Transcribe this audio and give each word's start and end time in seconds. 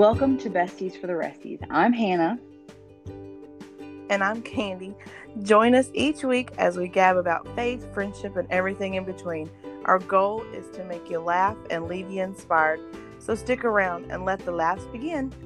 Welcome 0.00 0.38
to 0.38 0.48
Besties 0.48 0.98
for 0.98 1.08
the 1.08 1.12
Resties. 1.12 1.62
I'm 1.68 1.92
Hannah. 1.92 2.38
And 4.08 4.24
I'm 4.24 4.40
Candy. 4.40 4.94
Join 5.42 5.74
us 5.74 5.90
each 5.92 6.24
week 6.24 6.52
as 6.56 6.78
we 6.78 6.88
gab 6.88 7.18
about 7.18 7.46
faith, 7.54 7.86
friendship, 7.92 8.36
and 8.36 8.50
everything 8.50 8.94
in 8.94 9.04
between. 9.04 9.50
Our 9.84 9.98
goal 9.98 10.42
is 10.54 10.74
to 10.74 10.84
make 10.84 11.10
you 11.10 11.18
laugh 11.18 11.54
and 11.68 11.86
leave 11.86 12.10
you 12.10 12.22
inspired. 12.22 12.80
So 13.18 13.34
stick 13.34 13.62
around 13.62 14.10
and 14.10 14.24
let 14.24 14.38
the 14.38 14.52
laughs 14.52 14.86
begin. 14.86 15.34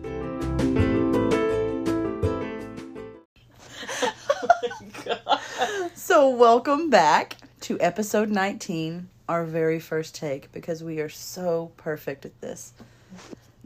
So, 5.96 6.28
welcome 6.28 6.90
back 6.90 7.38
to 7.62 7.80
episode 7.80 8.30
19, 8.30 9.08
our 9.28 9.44
very 9.44 9.80
first 9.80 10.14
take, 10.14 10.52
because 10.52 10.84
we 10.84 11.00
are 11.00 11.08
so 11.08 11.72
perfect 11.76 12.24
at 12.24 12.40
this. 12.40 12.72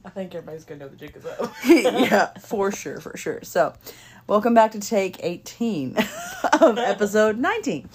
I 0.05 0.11
think 0.11 0.34
everybody's 0.34 0.65
gonna 0.65 0.80
know 0.80 0.88
the 0.88 0.97
jig 0.97 1.16
is 1.16 1.27
up. 1.27 1.52
yeah, 1.66 2.27
for 2.39 2.70
sure, 2.70 3.01
for 3.01 3.16
sure. 3.16 3.41
So, 3.43 3.75
welcome 4.27 4.55
back 4.55 4.73
to 4.73 4.80
take 4.80 5.23
18 5.23 5.97
of 6.61 6.79
episode 6.79 7.39
19. 7.39 7.89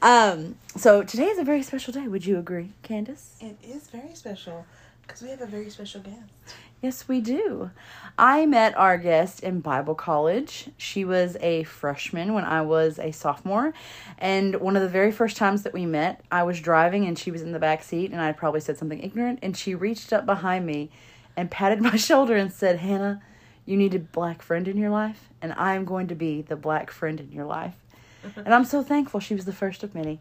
Um, 0.00 0.56
so, 0.76 1.02
today 1.02 1.26
is 1.26 1.38
a 1.38 1.44
very 1.44 1.62
special 1.62 1.92
day. 1.92 2.08
Would 2.08 2.24
you 2.24 2.38
agree, 2.38 2.70
Candace? 2.82 3.36
It 3.40 3.58
is 3.62 3.88
very 3.88 4.14
special 4.14 4.64
because 5.02 5.22
we 5.22 5.28
have 5.30 5.40
a 5.42 5.46
very 5.46 5.70
special 5.70 6.00
guest. 6.00 6.54
Yes, 6.80 7.06
we 7.06 7.20
do. 7.20 7.70
I 8.18 8.46
met 8.46 8.74
our 8.74 8.96
guest 8.96 9.40
in 9.40 9.60
Bible 9.60 9.94
college. 9.94 10.70
She 10.78 11.04
was 11.04 11.36
a 11.42 11.64
freshman 11.64 12.32
when 12.32 12.44
I 12.44 12.62
was 12.62 12.98
a 12.98 13.10
sophomore. 13.10 13.74
And 14.16 14.56
one 14.60 14.76
of 14.76 14.82
the 14.82 14.88
very 14.88 15.12
first 15.12 15.36
times 15.36 15.62
that 15.64 15.74
we 15.74 15.84
met, 15.84 16.22
I 16.32 16.42
was 16.42 16.58
driving 16.58 17.04
and 17.04 17.18
she 17.18 17.30
was 17.30 17.42
in 17.42 17.52
the 17.52 17.58
back 17.58 17.82
seat, 17.82 18.12
and 18.12 18.20
I 18.20 18.32
probably 18.32 18.60
said 18.60 18.78
something 18.78 19.02
ignorant. 19.02 19.40
And 19.42 19.54
she 19.54 19.74
reached 19.74 20.10
up 20.12 20.24
behind 20.24 20.64
me 20.64 20.90
and 21.36 21.50
patted 21.50 21.80
my 21.82 21.96
shoulder 21.96 22.36
and 22.36 22.52
said, 22.52 22.78
Hannah, 22.78 23.22
you 23.66 23.76
need 23.76 23.94
a 23.94 23.98
black 23.98 24.42
friend 24.42 24.66
in 24.66 24.76
your 24.76 24.90
life, 24.90 25.28
and 25.40 25.52
I 25.54 25.74
am 25.74 25.84
going 25.84 26.08
to 26.08 26.14
be 26.14 26.42
the 26.42 26.56
black 26.56 26.90
friend 26.90 27.20
in 27.20 27.32
your 27.32 27.44
life. 27.44 27.74
Uh-huh. 28.22 28.42
and 28.44 28.52
I'm 28.52 28.66
so 28.66 28.82
thankful 28.82 29.18
she 29.18 29.34
was 29.34 29.46
the 29.46 29.52
first 29.52 29.82
of 29.82 29.94
many. 29.94 30.20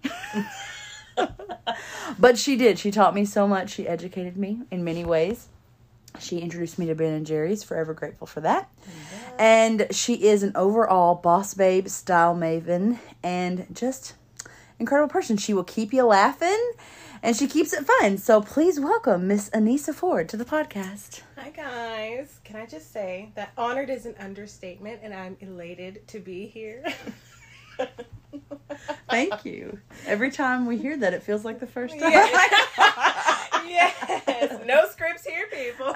but 2.20 2.38
she 2.38 2.56
did. 2.56 2.80
She 2.80 2.92
taught 2.92 3.14
me 3.14 3.26
so 3.26 3.46
much. 3.46 3.72
She 3.72 3.88
educated 3.88 4.38
me 4.38 4.62
in 4.72 4.86
many 4.86 5.04
ways. 5.04 5.48
She 6.18 6.40
introduced 6.40 6.80
me 6.80 6.88
to 6.88 6.96
Ben 6.96 7.14
and 7.14 7.26
Jerry's. 7.26 7.64
Forever 7.64 7.94
grateful 7.94 8.26
for 8.26 8.42
that. 8.42 8.70
And 9.38 9.88
she 9.92 10.28
is 10.28 10.44
an 10.44 10.54
overall 10.56 11.16
boss 11.16 11.54
babe, 11.54 11.88
style 11.88 12.36
maven, 12.36 13.00
and 13.24 13.68
just 13.74 14.16
incredible 14.80 15.12
person. 15.12 15.38
She 15.38 15.54
will 15.54 15.64
keep 15.64 15.94
you 15.94 16.04
laughing, 16.06 16.72
and 17.22 17.36
she 17.36 17.48
keeps 17.48 17.74
it 17.74 17.86
fun. 17.86 18.18
So 18.18 18.42
please 18.42 18.80
welcome 18.80 19.28
Miss 19.28 19.50
Anissa 19.52 19.94
Ford 19.94 20.30
to 20.30 20.38
the 20.38 20.46
podcast. 20.46 21.22
Hi 21.38 21.50
guys. 21.50 22.40
Can 22.44 22.56
I 22.56 22.66
just 22.66 22.92
say 22.92 23.32
that 23.36 23.52
honored 23.58 23.90
is 23.90 24.06
an 24.06 24.16
understatement 24.20 25.00
and 25.04 25.14
I'm 25.14 25.38
elated 25.40 26.08
to 26.10 26.20
be 26.20 26.48
here. 26.48 26.84
Thank 29.10 29.46
you. 29.46 29.80
Every 30.06 30.32
time 30.32 30.66
we 30.66 30.78
hear 30.78 30.98
that, 30.98 31.14
it 31.14 31.24
feels 31.24 31.44
like 31.46 31.60
the 31.60 31.68
first 31.68 31.94
time. 32.00 32.12
yes. 33.68 34.60
No 34.66 34.88
scripts 34.90 35.26
here, 35.26 35.48
people. 35.52 35.94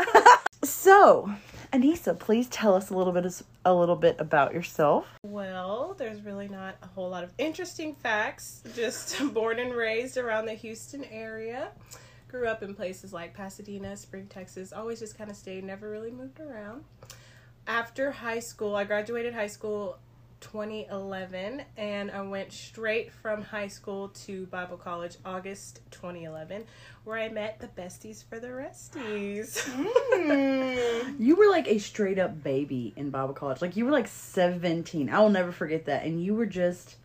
So, 0.64 1.32
Anissa, 1.72 2.18
please 2.18 2.48
tell 2.48 2.74
us 2.76 2.90
a 2.90 2.96
little 2.96 3.14
bit 3.14 3.26
a 3.66 3.73
little 3.73 3.95
bit 3.95 4.16
about 4.19 4.53
yourself. 4.53 5.08
Well, 5.23 5.95
there's 5.97 6.22
really 6.22 6.47
not 6.47 6.75
a 6.81 6.88
whole 6.88 7.09
lot 7.09 7.23
of 7.23 7.31
interesting 7.38 7.95
facts. 7.95 8.64
Just 8.75 9.22
born 9.33 9.59
and 9.59 9.73
raised 9.73 10.17
around 10.17 10.45
the 10.45 10.53
Houston 10.53 11.03
area. 11.06 11.69
Grew 12.28 12.47
up 12.47 12.64
in 12.64 12.73
places 12.73 13.14
like 13.14 13.34
Pasadena, 13.34 13.95
Spring, 13.95 14.28
Texas. 14.28 14.73
Always 14.73 15.00
just 15.00 15.17
kind 15.17 15.30
of 15.30 15.36
stayed, 15.36 15.64
never 15.64 15.89
really 15.89 16.11
moved 16.11 16.39
around. 16.39 16.84
After 17.67 18.11
high 18.11 18.39
school, 18.39 18.75
I 18.75 18.84
graduated 18.84 19.34
high 19.34 19.47
school 19.47 19.97
2011 20.44 21.64
and 21.78 22.12
I 22.12 22.22
went 22.22 22.52
straight 22.52 23.14
from 23.14 23.42
high 23.42 23.68
school 23.68 24.09
to 24.26 24.46
Bible 24.48 24.76
college 24.76 25.16
August 25.24 25.80
2011 25.92 26.66
where 27.06 27.18
I 27.18 27.30
met 27.30 27.59
the 27.59 27.68
besties 27.81 28.24
for 28.24 28.40
the 28.40 28.48
resties. 28.48 29.68
Hmm. 30.14 31.22
You 31.22 31.36
were 31.36 31.50
like 31.50 31.68
a 31.68 31.80
straight 31.80 32.20
up 32.20 32.44
baby 32.44 32.94
in 32.96 33.09
Bible 33.09 33.34
college. 33.34 33.62
Like 33.62 33.76
you 33.76 33.86
were 33.86 33.92
like 33.92 34.08
17. 34.08 35.09
I 35.09 35.20
will 35.20 35.30
never 35.30 35.52
forget 35.52 35.86
that. 35.86 36.06
And 36.06 36.24
you 36.24 36.36
were 36.36 36.46
just 36.46 36.96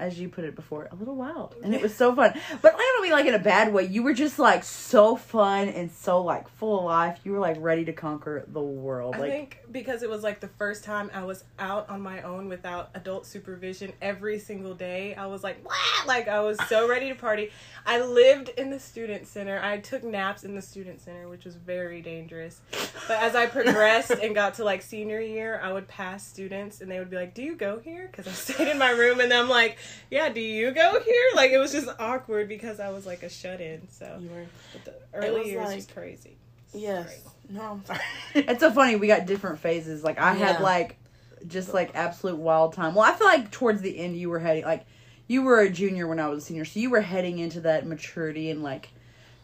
as 0.00 0.18
you 0.18 0.28
put 0.28 0.44
it 0.44 0.56
before, 0.56 0.88
a 0.90 0.94
little 0.94 1.14
wild. 1.14 1.54
And 1.62 1.74
it 1.74 1.82
was 1.82 1.94
so 2.02 2.14
fun. 2.14 2.32
But 2.62 2.74
I 2.74 2.78
don't 2.78 3.02
mean 3.02 3.12
like 3.12 3.26
in 3.26 3.34
a 3.34 3.38
bad 3.38 3.72
way. 3.72 3.84
You 3.84 4.02
were 4.02 4.14
just 4.14 4.38
like 4.38 4.64
so 4.64 5.16
fun 5.16 5.68
and 5.68 5.90
so 5.90 6.22
like 6.22 6.48
full 6.48 6.78
of 6.80 6.84
life. 6.86 7.20
You 7.24 7.32
were 7.32 7.38
like 7.38 7.56
ready 7.60 7.84
to 7.84 7.92
conquer 7.92 8.44
the 8.48 8.60
world. 8.60 9.14
I 9.14 9.18
Like 9.18 9.30
think 9.30 9.58
because 9.70 10.02
it 10.02 10.10
was 10.10 10.22
like 10.22 10.40
the 10.40 10.48
first 10.48 10.84
time 10.84 11.10
I 11.14 11.24
was 11.24 11.44
out 11.58 11.88
on 11.88 12.00
my 12.00 12.22
own 12.22 12.48
without 12.48 12.90
adult 12.94 13.26
supervision 13.26 13.92
every 14.02 14.38
single 14.38 14.74
day. 14.74 15.14
I 15.14 15.26
was 15.26 15.42
like, 15.44 15.64
what? 15.64 15.76
Like 16.06 16.28
I 16.28 16.40
was 16.40 16.58
so 16.68 16.88
ready 16.88 17.08
to 17.08 17.14
party. 17.14 17.50
I 17.86 18.00
lived 18.00 18.50
in 18.56 18.70
the 18.70 18.80
student 18.80 19.26
center. 19.26 19.60
I 19.62 19.78
took 19.78 20.02
naps 20.02 20.44
in 20.44 20.54
the 20.54 20.62
student 20.62 21.00
center, 21.00 21.28
which 21.28 21.44
was 21.44 21.56
very 21.56 22.00
dangerous. 22.00 22.60
But 23.06 23.18
as 23.22 23.34
I 23.34 23.46
progressed 23.46 24.10
and 24.12 24.34
got 24.34 24.54
to 24.54 24.64
like 24.64 24.82
senior 24.82 25.20
year, 25.20 25.60
I 25.62 25.72
would 25.72 25.88
pass 25.88 26.26
students 26.26 26.80
and 26.80 26.90
they 26.90 26.98
would 26.98 27.10
be 27.10 27.16
like, 27.16 27.34
"Do 27.34 27.42
you 27.42 27.54
go 27.56 27.78
here?" 27.78 28.08
Because 28.10 28.26
I 28.26 28.32
stayed 28.32 28.68
in 28.68 28.78
my 28.78 28.90
room, 28.90 29.20
and 29.20 29.32
I'm 29.32 29.48
like, 29.48 29.78
"Yeah, 30.10 30.28
do 30.28 30.40
you 30.40 30.70
go 30.72 31.00
here?" 31.00 31.24
Like 31.34 31.50
it 31.50 31.58
was 31.58 31.72
just 31.72 31.88
awkward 31.98 32.48
because 32.48 32.80
I 32.80 32.90
was 32.90 33.06
like 33.06 33.22
a 33.22 33.28
shut 33.28 33.60
in. 33.60 33.88
So 33.90 34.18
You 34.20 34.28
were. 34.30 34.46
but 34.72 34.84
the 34.84 34.94
early 35.18 35.40
was 35.40 35.48
years 35.48 35.66
like- 35.66 35.76
was 35.76 35.86
crazy. 35.86 36.36
Yes. 36.72 37.20
No, 37.48 37.62
I'm 37.62 37.84
sorry. 37.84 38.00
it's 38.34 38.60
so 38.60 38.70
funny. 38.70 38.94
We 38.96 39.06
got 39.08 39.26
different 39.26 39.58
phases. 39.58 40.04
Like 40.04 40.18
I 40.20 40.34
had 40.34 40.60
like 40.60 40.96
just 41.48 41.74
like 41.74 41.90
absolute 41.94 42.36
wild 42.36 42.74
time. 42.74 42.94
Well, 42.94 43.04
I 43.04 43.12
feel 43.12 43.26
like 43.26 43.50
towards 43.50 43.80
the 43.82 43.98
end 43.98 44.16
you 44.16 44.28
were 44.30 44.38
heading 44.38 44.64
like 44.64 44.86
you 45.26 45.42
were 45.42 45.60
a 45.60 45.70
junior 45.70 46.06
when 46.06 46.18
I 46.20 46.28
was 46.28 46.42
a 46.42 46.46
senior, 46.46 46.64
so 46.64 46.78
you 46.80 46.90
were 46.90 47.00
heading 47.00 47.38
into 47.38 47.60
that 47.62 47.86
maturity 47.86 48.50
and 48.50 48.62
like 48.62 48.90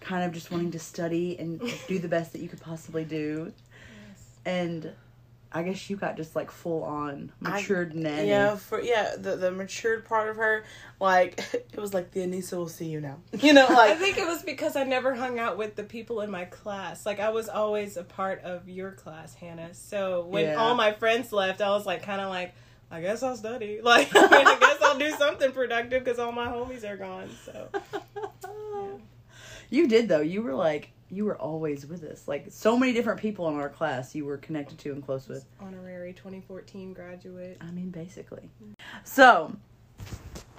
kind 0.00 0.24
of 0.24 0.32
just 0.32 0.50
wanting 0.52 0.70
to 0.72 0.78
study 0.78 1.36
and 1.38 1.60
do 1.88 1.98
the 1.98 2.06
best 2.08 2.32
that 2.32 2.40
you 2.40 2.48
could 2.48 2.60
possibly 2.60 3.04
do. 3.04 3.52
Yes. 4.08 4.24
And 4.44 4.92
I 5.56 5.62
guess 5.62 5.88
you 5.88 5.96
got 5.96 6.16
just 6.16 6.36
like 6.36 6.50
full 6.50 6.84
on 6.84 7.32
I- 7.42 7.50
matured 7.60 7.94
nanny. 7.94 8.28
Yeah, 8.28 8.56
for 8.56 8.80
yeah, 8.80 9.14
the 9.16 9.36
the 9.36 9.50
matured 9.50 10.04
part 10.04 10.28
of 10.28 10.36
her, 10.36 10.64
like 11.00 11.38
it 11.54 11.78
was 11.78 11.94
like 11.94 12.10
the 12.10 12.20
Anissa 12.20 12.52
will 12.58 12.68
see 12.68 12.86
you 12.86 13.00
now. 13.00 13.16
You 13.40 13.52
know, 13.54 13.66
like 13.68 13.92
I 13.92 13.94
think 13.94 14.18
it 14.18 14.26
was 14.26 14.42
because 14.42 14.76
I 14.76 14.84
never 14.84 15.14
hung 15.14 15.38
out 15.38 15.56
with 15.56 15.74
the 15.76 15.82
people 15.84 16.20
in 16.20 16.30
my 16.30 16.44
class. 16.44 17.06
Like 17.06 17.20
I 17.20 17.30
was 17.30 17.48
always 17.48 17.96
a 17.96 18.02
part 18.04 18.42
of 18.42 18.68
your 18.68 18.92
class, 18.92 19.34
Hannah. 19.34 19.72
So 19.74 20.26
when 20.26 20.44
Yeah. 20.44 20.56
all 20.56 20.74
my 20.74 20.92
friends 20.92 21.32
left, 21.32 21.60
I 21.60 21.70
was 21.70 21.86
like 21.86 22.02
kind 22.02 22.20
of 22.20 22.28
like, 22.28 22.54
I 22.90 23.00
guess 23.00 23.22
I'll 23.22 23.36
study. 23.36 23.80
Like 23.82 24.08
I, 24.14 24.20
mean, 24.20 24.46
I 24.46 24.58
guess 24.60 24.82
I'll 24.82 24.98
do 24.98 25.10
something 25.12 25.52
productive 25.52 26.04
because 26.04 26.18
all 26.18 26.32
my 26.32 26.46
homies 26.48 26.84
are 26.84 26.96
gone. 26.96 27.30
So 27.44 27.68
You 29.70 29.88
did 29.88 30.08
though. 30.08 30.20
You 30.20 30.42
were 30.42 30.54
like 30.54 30.90
you 31.10 31.24
were 31.24 31.36
always 31.36 31.86
with 31.86 32.02
us. 32.04 32.26
Like 32.26 32.46
so 32.50 32.76
many 32.76 32.92
different 32.92 33.20
people 33.20 33.48
in 33.48 33.54
our 33.56 33.68
class 33.68 34.14
you 34.14 34.24
were 34.24 34.36
connected 34.38 34.78
to 34.78 34.92
and 34.92 35.04
close 35.04 35.28
with. 35.28 35.44
honorary 35.60 36.12
2014 36.12 36.92
graduate. 36.92 37.58
I 37.60 37.70
mean, 37.70 37.90
basically. 37.90 38.50
So, 39.04 39.54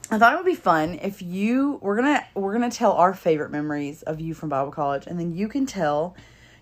I 0.09 0.17
thought 0.17 0.33
it 0.33 0.37
would 0.37 0.45
be 0.45 0.55
fun 0.55 0.99
if 1.01 1.21
you 1.21 1.79
we're 1.81 1.97
gonna 1.97 2.25
we're 2.33 2.53
gonna 2.53 2.71
tell 2.71 2.93
our 2.93 3.13
favorite 3.13 3.51
memories 3.51 4.03
of 4.03 4.21
you 4.21 4.33
from 4.33 4.49
Bible 4.49 4.71
college, 4.71 5.05
and 5.05 5.19
then 5.19 5.35
you 5.35 5.47
can 5.47 5.65
tell 5.65 6.15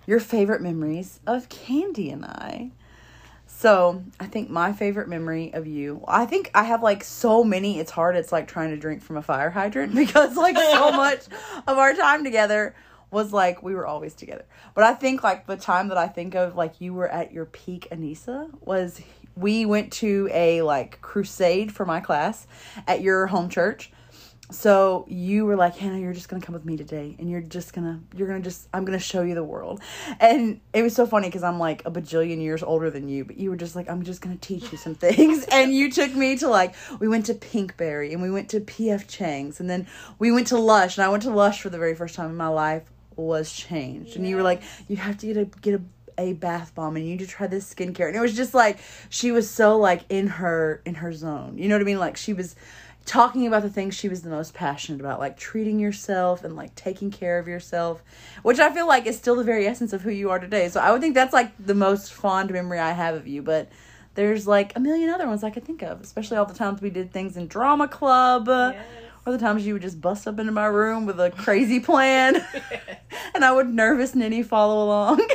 your 0.08 0.20
favorite 0.20 0.62
memories 0.62 1.20
of 1.28 1.50
Candy 1.50 2.10
and 2.10 2.26
I. 2.26 2.72
So, 3.48 4.04
I 4.20 4.26
think 4.26 4.50
my 4.50 4.74
favorite 4.74 5.08
memory 5.08 5.54
of 5.54 5.66
you, 5.66 6.04
I 6.08 6.26
think 6.26 6.52
I 6.54 6.64
have 6.64 6.84
like 6.84 7.04
so 7.04 7.44
many. 7.44 7.80
It's 7.80 7.92
hard. 7.92 8.16
It's 8.16 8.32
like 8.32 8.48
trying 8.48 8.72
to 8.72 8.78
drink 8.78 9.02
from 9.02 9.18
a 9.18 9.22
fire 9.22 9.52
hydrant 9.52 9.96
because 9.96 10.36
like 10.36 10.58
so 10.58 10.92
much 10.96 11.28
of 11.68 11.78
our 11.78 11.94
time 11.94 12.24
together 12.24 12.76
was 13.12 13.34
like 13.34 13.64
we 13.64 13.76
were 13.76 13.86
always 13.86 14.14
together. 14.14 14.46
But 14.74 14.84
I 14.84 14.94
think 14.94 15.24
like 15.24 15.48
the 15.48 15.58
time 15.58 15.88
that 15.90 15.98
I 15.98 16.08
think 16.08 16.36
of 16.36 16.56
like 16.56 16.82
you 16.82 16.94
were 16.94 17.08
at 17.08 17.32
your 17.32 17.46
peak 17.46 17.88
Anissa 17.92 18.50
was 18.62 19.02
we 19.36 19.66
went 19.66 19.92
to 19.94 20.30
a 20.32 20.62
like 20.62 21.02
crusade 21.02 21.72
for 21.72 21.86
my 21.86 22.00
class 22.00 22.48
at 22.88 23.02
your 23.02 23.28
home 23.28 23.50
church. 23.50 23.92
So 24.52 25.06
you 25.08 25.44
were 25.46 25.56
like, 25.56 25.76
Hannah, 25.76 25.98
you're 25.98 26.14
just 26.14 26.30
gonna 26.30 26.42
come 26.42 26.54
with 26.54 26.66
me 26.66 26.78
today, 26.78 27.16
and 27.18 27.32
you're 27.32 27.42
just 27.42 27.74
gonna, 27.74 28.00
you're 28.16 28.28
gonna 28.28 28.42
just, 28.42 28.68
I'm 28.72 28.86
gonna 28.86 29.00
show 29.00 29.24
you 29.24 29.34
the 29.34 29.44
world, 29.44 29.82
and 30.20 30.62
it 30.72 30.84
was 30.84 30.94
so 30.94 31.08
funny 31.08 31.30
because 31.30 31.42
I'm 31.42 31.58
like 31.58 31.84
a 31.84 31.90
bajillion 31.90 32.40
years 32.40 32.62
older 32.62 32.92
than 32.92 33.10
you, 33.10 33.26
but 33.26 33.38
you 33.38 33.50
were 33.50 33.56
just 33.56 33.76
like, 33.76 33.90
I'm 33.90 34.04
just 34.04 34.22
gonna 34.22 34.38
teach 34.38 34.72
you 34.72 34.78
some 34.78 34.94
things, 34.94 35.46
and 35.52 35.74
you 35.74 35.92
took 35.92 36.14
me 36.14 36.38
to 36.38 36.48
like, 36.48 36.76
we 37.00 37.08
went 37.08 37.26
to 37.26 37.34
Pinkberry, 37.34 38.12
and 38.12 38.22
we 38.22 38.30
went 38.30 38.50
to 38.50 38.60
P.F. 38.60 39.08
Chang's, 39.08 39.60
and 39.60 39.68
then 39.68 39.88
we 40.20 40.32
went 40.32 40.46
to 40.48 40.60
Lush, 40.60 40.96
and 40.98 41.06
I 41.06 41.10
went 41.10 41.24
to 41.24 41.32
Lush 41.32 41.62
for 41.62 41.72
the 41.72 41.80
very 41.80 41.96
first 41.96 42.14
time 42.14 42.30
in 42.30 42.38
my 42.38 42.48
life, 42.48 42.84
was 43.16 43.52
changed, 43.54 44.16
and 44.16 44.28
you 44.28 44.36
were 44.36 44.44
like, 44.44 44.62
you 44.88 44.98
have 44.98 45.18
to 45.20 45.28
get 45.28 45.38
a 45.38 45.46
get 45.46 45.76
a 45.76 45.82
a 46.18 46.34
bath 46.34 46.74
bomb 46.76 46.96
and 46.96 47.06
you 47.06 47.12
need 47.12 47.20
to 47.20 47.28
try 47.28 47.48
this 47.48 47.74
skincare. 47.74 48.08
And 48.08 48.16
it 48.16 48.22
was 48.22 48.36
just 48.36 48.54
like 48.54 48.78
she 49.10 49.32
was 49.32 49.50
so 49.50 49.78
like 49.78 50.04
in 50.10 50.28
her 50.28 50.82
in 50.86 50.96
her 50.96 51.12
zone. 51.12 51.58
You 51.58 51.68
know 51.68 51.76
what 51.76 51.82
i 51.82 51.86
mean? 51.86 52.00
Like 52.00 52.18
she 52.18 52.34
was 52.34 52.56
talking 53.06 53.46
about 53.46 53.62
the 53.62 53.70
things 53.70 53.94
she 53.94 54.10
was 54.10 54.24
the 54.24 54.30
most 54.30 54.54
passionate 54.54 55.00
about, 55.00 55.20
like 55.20 55.38
treating 55.38 55.80
yourself 55.80 56.44
and 56.44 56.56
like 56.56 56.74
taking 56.74 57.12
care 57.12 57.38
of 57.38 57.48
yourself, 57.48 58.04
which 58.42 58.60
I 58.60 58.74
feel 58.74 58.88
like 58.88 59.06
is 59.06 59.16
still 59.16 59.36
the 59.36 59.44
very 59.44 59.68
essence 59.68 59.94
of 59.94 60.02
who 60.02 60.10
you 60.10 60.32
are 60.32 60.40
today. 60.40 60.70
So 60.70 60.80
I 60.80 60.92
would 60.92 61.02
think 61.02 61.14
that's 61.14 61.34
like 61.34 61.52
the 61.64 61.76
most 61.76 62.12
fond 62.14 62.52
memory 62.52 62.80
I 62.80 62.94
have 62.94 63.14
of 63.16 63.28
you, 63.28 63.44
but 63.44 63.70
there's 64.16 64.48
like 64.48 64.76
a 64.76 64.80
million 64.80 65.10
other 65.10 65.28
ones 65.28 65.44
I 65.44 65.52
could 65.52 65.66
think 65.66 65.84
of, 65.84 66.02
especially 66.02 66.38
all 66.38 66.46
the 66.46 66.56
times 66.56 66.82
we 66.82 66.90
did 66.90 67.12
things 67.12 67.38
in 67.38 67.48
drama 67.48 67.88
club. 67.88 68.48
Or 69.26 69.32
the 69.32 69.40
times 69.40 69.66
you 69.66 69.74
would 69.74 69.82
just 69.82 70.00
bust 70.00 70.28
up 70.28 70.38
into 70.40 70.52
my 70.52 70.68
room 70.68 71.06
with 71.08 71.20
a 71.20 71.32
crazy 71.32 71.80
plan, 71.80 72.36
and 73.34 73.44
I 73.44 73.52
would 73.52 73.74
nervous 73.74 74.14
Ninny 74.14 74.44
follow 74.44 74.86
along. 74.86 75.20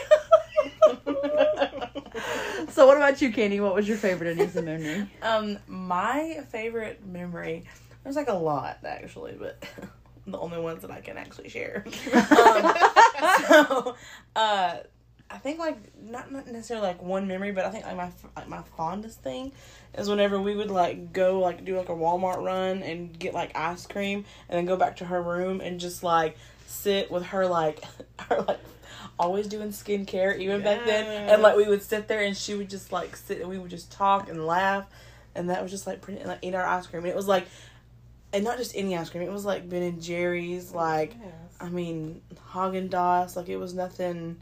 so, 2.69 2.87
what 2.87 2.97
about 2.97 3.21
you, 3.21 3.33
Candy? 3.33 3.59
What 3.59 3.75
was 3.75 3.89
your 3.89 3.97
favorite 3.97 4.39
Anissa 4.39 4.63
memory? 4.63 5.11
Um, 5.23 5.59
my 5.67 6.41
favorite 6.51 7.05
memory. 7.05 7.65
There's 8.05 8.17
like 8.17 8.29
a 8.29 8.35
lot 8.35 8.79
actually, 8.85 9.37
but 9.39 9.63
the 10.27 10.39
only 10.39 10.59
ones 10.59 10.83
that 10.83 10.91
I 10.91 11.01
can 11.01 11.19
actually 11.19 11.49
share. 11.49 11.85
um, 12.15 12.75
so, 13.49 13.97
uh, 14.37 14.77
I 15.31 15.39
think 15.39 15.59
like 15.59 15.79
not 16.03 16.33
not 16.33 16.49
necessarily 16.49 16.89
like 16.89 17.03
one 17.03 17.29
memory, 17.29 17.53
but 17.53 17.65
I 17.65 17.71
think 17.71 17.85
like 17.85 17.97
my 17.97 18.11
like 18.37 18.49
my 18.49 18.63
fondest 18.77 19.23
thing 19.23 19.53
is 19.97 20.09
whenever 20.09 20.41
we 20.41 20.57
would 20.57 20.71
like 20.71 21.13
go 21.13 21.39
like 21.39 21.65
do 21.65 21.77
like 21.77 21.89
a 21.89 21.95
Walmart 21.95 22.43
run 22.43 22.83
and 22.83 23.17
get 23.17 23.33
like 23.33 23.57
ice 23.57 23.87
cream 23.87 24.25
and 24.49 24.59
then 24.59 24.67
go 24.67 24.77
back 24.77 24.97
to 24.97 25.05
her 25.05 25.23
room 25.23 25.61
and 25.61 25.79
just 25.79 26.03
like 26.03 26.37
sit 26.67 27.11
with 27.13 27.27
her 27.27 27.47
like 27.47 27.85
her 28.21 28.43
like 28.43 28.59
always 29.19 29.47
doing 29.47 29.69
skincare 29.69 30.37
even 30.37 30.63
back 30.63 30.85
then. 30.85 31.29
And 31.29 31.43
like 31.43 31.57
we 31.57 31.69
would 31.69 31.83
sit 31.83 32.09
there 32.09 32.23
and 32.23 32.37
she 32.37 32.55
would 32.55 32.69
just 32.69 32.91
like 32.91 33.15
sit 33.15 33.41
and 33.41 33.49
we 33.49 33.59
would 33.59 33.71
just 33.71 33.93
talk 33.93 34.29
and 34.29 34.47
laugh. 34.47 34.87
And 35.37 35.49
that 35.51 35.63
was 35.63 35.71
just 35.71 35.87
like 35.87 36.01
pretty 36.01 36.19
and 36.19 36.29
like 36.29 36.41
eat 36.43 36.57
our 36.57 36.67
ice 36.67 36.89
cream. 36.89 37.05
And 37.05 37.11
it 37.11 37.17
was 37.17 37.29
like 37.29 37.47
and 38.33 38.43
not 38.43 38.59
just 38.59 38.77
any 38.77 38.97
ice 38.97 39.11
cream. 39.11 39.23
It 39.23 39.33
was 39.33 39.45
like 39.45 39.69
Ben 39.69 39.83
and 39.83 40.03
Jerry's 40.03 40.73
like 40.73 41.15
I 41.61 41.69
mean 41.69 42.21
Haagen 42.53 42.89
Dazs 42.89 43.37
like 43.37 43.49
it 43.49 43.59
was 43.59 43.75
nothing 43.75 44.41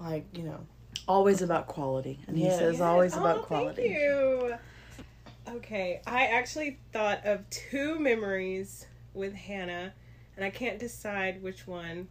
like 0.00 0.26
you 0.32 0.42
know 0.42 0.60
Always 1.08 1.40
about 1.40 1.68
quality. 1.68 2.18
And 2.26 2.36
he 2.36 2.50
says 2.50 2.74
Yes. 2.74 2.80
always 2.80 3.14
Oh, 3.16 3.20
about 3.20 3.42
quality. 3.42 3.82
Thank 3.82 3.98
you. 4.00 4.54
Okay, 5.48 6.00
I 6.04 6.26
actually 6.26 6.80
thought 6.92 7.24
of 7.24 7.48
two 7.50 8.00
memories 8.00 8.86
with 9.14 9.32
Hannah, 9.32 9.92
and 10.34 10.44
I 10.44 10.50
can't 10.50 10.80
decide 10.80 11.42
which 11.42 11.66
one. 11.68 12.08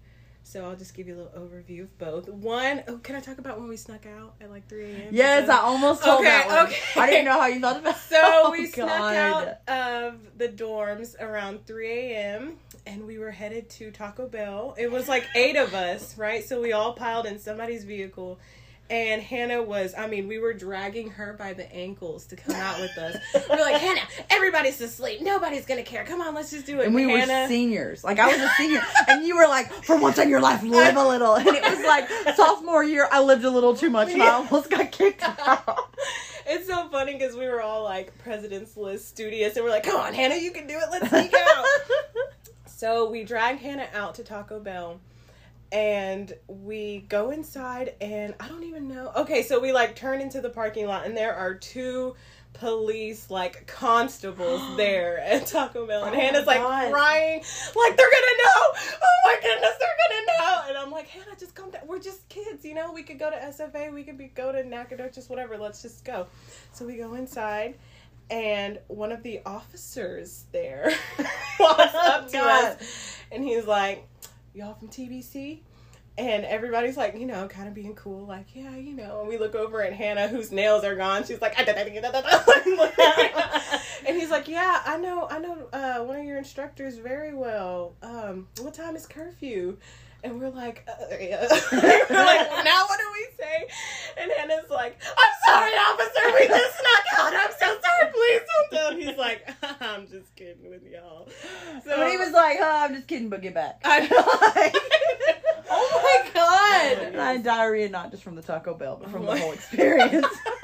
So 0.47 0.63
I'll 0.63 0.75
just 0.75 0.93
give 0.93 1.07
you 1.07 1.15
a 1.15 1.17
little 1.17 1.31
overview 1.41 1.81
of 1.81 1.97
both. 1.97 2.29
One, 2.29 2.83
oh, 2.87 2.99
can 2.99 3.15
I 3.15 3.19
talk 3.19 3.39
about 3.39 3.59
when 3.59 3.67
we 3.67 3.77
snuck 3.77 4.05
out 4.05 4.35
at 4.39 4.51
like 4.51 4.69
3 4.69 4.83
a.m.? 4.85 5.07
Yes, 5.11 5.49
I 5.49 5.57
almost 5.57 6.03
told 6.03 6.19
Okay, 6.19 6.25
that 6.29 6.47
one. 6.47 6.67
okay. 6.67 6.77
I 7.01 7.09
didn't 7.09 7.25
know 7.25 7.39
how 7.39 7.47
you 7.47 7.59
thought 7.59 7.77
about 7.79 7.97
So 7.97 8.15
Oh, 8.23 8.51
we 8.51 8.67
snuck 8.67 8.87
out 8.89 9.57
of 9.67 10.37
the 10.37 10.47
dorms 10.47 11.19
around 11.19 11.65
3 11.65 11.89
a.m. 11.89 12.57
and 12.85 13.07
we 13.07 13.17
were 13.17 13.31
headed 13.31 13.71
to 13.71 13.89
Taco 13.89 14.27
Bell. 14.27 14.75
It 14.77 14.91
was 14.91 15.07
like 15.07 15.25
eight 15.35 15.55
of 15.55 15.73
us, 15.73 16.15
right? 16.15 16.43
So 16.43 16.61
we 16.61 16.73
all 16.73 16.93
piled 16.93 17.25
in 17.25 17.39
somebody's 17.39 17.83
vehicle. 17.83 18.39
And 18.87 19.19
Hannah 19.19 19.63
was, 19.63 19.95
I 19.97 20.05
mean, 20.05 20.27
we 20.27 20.37
were 20.37 20.53
dragging 20.53 21.09
her 21.11 21.33
by 21.33 21.53
the 21.53 21.71
ankles 21.73 22.25
to 22.27 22.35
come 22.35 22.55
out 22.55 22.79
with 22.79 22.95
us. 22.99 23.17
We 23.33 23.55
were 23.55 23.61
like, 23.61 23.81
Hannah, 23.81 24.01
everybody's 24.29 24.79
asleep. 24.79 25.21
Nobody's 25.21 25.65
going 25.65 25.83
to 25.83 25.89
care. 25.89 26.05
Come 26.05 26.21
on, 26.21 26.35
let's 26.35 26.51
just 26.51 26.67
do 26.67 26.79
it. 26.79 26.85
And 26.85 26.93
we 26.93 27.07
were 27.07 27.25
seniors. 27.47 28.03
Like 28.03 28.19
I 28.19 28.27
was 28.27 28.37
a 28.37 28.49
senior, 28.57 28.81
and 29.07 29.25
you 29.25 29.35
were 29.35 29.47
like, 29.47 29.71
"For 29.83 29.97
once 29.97 30.19
in 30.19 30.29
your 30.29 30.41
life, 30.41 30.61
live 30.61 30.95
a 30.97 31.07
little." 31.07 31.35
And 31.35 31.47
it 31.47 31.63
was 31.63 31.83
like 31.85 32.07
sophomore 32.35 32.83
year, 32.83 33.07
I 33.11 33.21
lived 33.21 33.43
a 33.43 33.49
little 33.49 33.75
too 33.75 33.89
much, 33.89 34.11
and 34.11 34.21
I 34.21 34.29
almost 34.33 34.69
got 34.69 34.91
kicked 34.91 35.23
out. 35.23 35.95
It's 36.47 36.67
so 36.67 36.87
funny 36.89 37.13
because 37.13 37.35
we 37.35 37.47
were 37.47 37.59
all 37.59 37.83
like 37.83 38.15
President's 38.19 38.77
List 38.77 39.09
studious, 39.09 39.55
and 39.55 39.65
we're 39.65 39.71
like, 39.71 39.81
"Come 39.81 39.99
on, 39.99 40.13
Hannah, 40.13 40.35
you 40.35 40.51
can 40.51 40.67
do 40.67 40.75
it. 40.77 40.89
Let's 40.91 41.09
sneak 41.09 41.33
out." 41.33 41.65
so 42.67 43.09
we 43.09 43.23
drag 43.23 43.57
Hannah 43.57 43.87
out 43.95 44.13
to 44.15 44.23
Taco 44.23 44.59
Bell, 44.59 44.99
and 45.71 46.33
we 46.47 46.99
go 47.09 47.31
inside, 47.31 47.95
and 48.01 48.33
I 48.39 48.47
don't 48.47 48.63
even 48.63 48.87
know. 48.87 49.11
Okay, 49.15 49.43
so 49.43 49.59
we 49.59 49.71
like 49.73 49.95
turn 49.95 50.21
into 50.21 50.41
the 50.41 50.49
parking 50.49 50.87
lot, 50.87 51.05
and 51.05 51.15
there 51.17 51.35
are 51.35 51.53
two 51.53 52.15
police 52.53 53.29
like 53.29 53.67
constables 53.67 54.61
there 54.77 55.19
at 55.19 55.47
Taco 55.47 55.85
Bell, 55.85 56.05
and 56.05 56.15
Oh 56.15 56.19
Hannah's 56.19 56.45
like 56.47 56.59
God. 56.61 56.91
crying, 56.93 57.39
like 57.75 57.97
they're 57.97 58.11
gonna 58.11 58.37
know. 58.43 58.79
Oh 59.01 59.19
my 59.25 59.35
goodness, 59.41 59.73
they're 59.79 59.89
gonna 60.09 60.25
know. 60.39 60.61
And 60.69 60.77
I'm 60.77 60.91
like, 60.91 61.07
Hannah, 61.07 61.35
just 61.39 61.55
come 61.55 61.71
down. 61.71 61.81
We're 61.87 61.99
just 61.99 62.27
kids, 62.29 62.63
you 62.63 62.73
know. 62.73 62.91
We 62.93 63.03
could 63.03 63.19
go 63.19 63.29
to 63.29 63.35
SFA, 63.35 63.93
we 63.93 64.03
could 64.03 64.17
be 64.17 64.27
go 64.27 64.51
to 64.51 64.63
Nacogdoches, 64.63 65.29
whatever. 65.29 65.57
Let's 65.57 65.81
just 65.81 66.05
go. 66.05 66.27
So 66.73 66.85
we 66.85 66.95
go 66.97 67.15
inside, 67.15 67.75
and 68.29 68.79
one 68.87 69.11
of 69.11 69.21
the 69.23 69.41
officers 69.45 70.45
there 70.51 70.91
walks 71.59 71.81
oh 71.93 72.11
up 72.13 72.27
to 72.27 72.33
God. 72.33 72.63
us, 72.81 73.17
and 73.31 73.43
he's 73.43 73.65
like, 73.65 74.07
"Y'all 74.55 74.73
from 74.73 74.87
TBC?" 74.87 75.59
And 76.17 76.45
everybody's 76.45 76.95
like, 76.95 77.17
you 77.17 77.25
know, 77.25 77.49
kind 77.49 77.67
of 77.67 77.73
being 77.73 77.93
cool, 77.93 78.25
like, 78.25 78.55
yeah, 78.55 78.73
you 78.77 78.93
know. 78.93 79.19
And 79.19 79.27
we 79.27 79.37
look 79.37 79.53
over 79.53 79.83
at 79.83 79.91
Hannah, 79.91 80.29
whose 80.29 80.49
nails 80.49 80.85
are 80.85 80.95
gone. 80.95 81.25
She's 81.25 81.41
like, 81.41 81.59
and 84.07 84.15
he's 84.17 84.29
like, 84.29 84.47
yeah, 84.47 84.81
I 84.85 84.95
know, 84.97 85.27
I 85.29 85.39
know, 85.39 85.67
uh, 85.73 85.97
one 86.05 86.17
of 86.17 86.23
your 86.23 86.37
instructors 86.37 86.97
very 86.97 87.35
well. 87.35 87.95
Um, 88.01 88.47
what 88.61 88.73
time 88.73 88.95
is 88.95 89.05
curfew? 89.05 89.77
And 90.23 90.39
we're 90.39 90.49
like, 90.49 90.87
uh, 90.87 90.93
yeah. 91.19 91.45
we're 91.71 91.81
like, 91.81 92.63
now 92.63 92.85
what 92.87 92.97
do 92.97 93.05
we 93.13 93.27
say? 93.37 93.67
And 94.17 94.31
Hannah's 94.37 94.69
like, 94.69 94.97
I'm 95.05 95.33
sorry, 95.45 95.71
officer, 95.71 96.31
we 96.33 96.47
just 96.47 96.75
snuck 96.77 97.05
out. 97.19 97.33
I'm 97.35 97.51
so 97.59 97.77
sorry, 97.81 98.11
please 98.11 98.41
don't 98.49 98.71
do 98.71 98.77
it. 99.01 99.07
He's 99.07 99.17
like, 99.17 99.47
I'm 99.81 100.07
just 100.07 100.33
kidding 100.35 100.69
with 100.69 100.83
y'all. 100.91 101.27
So 101.83 101.97
But 101.97 102.09
he 102.09 102.17
was 102.17 102.31
like, 102.49 102.57
oh, 102.61 102.79
"I'm 102.83 102.93
just 102.95 103.07
kidding, 103.07 103.29
but 103.29 103.41
get 103.41 103.53
back." 103.53 103.81
I'm 103.83 104.01
like, 104.03 104.75
oh 105.69 106.01
my 106.03 106.31
god 106.33 107.15
I 107.15 107.31
had 107.33 107.43
diarrhea 107.43 107.89
not 107.89 108.11
just 108.11 108.23
from 108.23 108.35
the 108.35 108.41
Taco 108.41 108.73
Bell, 108.73 108.97
but 109.01 109.09
from 109.09 109.25
the 109.25 109.31
oh 109.31 109.37
whole 109.37 109.51
experience. 109.53 110.27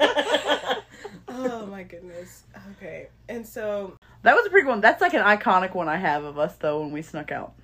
oh 1.28 1.66
my 1.66 1.82
goodness. 1.82 2.44
Okay. 2.72 3.08
And 3.28 3.46
so, 3.46 3.96
that 4.22 4.34
was 4.34 4.46
a 4.46 4.50
pretty 4.50 4.64
good 4.64 4.70
one. 4.70 4.80
That's 4.80 5.00
like 5.00 5.14
an 5.14 5.22
iconic 5.22 5.74
one 5.74 5.88
I 5.88 5.96
have 5.96 6.24
of 6.24 6.38
us 6.38 6.54
though 6.56 6.80
when 6.80 6.92
we 6.92 7.02
snuck 7.02 7.32
out. 7.32 7.54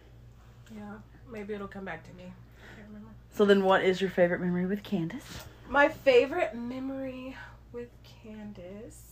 yeah, 0.75 0.95
maybe 1.31 1.55
it'll 1.55 1.69
come 1.69 1.85
back 1.85 2.05
to 2.09 2.13
me. 2.15 2.25
I 2.25 2.87
remember. 2.87 3.09
So 3.35 3.45
then, 3.45 3.63
what 3.65 3.85
is 3.85 4.01
your 4.01 4.11
favorite 4.11 4.41
memory 4.41 4.67
with 4.67 4.83
Candace? 4.83 5.45
My 5.69 5.89
favorite 5.89 6.55
memory 6.57 7.37
with 7.73 7.91
Candace. 8.25 9.08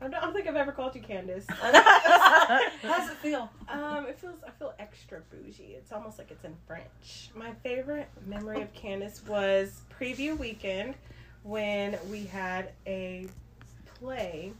I 0.00 0.04
don't, 0.04 0.14
I 0.14 0.20
don't 0.20 0.32
think 0.34 0.46
I've 0.46 0.56
ever 0.56 0.72
called 0.72 0.94
you 0.94 1.00
Candace. 1.00 1.44
how 1.48 2.60
does 2.82 3.10
it 3.10 3.16
feel 3.16 3.50
Um, 3.68 4.06
it 4.06 4.18
feels 4.18 4.36
I 4.46 4.50
feel 4.50 4.74
extra 4.78 5.20
bougie. 5.30 5.74
It's 5.76 5.92
almost 5.92 6.18
like 6.18 6.30
it's 6.30 6.44
in 6.44 6.54
French. 6.66 7.30
My 7.34 7.52
favorite 7.62 8.08
memory 8.26 8.62
of 8.62 8.72
Candace 8.74 9.22
was 9.26 9.80
preview 10.00 10.38
weekend 10.38 10.94
when 11.42 11.98
we 12.10 12.24
had 12.24 12.72
a 12.86 13.26
play 13.98 14.52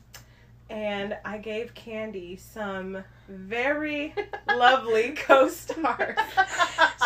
and 0.70 1.16
I 1.24 1.38
gave 1.38 1.74
Candy 1.74 2.36
some 2.36 3.02
very 3.28 4.14
lovely 4.48 5.10
co-stars. 5.16 6.18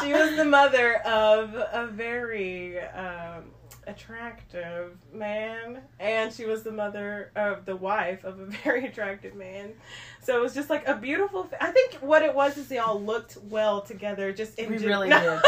She 0.01 0.13
was 0.13 0.37
the 0.37 0.45
mother 0.45 0.97
of 1.07 1.55
a 1.55 1.89
very 1.93 2.81
um, 2.81 3.45
attractive 3.87 4.97
man, 5.13 5.81
and 5.99 6.33
she 6.33 6.45
was 6.45 6.63
the 6.63 6.73
mother 6.73 7.31
of 7.37 7.65
the 7.65 7.77
wife 7.77 8.25
of 8.25 8.41
a 8.41 8.47
very 8.65 8.87
attractive 8.87 9.35
man. 9.35 9.73
So 10.23 10.37
it 10.37 10.43
was 10.43 10.55
just 10.55 10.71
like 10.71 10.87
a 10.87 10.95
beautiful. 10.97 11.45
Fa- 11.45 11.63
I 11.63 11.71
think 11.73 11.95
what 11.95 12.23
it 12.23 12.35
was 12.35 12.57
is 12.59 12.69
they 12.69 12.79
all 12.79 13.01
looked 13.01 13.37
well 13.49 13.81
together. 13.83 14.33
Just 14.33 14.59
in 14.59 14.71
We 14.71 14.79
gen- 14.79 14.89
really 14.89 15.09
did. 15.11 15.41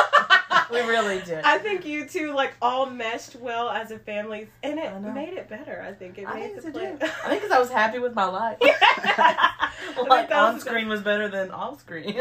we 0.71 0.81
really 0.81 1.21
did 1.23 1.45
I 1.45 1.59
think 1.59 1.85
you 1.85 2.07
two 2.09 2.33
like 2.33 2.55
all 2.63 2.87
meshed 2.87 3.37
well 3.37 3.69
as 3.71 3.91
a 3.91 3.99
family, 3.99 4.49
and 4.63 4.79
it 4.79 5.01
made 5.01 5.35
it 5.35 5.49
better. 5.49 5.83
I 5.87 5.93
think 5.93 6.19
it 6.19 6.27
I 6.29 6.35
made 6.41 6.61
think 6.61 6.75
the 6.75 6.81
it 6.81 6.99
play. 7.01 7.09
I 7.25 7.29
think 7.29 7.43
because 7.43 7.51
I 7.57 7.61
was 7.61 7.71
happy 7.71 7.99
with 7.99 8.15
my 8.15 8.25
life. 8.25 8.59
think 8.61 10.09
like 10.09 10.31
on 10.33 10.61
screen 10.61 10.89
was 10.89 11.01
better 11.03 11.29
than 11.29 11.51
off 11.51 11.81
screen. 11.81 12.17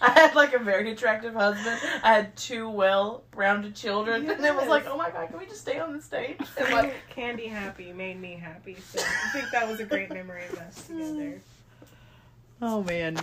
You 0.00 0.06
know 0.06 0.12
what 0.12 0.16
I'm 0.16 0.16
saying? 0.16 0.16
I 0.16 0.20
had 0.20 0.34
like 0.34 0.52
a 0.54 0.58
very 0.58 0.90
attractive 0.92 1.34
husband. 1.34 1.78
I 2.02 2.12
had 2.12 2.36
two 2.36 2.68
well-rounded 2.68 3.74
children, 3.74 4.28
and 4.30 4.44
it 4.44 4.54
was 4.54 4.68
like, 4.68 4.86
oh 4.86 4.96
my 4.96 5.10
god, 5.10 5.28
can 5.28 5.38
we 5.38 5.46
just 5.46 5.60
stay 5.60 5.78
on 5.78 5.92
the 5.92 6.02
stage? 6.02 6.38
And 6.58 6.72
like, 6.72 6.94
Candy 7.10 7.46
happy 7.46 7.92
made 7.92 8.20
me 8.20 8.34
happy. 8.34 8.76
So 8.76 9.00
I 9.00 9.30
think 9.32 9.50
that 9.52 9.68
was 9.68 9.80
a 9.80 9.84
great 9.84 10.10
memory 10.10 10.46
of 10.46 10.58
us 10.58 10.86
together. 10.86 11.40
Oh 12.62 12.82
man. 12.82 13.18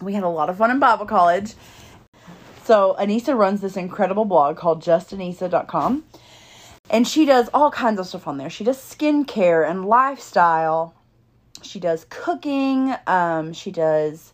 We 0.00 0.12
had 0.14 0.22
a 0.22 0.28
lot 0.28 0.48
of 0.48 0.58
fun 0.58 0.70
in 0.70 0.78
Bible 0.78 1.06
college. 1.06 1.54
So 2.64 2.94
Anissa 2.98 3.36
runs 3.36 3.60
this 3.60 3.76
incredible 3.76 4.24
blog 4.24 4.56
called 4.56 4.82
justanissa.com. 4.82 6.04
And 6.90 7.06
she 7.06 7.24
does 7.26 7.50
all 7.52 7.70
kinds 7.70 7.98
of 7.98 8.06
stuff 8.06 8.28
on 8.28 8.38
there. 8.38 8.50
She 8.50 8.64
does 8.64 8.78
skincare 8.78 9.68
and 9.68 9.84
lifestyle. 9.84 10.94
She 11.62 11.80
does 11.80 12.06
cooking. 12.08 12.94
Um, 13.06 13.52
she 13.52 13.70
does 13.70 14.32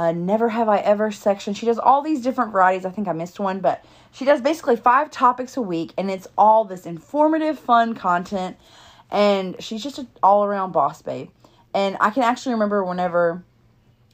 a 0.00 0.14
never 0.14 0.48
have 0.48 0.66
I 0.66 0.78
ever 0.78 1.10
section. 1.10 1.52
She 1.52 1.66
does 1.66 1.78
all 1.78 2.00
these 2.00 2.22
different 2.22 2.52
varieties. 2.52 2.86
I 2.86 2.90
think 2.90 3.06
I 3.06 3.12
missed 3.12 3.38
one, 3.38 3.60
but 3.60 3.84
she 4.12 4.24
does 4.24 4.40
basically 4.40 4.76
five 4.76 5.10
topics 5.10 5.58
a 5.58 5.62
week, 5.62 5.92
and 5.98 6.10
it's 6.10 6.26
all 6.38 6.64
this 6.64 6.86
informative, 6.86 7.58
fun 7.58 7.94
content. 7.94 8.56
And 9.10 9.62
she's 9.62 9.82
just 9.82 9.98
an 9.98 10.08
all 10.22 10.42
around 10.42 10.72
boss 10.72 11.02
babe. 11.02 11.28
And 11.74 11.98
I 12.00 12.08
can 12.10 12.22
actually 12.22 12.54
remember 12.54 12.82
whenever 12.82 13.44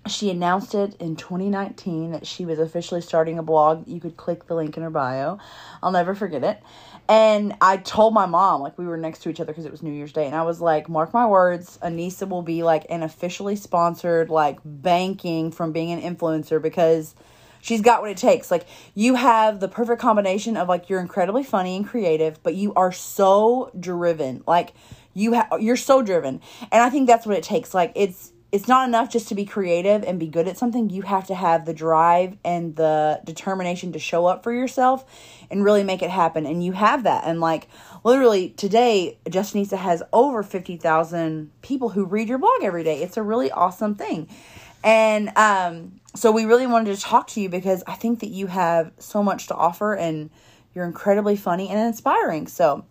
she 0.08 0.28
announced 0.28 0.74
it 0.74 0.96
in 1.00 1.14
2019 1.14 2.10
that 2.10 2.26
she 2.26 2.44
was 2.44 2.58
officially 2.58 3.00
starting 3.00 3.38
a 3.38 3.42
blog. 3.44 3.86
You 3.86 4.00
could 4.00 4.16
click 4.16 4.46
the 4.46 4.56
link 4.56 4.76
in 4.76 4.82
her 4.82 4.90
bio. 4.90 5.38
I'll 5.84 5.92
never 5.92 6.16
forget 6.16 6.42
it. 6.42 6.60
And 7.08 7.54
I 7.60 7.76
told 7.76 8.14
my 8.14 8.26
mom, 8.26 8.62
like, 8.62 8.76
we 8.78 8.86
were 8.86 8.96
next 8.96 9.20
to 9.20 9.28
each 9.28 9.40
other 9.40 9.52
because 9.52 9.64
it 9.64 9.70
was 9.70 9.82
New 9.82 9.92
Year's 9.92 10.12
Day. 10.12 10.26
And 10.26 10.34
I 10.34 10.42
was 10.42 10.60
like, 10.60 10.88
mark 10.88 11.12
my 11.12 11.26
words, 11.26 11.78
Anissa 11.82 12.28
will 12.28 12.42
be 12.42 12.62
like 12.62 12.86
an 12.90 13.02
officially 13.02 13.54
sponsored, 13.54 14.28
like, 14.28 14.58
banking 14.64 15.52
from 15.52 15.72
being 15.72 15.92
an 15.92 16.00
influencer 16.00 16.60
because 16.60 17.14
she's 17.60 17.80
got 17.80 18.02
what 18.02 18.10
it 18.10 18.16
takes. 18.16 18.50
Like, 18.50 18.66
you 18.94 19.14
have 19.14 19.60
the 19.60 19.68
perfect 19.68 20.00
combination 20.00 20.56
of, 20.56 20.68
like, 20.68 20.88
you're 20.88 21.00
incredibly 21.00 21.44
funny 21.44 21.76
and 21.76 21.86
creative, 21.86 22.42
but 22.42 22.54
you 22.54 22.74
are 22.74 22.90
so 22.90 23.70
driven. 23.78 24.42
Like, 24.46 24.74
you 25.14 25.34
have, 25.34 25.48
you're 25.60 25.76
so 25.76 26.02
driven. 26.02 26.40
And 26.72 26.82
I 26.82 26.90
think 26.90 27.06
that's 27.06 27.24
what 27.24 27.36
it 27.36 27.44
takes. 27.44 27.72
Like, 27.72 27.92
it's, 27.94 28.32
it's 28.52 28.68
not 28.68 28.88
enough 28.88 29.10
just 29.10 29.28
to 29.28 29.34
be 29.34 29.44
creative 29.44 30.04
and 30.04 30.20
be 30.20 30.28
good 30.28 30.46
at 30.46 30.56
something. 30.56 30.88
You 30.88 31.02
have 31.02 31.26
to 31.26 31.34
have 31.34 31.66
the 31.66 31.74
drive 31.74 32.36
and 32.44 32.76
the 32.76 33.20
determination 33.24 33.92
to 33.92 33.98
show 33.98 34.26
up 34.26 34.44
for 34.44 34.52
yourself 34.52 35.04
and 35.50 35.64
really 35.64 35.82
make 35.82 36.02
it 36.02 36.10
happen. 36.10 36.46
And 36.46 36.64
you 36.64 36.72
have 36.72 37.02
that. 37.02 37.24
And 37.24 37.40
like 37.40 37.68
literally 38.04 38.50
today, 38.50 39.18
Just 39.28 39.54
Anissa 39.54 39.76
has 39.76 40.02
over 40.12 40.42
50,000 40.42 41.50
people 41.60 41.90
who 41.90 42.04
read 42.04 42.28
your 42.28 42.38
blog 42.38 42.62
every 42.62 42.84
day. 42.84 43.02
It's 43.02 43.16
a 43.16 43.22
really 43.22 43.50
awesome 43.50 43.96
thing. 43.96 44.28
And 44.84 45.36
um, 45.36 46.00
so 46.14 46.30
we 46.30 46.44
really 46.44 46.68
wanted 46.68 46.94
to 46.94 47.02
talk 47.02 47.26
to 47.28 47.40
you 47.40 47.48
because 47.48 47.82
I 47.86 47.94
think 47.94 48.20
that 48.20 48.30
you 48.30 48.46
have 48.46 48.92
so 48.98 49.22
much 49.22 49.48
to 49.48 49.54
offer 49.56 49.94
and 49.94 50.30
you're 50.72 50.84
incredibly 50.84 51.36
funny 51.36 51.68
and 51.68 51.80
inspiring. 51.80 52.46
So 52.46 52.84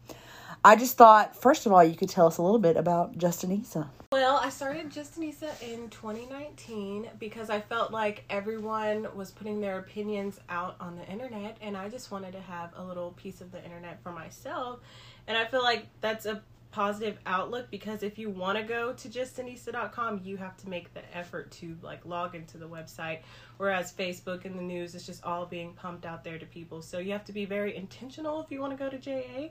I 0.66 0.76
just 0.76 0.98
thought, 0.98 1.36
first 1.42 1.66
of 1.66 1.72
all, 1.72 1.84
you 1.84 1.96
could 1.96 2.10
tell 2.10 2.28
us 2.28 2.38
a 2.38 2.42
little 2.42 2.60
bit 2.60 2.76
about 2.76 3.18
Just 3.18 3.48
Anissa. 3.48 3.88
Well, 4.12 4.38
I 4.38 4.50
started 4.50 4.92
Just 4.92 5.20
Anissa 5.20 5.50
in 5.62 5.90
2019 5.90 7.10
because 7.20 7.50
I 7.50 7.60
felt 7.60 7.92
like 7.92 8.24
everyone 8.30 9.08
was 9.16 9.32
putting 9.32 9.60
their 9.60 9.80
opinions 9.80 10.40
out 10.48 10.76
on 10.80 10.96
the 10.96 11.06
internet, 11.08 11.58
and 11.60 11.76
I 11.76 11.90
just 11.90 12.12
wanted 12.12 12.34
to 12.34 12.42
have 12.42 12.72
a 12.76 12.84
little 12.84 13.12
piece 13.12 13.42
of 13.42 13.52
the 13.52 13.64
internet 13.64 14.02
for 14.04 14.12
myself. 14.12 14.80
And 15.28 15.38
I 15.38 15.46
feel 15.46 15.64
like 15.64 15.88
that's 16.02 16.26
a 16.26 16.42
positive 16.72 17.18
outlook 17.26 17.72
because 17.72 18.04
if 18.04 18.20
you 18.20 18.30
want 18.30 18.58
to 18.58 18.64
go 18.64 18.94
to 18.94 19.10
justanissa.com, 19.10 20.22
you 20.24 20.38
have 20.38 20.56
to 20.58 20.70
make 20.70 20.94
the 20.94 21.18
effort 21.18 21.50
to 21.50 21.76
like 21.82 22.06
log 22.06 22.36
into 22.36 22.58
the 22.58 22.68
website. 22.68 23.20
Whereas 23.58 23.92
Facebook 23.92 24.46
and 24.46 24.58
the 24.58 24.62
news 24.62 24.94
is 24.94 25.06
just 25.06 25.24
all 25.24 25.46
being 25.46 25.74
pumped 25.74 26.06
out 26.06 26.24
there 26.24 26.38
to 26.38 26.46
people. 26.46 26.82
So 26.82 27.00
you 27.00 27.12
have 27.14 27.26
to 27.26 27.34
be 27.34 27.46
very 27.46 27.76
intentional 27.76 28.42
if 28.42 28.52
you 28.52 28.62
want 28.62 28.78
to 28.78 28.78
go 28.78 28.90
to 28.90 28.98
JA 28.98 29.50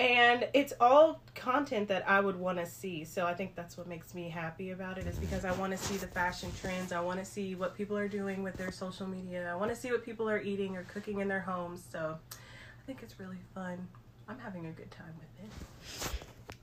and 0.00 0.48
it's 0.54 0.72
all 0.80 1.20
content 1.34 1.88
that 1.88 2.08
I 2.08 2.20
would 2.20 2.36
want 2.36 2.56
to 2.56 2.64
see. 2.64 3.04
So 3.04 3.26
I 3.26 3.34
think 3.34 3.54
that's 3.54 3.76
what 3.76 3.86
makes 3.86 4.14
me 4.14 4.30
happy 4.30 4.70
about 4.70 4.96
it 4.96 5.06
is 5.06 5.18
because 5.18 5.44
I 5.44 5.52
want 5.52 5.72
to 5.72 5.78
see 5.78 5.98
the 5.98 6.06
fashion 6.06 6.50
trends. 6.58 6.90
I 6.90 7.00
want 7.00 7.18
to 7.18 7.24
see 7.26 7.54
what 7.54 7.76
people 7.76 7.98
are 7.98 8.08
doing 8.08 8.42
with 8.42 8.56
their 8.56 8.72
social 8.72 9.06
media. 9.06 9.50
I 9.52 9.56
want 9.56 9.70
to 9.70 9.76
see 9.76 9.92
what 9.92 10.02
people 10.02 10.26
are 10.30 10.40
eating 10.40 10.74
or 10.74 10.84
cooking 10.84 11.20
in 11.20 11.28
their 11.28 11.40
homes. 11.40 11.82
So 11.92 12.16
I 12.32 12.86
think 12.86 13.02
it's 13.02 13.20
really 13.20 13.36
fun. 13.54 13.86
I'm 14.26 14.38
having 14.38 14.64
a 14.64 14.70
good 14.70 14.90
time 14.90 15.12
with 15.18 15.44
it. 15.44 16.12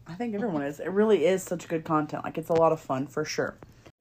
I 0.07 0.15
think 0.15 0.33
everyone 0.33 0.63
is. 0.63 0.79
It 0.79 0.89
really 0.89 1.27
is 1.27 1.43
such 1.43 1.67
good 1.67 1.85
content. 1.85 2.23
Like 2.23 2.39
it's 2.39 2.49
a 2.49 2.53
lot 2.53 2.71
of 2.71 2.79
fun 2.79 3.05
for 3.05 3.23
sure. 3.23 3.55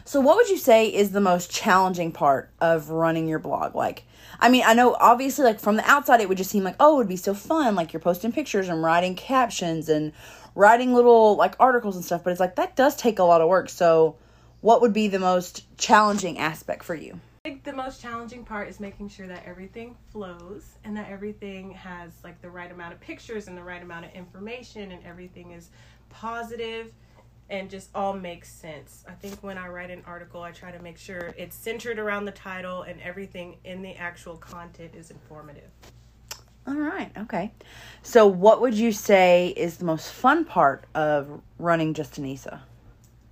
So 0.06 0.20
what 0.20 0.36
would 0.36 0.48
you 0.48 0.56
say 0.56 0.86
is 0.86 1.10
the 1.10 1.20
most 1.20 1.50
challenging 1.50 2.12
part 2.12 2.48
of 2.60 2.90
running 2.90 3.26
your 3.26 3.40
blog? 3.40 3.74
Like 3.74 4.04
I 4.38 4.48
mean, 4.48 4.62
I 4.64 4.72
know 4.72 4.94
obviously 5.00 5.44
like 5.44 5.58
from 5.58 5.74
the 5.74 5.90
outside 5.90 6.20
it 6.20 6.28
would 6.28 6.38
just 6.38 6.50
seem 6.50 6.62
like, 6.62 6.76
"Oh, 6.78 6.94
it 6.94 6.98
would 6.98 7.08
be 7.08 7.16
so 7.16 7.34
fun 7.34 7.74
like 7.74 7.92
you're 7.92 8.00
posting 8.00 8.30
pictures 8.30 8.68
and 8.68 8.84
writing 8.84 9.16
captions 9.16 9.88
and 9.88 10.12
writing 10.54 10.94
little 10.94 11.34
like 11.34 11.56
articles 11.58 11.96
and 11.96 12.04
stuff." 12.04 12.22
But 12.22 12.30
it's 12.30 12.38
like 12.38 12.54
that 12.54 12.76
does 12.76 12.94
take 12.94 13.18
a 13.18 13.24
lot 13.24 13.40
of 13.40 13.48
work. 13.48 13.68
So 13.68 14.14
what 14.60 14.80
would 14.80 14.92
be 14.92 15.08
the 15.08 15.18
most 15.18 15.64
challenging 15.76 16.38
aspect 16.38 16.84
for 16.84 16.94
you? 16.94 17.18
I 17.44 17.48
think 17.48 17.64
the 17.64 17.72
most 17.72 18.00
challenging 18.00 18.44
part 18.44 18.68
is 18.68 18.78
making 18.78 19.08
sure 19.08 19.26
that 19.26 19.42
everything 19.44 19.96
flows 20.12 20.78
and 20.84 20.96
that 20.96 21.10
everything 21.10 21.72
has 21.72 22.12
like 22.22 22.40
the 22.42 22.50
right 22.50 22.70
amount 22.70 22.92
of 22.92 23.00
pictures 23.00 23.48
and 23.48 23.56
the 23.56 23.62
right 23.62 23.82
amount 23.82 24.04
of 24.04 24.12
information 24.12 24.92
and 24.92 25.04
everything 25.04 25.50
is 25.50 25.70
positive 26.10 26.92
and 27.48 27.70
just 27.70 27.90
all 27.94 28.12
makes 28.12 28.50
sense. 28.52 29.04
I 29.08 29.12
think 29.12 29.42
when 29.42 29.58
I 29.58 29.68
write 29.68 29.90
an 29.90 30.02
article, 30.06 30.42
I 30.42 30.50
try 30.50 30.72
to 30.72 30.82
make 30.82 30.98
sure 30.98 31.34
it's 31.38 31.56
centered 31.56 31.98
around 31.98 32.24
the 32.24 32.32
title 32.32 32.82
and 32.82 33.00
everything 33.00 33.56
in 33.64 33.82
the 33.82 33.94
actual 33.94 34.36
content 34.36 34.94
is 34.94 35.10
informative. 35.10 35.70
All 36.66 36.74
right. 36.74 37.12
Okay. 37.16 37.52
So, 38.02 38.26
what 38.26 38.60
would 38.60 38.74
you 38.74 38.90
say 38.90 39.54
is 39.56 39.76
the 39.76 39.84
most 39.84 40.12
fun 40.12 40.44
part 40.44 40.84
of 40.94 41.40
running 41.58 41.94
Just 41.94 42.20
Anissa? 42.20 42.60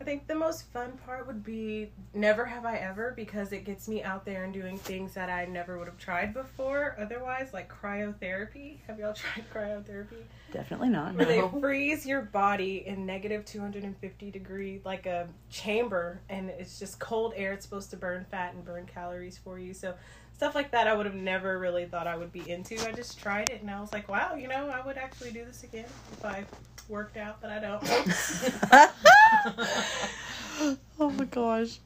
I 0.04 0.06
think 0.06 0.26
the 0.26 0.34
most 0.34 0.70
fun 0.70 0.98
part 1.06 1.26
would 1.26 1.42
be 1.42 1.90
never 2.12 2.44
have 2.44 2.66
I 2.66 2.76
ever 2.76 3.14
because 3.16 3.52
it 3.52 3.64
gets 3.64 3.88
me 3.88 4.02
out 4.02 4.26
there 4.26 4.44
and 4.44 4.52
doing 4.52 4.76
things 4.76 5.14
that 5.14 5.30
I 5.30 5.46
never 5.46 5.78
would 5.78 5.86
have 5.86 5.96
tried 5.96 6.34
before 6.34 6.94
otherwise, 7.00 7.54
like 7.54 7.72
cryotherapy. 7.72 8.80
Have 8.86 8.98
y'all 8.98 9.14
tried 9.14 9.50
cryotherapy? 9.50 10.24
Definitely 10.52 10.90
not. 10.90 11.14
Where 11.14 11.24
no. 11.24 11.48
they 11.48 11.58
freeze 11.58 12.04
your 12.04 12.20
body 12.20 12.86
in 12.86 13.06
negative 13.06 13.46
250 13.46 14.30
degree, 14.30 14.82
like 14.84 15.06
a 15.06 15.26
chamber, 15.48 16.20
and 16.28 16.50
it's 16.50 16.78
just 16.78 16.98
cold 16.98 17.32
air. 17.34 17.54
It's 17.54 17.64
supposed 17.64 17.88
to 17.92 17.96
burn 17.96 18.26
fat 18.30 18.52
and 18.52 18.62
burn 18.62 18.84
calories 18.84 19.38
for 19.38 19.58
you. 19.58 19.72
So, 19.72 19.94
stuff 20.34 20.54
like 20.54 20.70
that 20.72 20.86
I 20.86 20.92
would 20.92 21.06
have 21.06 21.14
never 21.14 21.58
really 21.58 21.86
thought 21.86 22.06
I 22.06 22.18
would 22.18 22.30
be 22.30 22.50
into. 22.50 22.76
I 22.86 22.92
just 22.92 23.18
tried 23.18 23.48
it 23.48 23.62
and 23.62 23.70
I 23.70 23.80
was 23.80 23.90
like, 23.90 24.10
wow, 24.10 24.34
you 24.34 24.48
know, 24.48 24.68
I 24.68 24.84
would 24.84 24.98
actually 24.98 25.30
do 25.30 25.46
this 25.46 25.62
again 25.62 25.86
if 26.12 26.22
I 26.22 26.44
worked 26.88 27.16
out, 27.16 27.40
but 27.40 27.50
I 27.50 27.58
don't. 27.58 27.82
oh 31.00 31.10
my 31.10 31.24
gosh. 31.24 31.78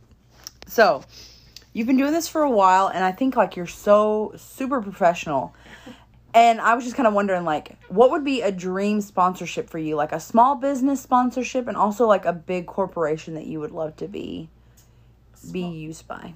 So, 0.67 1.02
you've 1.73 1.87
been 1.87 1.97
doing 1.97 2.12
this 2.12 2.28
for 2.28 2.43
a 2.43 2.50
while, 2.50 2.88
and 2.88 3.05
I 3.05 3.12
think 3.12 3.37
like 3.37 3.57
you're 3.57 3.67
so 3.67 4.33
super 4.37 4.83
professional. 4.83 5.55
And 6.35 6.61
I 6.61 6.75
was 6.75 6.85
just 6.85 6.95
kind 6.95 7.07
of 7.07 7.14
wondering, 7.14 7.45
like, 7.45 7.78
what 7.88 8.11
would 8.11 8.25
be 8.25 8.43
a 8.43 8.52
dream 8.52 9.00
sponsorship 9.00 9.71
for 9.71 9.78
you? 9.78 9.97
Like 9.97 10.12
a 10.12 10.21
small 10.21 10.57
business 10.57 11.00
sponsorship, 11.00 11.69
and 11.69 11.76
also 11.76 12.07
like 12.07 12.25
a 12.25 12.33
big 12.33 12.67
corporation 12.67 13.35
that 13.35 13.47
you 13.47 13.61
would 13.61 13.73
love 13.73 13.97
to 13.97 14.09
be 14.09 14.49
be 15.52 15.62
used 15.62 16.07
by. 16.07 16.35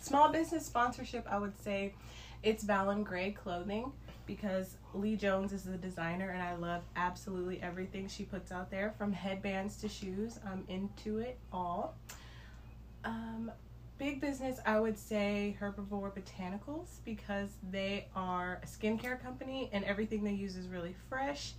Small 0.00 0.30
business 0.30 0.66
sponsorship, 0.66 1.26
I 1.30 1.38
would 1.38 1.58
say, 1.62 1.94
it's 2.42 2.64
Valen 2.64 3.04
Gray 3.04 3.30
Clothing 3.30 3.92
because 4.26 4.76
Lee 4.94 5.16
Jones 5.16 5.52
is 5.52 5.62
the 5.62 5.76
designer 5.76 6.30
and 6.30 6.42
I 6.42 6.56
love 6.56 6.82
absolutely 6.96 7.62
everything 7.62 8.08
she 8.08 8.24
puts 8.24 8.52
out 8.52 8.70
there 8.70 8.94
from 8.98 9.12
headbands 9.12 9.76
to 9.78 9.88
shoes. 9.88 10.38
I'm 10.46 10.64
into 10.68 11.18
it 11.18 11.38
all. 11.52 11.94
Um, 13.04 13.50
big 13.98 14.20
business, 14.20 14.58
I 14.66 14.80
would 14.80 14.98
say 14.98 15.56
Herbivore 15.60 16.12
Botanicals 16.12 16.98
because 17.04 17.50
they 17.70 18.08
are 18.14 18.60
a 18.62 18.66
skincare 18.66 19.22
company 19.22 19.70
and 19.72 19.84
everything 19.84 20.24
they 20.24 20.32
use 20.32 20.56
is 20.56 20.68
really 20.68 20.94
fresh. 21.08 21.52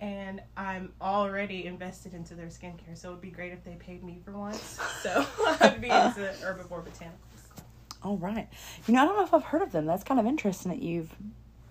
And 0.00 0.40
I'm 0.56 0.92
already 1.00 1.66
invested 1.66 2.14
into 2.14 2.34
their 2.34 2.46
skincare, 2.46 2.96
so 2.96 3.10
it 3.10 3.12
would 3.12 3.20
be 3.20 3.30
great 3.30 3.52
if 3.52 3.62
they 3.64 3.74
paid 3.74 4.02
me 4.02 4.18
for 4.24 4.32
once. 4.32 4.80
So 5.02 5.26
I'd 5.60 5.80
be 5.80 5.88
into 5.88 6.20
Herbivore 6.42 6.82
Botanicals. 6.82 7.30
All 8.02 8.16
right. 8.16 8.48
You 8.86 8.94
know, 8.94 9.02
I 9.02 9.04
don't 9.04 9.16
know 9.16 9.24
if 9.24 9.34
I've 9.34 9.44
heard 9.44 9.60
of 9.60 9.72
them. 9.72 9.84
That's 9.84 10.02
kind 10.02 10.18
of 10.18 10.24
interesting 10.24 10.70
that 10.70 10.80
you've 10.80 11.14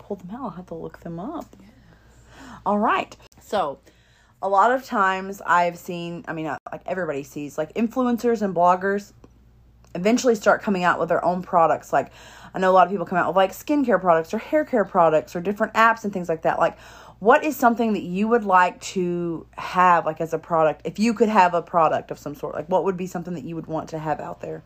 pulled 0.10 0.22
them 0.22 0.36
out. 0.36 0.42
I'll 0.42 0.50
have 0.50 0.66
to 0.66 0.74
look 0.74 1.00
them 1.02 1.20
up. 1.20 1.46
Yes. 1.62 1.70
All 2.66 2.80
right. 2.80 3.16
So, 3.40 3.78
a 4.42 4.50
lot 4.50 4.72
of 4.72 4.84
times 4.84 5.40
I've 5.46 5.78
seen, 5.78 6.26
I 6.28 6.34
mean, 6.34 6.48
uh, 6.48 6.58
like 6.72 6.82
everybody 6.88 7.22
sees, 7.22 7.60
like 7.60 7.72
influencers 7.76 8.42
and 8.42 8.56
bloggers 8.56 9.14
eventually 9.94 10.34
start 10.34 10.64
coming 10.64 10.84
out 10.84 11.00
with 11.00 11.10
their 11.10 11.24
own 11.24 11.44
products. 11.44 11.94
Like, 11.94 12.12
I 12.56 12.60
know 12.60 12.72
a 12.72 12.74
lot 12.74 12.88
of 12.88 12.92
people 12.92 13.06
come 13.06 13.20
out 13.20 13.28
with 13.28 13.36
like 13.36 13.52
skincare 13.52 14.02
products 14.02 14.34
or 14.34 14.40
hair 14.40 14.66
care 14.66 14.84
products 14.84 15.36
or 15.36 15.42
different 15.42 15.74
apps 15.76 16.04
and 16.04 16.12
things 16.12 16.28
like 16.28 16.42
that. 16.42 16.58
Like, 16.58 16.80
what 17.20 17.44
is 17.44 17.56
something 17.56 17.94
that 17.94 18.02
you 18.02 18.28
would 18.30 18.46
like 18.46 18.82
to 18.82 19.46
have, 19.58 20.08
like, 20.08 20.22
as 20.22 20.34
a 20.34 20.40
product? 20.40 20.82
If 20.86 20.98
you 20.98 21.14
could 21.14 21.30
have 21.30 21.54
a 21.54 21.62
product 21.62 22.10
of 22.10 22.18
some 22.18 22.34
sort, 22.34 22.56
like, 22.56 22.68
what 22.68 22.84
would 22.86 22.98
be 22.98 23.06
something 23.06 23.36
that 23.36 23.44
you 23.44 23.56
would 23.56 23.68
want 23.68 23.90
to 23.90 24.00
have 24.00 24.20
out 24.20 24.42
there 24.42 24.64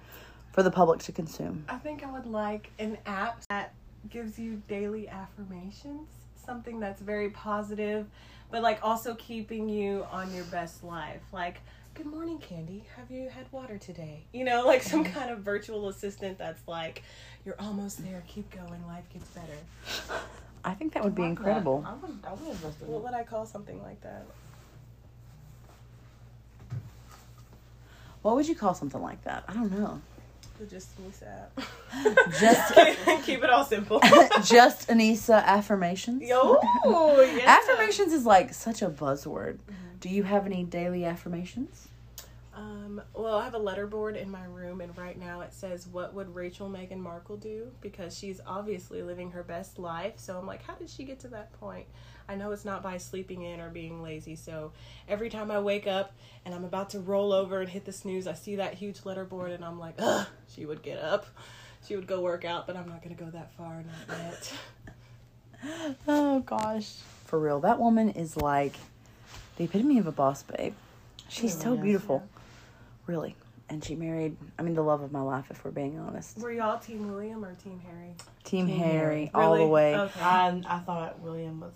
for 0.51 0.63
the 0.63 0.71
public 0.71 1.01
to 1.01 1.11
consume? 1.11 1.65
I 1.67 1.77
think 1.77 2.03
I 2.03 2.11
would 2.11 2.27
like 2.27 2.69
an 2.77 2.97
app 3.07 3.41
that 3.49 3.73
gives 4.09 4.37
you 4.37 4.61
daily 4.67 5.07
affirmations, 5.07 6.07
something 6.45 6.79
that's 6.79 7.01
very 7.01 7.29
positive, 7.29 8.07
but 8.51 8.61
like 8.61 8.79
also 8.83 9.15
keeping 9.15 9.69
you 9.69 10.05
on 10.11 10.33
your 10.33 10.45
best 10.45 10.83
life. 10.83 11.21
Like, 11.31 11.61
good 11.93 12.05
morning, 12.05 12.37
Candy. 12.37 12.85
Have 12.95 13.09
you 13.09 13.29
had 13.29 13.45
water 13.51 13.77
today? 13.77 14.23
You 14.31 14.43
know, 14.45 14.65
like 14.65 14.83
some 14.83 15.03
mm-hmm. 15.03 15.17
kind 15.17 15.31
of 15.31 15.39
virtual 15.39 15.89
assistant 15.89 16.37
that's 16.37 16.67
like, 16.67 17.03
you're 17.45 17.59
almost 17.59 18.03
there. 18.03 18.23
Keep 18.27 18.51
going. 18.51 18.85
Life 18.87 19.05
gets 19.11 19.25
better. 19.29 20.21
I 20.63 20.73
think 20.73 20.93
that 20.93 21.03
would 21.03 21.15
be 21.15 21.23
incredible. 21.23 21.81
That. 21.81 21.89
I 21.89 21.93
would, 21.95 22.19
I 22.25 22.33
would 22.33 22.49
invest 22.49 22.81
in 22.81 22.87
What 22.87 23.03
would 23.03 23.13
I 23.13 23.23
call 23.23 23.45
something 23.45 23.81
like 23.81 24.01
that? 24.01 24.25
What 28.21 28.35
would 28.35 28.47
you 28.47 28.55
call 28.55 28.73
something 28.73 29.01
like 29.01 29.21
that? 29.25 29.43
I 29.47 29.53
don't 29.53 29.71
know. 29.71 30.01
Just 30.69 30.89
Anissa. 31.01 31.47
Just 32.39 32.73
keep 33.25 33.43
it 33.43 33.49
all 33.49 33.65
simple. 33.65 33.99
just 34.43 34.87
Anissa 34.87 35.43
affirmations. 35.43 36.21
Yo, 36.21 36.59
yeah. 36.85 37.59
affirmations 37.59 38.13
is 38.13 38.25
like 38.25 38.53
such 38.53 38.81
a 38.81 38.89
buzzword. 38.89 39.55
Mm-hmm. 39.55 39.97
Do 39.99 40.09
you 40.09 40.23
have 40.23 40.45
any 40.45 40.63
daily 40.63 41.05
affirmations? 41.05 41.89
Um, 42.55 43.01
well, 43.15 43.37
I 43.37 43.43
have 43.45 43.55
a 43.55 43.59
letter 43.59 43.87
board 43.87 44.15
in 44.15 44.29
my 44.29 44.45
room, 44.45 44.79
and 44.79 44.95
right 44.97 45.19
now 45.19 45.41
it 45.41 45.53
says, 45.53 45.87
"What 45.87 46.13
would 46.13 46.33
Rachel 46.35 46.69
Meghan 46.69 46.99
Markle 46.99 47.37
do?" 47.37 47.71
Because 47.81 48.17
she's 48.17 48.39
obviously 48.45 49.01
living 49.01 49.31
her 49.31 49.43
best 49.43 49.79
life. 49.79 50.13
So 50.17 50.37
I'm 50.37 50.45
like, 50.45 50.63
how 50.63 50.75
did 50.75 50.89
she 50.89 51.03
get 51.03 51.19
to 51.21 51.27
that 51.29 51.51
point? 51.59 51.87
I 52.27 52.35
know 52.35 52.51
it's 52.51 52.65
not 52.65 52.81
by 52.81 52.97
sleeping 52.97 53.43
in 53.43 53.59
or 53.59 53.69
being 53.69 54.01
lazy. 54.01 54.35
So 54.35 54.71
every 55.07 55.29
time 55.29 55.51
I 55.51 55.59
wake 55.59 55.87
up 55.87 56.13
and 56.45 56.53
I'm 56.53 56.63
about 56.63 56.89
to 56.91 56.99
roll 56.99 57.33
over 57.33 57.61
and 57.61 57.69
hit 57.69 57.85
the 57.85 57.91
snooze, 57.91 58.27
I 58.27 58.33
see 58.33 58.55
that 58.57 58.75
huge 58.75 59.01
letterboard, 59.01 59.53
and 59.53 59.63
I'm 59.63 59.79
like, 59.79 59.95
ugh, 59.99 60.27
she 60.53 60.65
would 60.65 60.81
get 60.81 60.99
up, 60.99 61.25
she 61.87 61.95
would 61.95 62.07
go 62.07 62.21
work 62.21 62.45
out, 62.45 62.67
but 62.67 62.75
I'm 62.75 62.87
not 62.87 63.01
gonna 63.01 63.15
go 63.15 63.29
that 63.31 63.51
far, 63.53 63.83
not 64.07 64.17
yet. 64.17 64.53
Oh 66.07 66.41
gosh. 66.41 66.95
For 67.25 67.39
real, 67.39 67.61
that 67.61 67.79
woman 67.79 68.09
is 68.09 68.35
like 68.35 68.75
the 69.55 69.63
epitome 69.63 69.97
of 69.97 70.07
a 70.07 70.11
boss 70.11 70.43
babe. 70.43 70.73
She's 71.29 71.55
oh, 71.55 71.59
so 71.59 71.65
really 71.69 71.77
is, 71.77 71.83
beautiful. 71.83 72.27
Really. 73.07 73.35
And 73.69 73.83
she 73.83 73.95
married, 73.95 74.35
I 74.59 74.61
mean, 74.61 74.75
the 74.75 74.83
love 74.83 75.01
of 75.01 75.11
my 75.11 75.21
life, 75.21 75.45
if 75.49 75.63
we're 75.63 75.71
being 75.71 75.97
honest. 75.97 76.37
Were 76.37 76.51
y'all 76.51 76.79
Team 76.79 77.09
William 77.11 77.43
or 77.43 77.55
Team 77.55 77.81
Harry? 77.87 78.13
Team, 78.43 78.67
Team 78.67 78.77
Harry, 78.77 78.89
Harry. 78.89 79.31
all 79.33 79.55
the 79.55 79.65
way. 79.65 79.95
Okay. 79.95 80.19
I, 80.19 80.61
I 80.67 80.79
thought 80.79 81.19
William 81.21 81.61
was. 81.61 81.71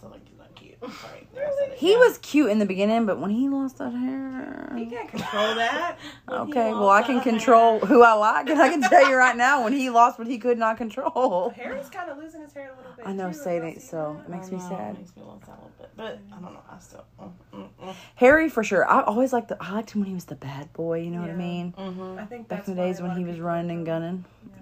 I 0.00 0.02
thought 0.02 0.12
like 0.12 0.26
he's 0.28 0.38
not 0.38 0.54
cute. 0.54 0.74
I'm 0.82 0.90
sorry. 1.02 1.26
There, 1.34 1.46
I 1.46 1.50
said 1.58 1.72
it. 1.72 1.78
He 1.78 1.92
Yeah. 1.92 1.98
was 1.98 2.18
cute 2.18 2.50
in 2.50 2.58
the 2.58 2.64
beginning, 2.66 3.04
but 3.06 3.18
when 3.18 3.30
he 3.30 3.48
lost 3.50 3.78
that 3.78 3.92
hair. 3.92 4.72
You 4.78 4.86
can't 4.86 5.08
control 5.08 5.54
that. 5.56 5.98
When 6.26 6.46
he 6.46 6.52
Okay, 6.52 6.72
well, 6.72 6.84
lost 6.84 7.04
I 7.04 7.06
can 7.06 7.16
that 7.16 7.24
control 7.24 7.78
hair. 7.80 7.88
who 7.88 8.02
I 8.02 8.12
like, 8.14 8.48
and 8.48 8.60
I 8.62 8.68
can 8.68 8.80
tell 8.82 9.08
you 9.08 9.16
right 9.16 9.36
now 9.36 9.64
when 9.64 9.72
he 9.72 9.90
lost 9.90 10.18
what 10.18 10.28
he 10.28 10.38
could 10.38 10.58
not 10.58 10.76
control. 10.76 11.50
Harry's 11.56 11.90
kind 11.90 12.08
of 12.08 12.18
losing 12.18 12.40
his 12.40 12.52
hair 12.54 12.72
a 12.72 12.76
little 12.76 12.92
bit. 12.96 13.06
I 13.06 13.12
know, 13.12 13.28
too. 13.28 13.34
say 13.34 13.58
that 13.58 13.82
so. 13.82 14.22
It 14.24 14.30
makes 14.30 14.50
me 14.50 14.58
know, 14.58 14.68
sad. 14.68 14.94
It 14.94 14.98
makes 15.00 15.16
me 15.16 15.22
a 15.22 15.24
little 15.26 15.40
sad 15.44 15.54
a 15.58 15.62
little 15.62 15.72
bit, 15.78 15.90
but 15.96 16.18
I 16.32 16.40
don't 16.40 16.52
know. 16.54 16.60
I 16.70 16.78
still. 16.78 17.04
Mm, 17.20 17.32
mm, 17.54 17.68
mm. 17.82 17.94
Harry 18.14 18.48
for 18.48 18.62
sure. 18.64 18.88
I 18.88 19.02
always 19.02 19.32
liked 19.32 19.48
the. 19.48 19.56
I 19.60 19.72
liked 19.72 19.90
him 19.90 20.00
when 20.02 20.08
he 20.08 20.14
was 20.14 20.26
the 20.26 20.36
bad 20.36 20.72
boy. 20.72 21.00
You 21.00 21.10
know 21.10 21.20
what 21.20 21.30
I 21.30 21.32
Yeah. 21.32 21.38
mean? 21.38 21.74
Mm-hmm. 21.76 22.18
I 22.20 22.24
think 22.26 22.48
Back 22.48 22.58
that's 22.60 22.68
in 22.68 22.76
the 22.76 22.80
why 22.82 22.88
days 22.88 23.00
a 23.00 23.02
when 23.02 23.10
lot 23.10 23.16
he 23.18 23.22
of 23.24 23.28
was 23.28 23.36
people 23.36 23.48
running 23.48 23.70
and 23.76 23.86
gunning. 23.86 24.24
Yeah. 24.48 24.56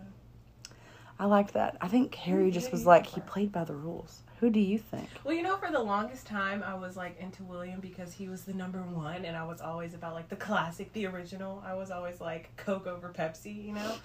I 1.21 1.26
liked 1.26 1.52
that. 1.54 1.76
I 1.80 1.88
think 1.88 2.14
Harry 2.14 2.50
just 2.50 2.73
was 2.73 2.87
like 2.87 3.07
he 3.07 3.21
played 3.21 3.52
by 3.52 3.64
the 3.64 3.75
rules. 3.75 4.21
Who 4.40 4.50
do 4.50 4.61
you 4.61 4.78
think? 4.78 5.09
Well, 5.25 5.35
you 5.35 5.42
know, 5.42 5.57
for 5.57 5.71
the 5.71 5.80
longest 5.80 6.26
time, 6.26 6.62
I 6.62 6.75
was 6.75 6.97
like 6.97 7.18
into 7.18 7.42
William 7.42 7.80
because 7.80 8.12
he 8.12 8.28
was 8.28 8.42
the 8.42 8.54
number 8.54 8.78
one, 8.83 9.25
and 9.25 9.37
I 9.37 9.45
was 9.45 9.61
always 9.61 9.95
about 9.95 10.14
like 10.14 10.28
the 10.28 10.37
classic, 10.37 10.92
the 10.92 11.07
original. 11.07 11.62
I 11.66 11.75
was 11.75 11.90
always 11.90 12.21
like 12.21 12.54
Coke 12.57 12.87
over 12.87 13.09
Pepsi, 13.09 13.64
you 13.64 13.73
know. 13.73 13.97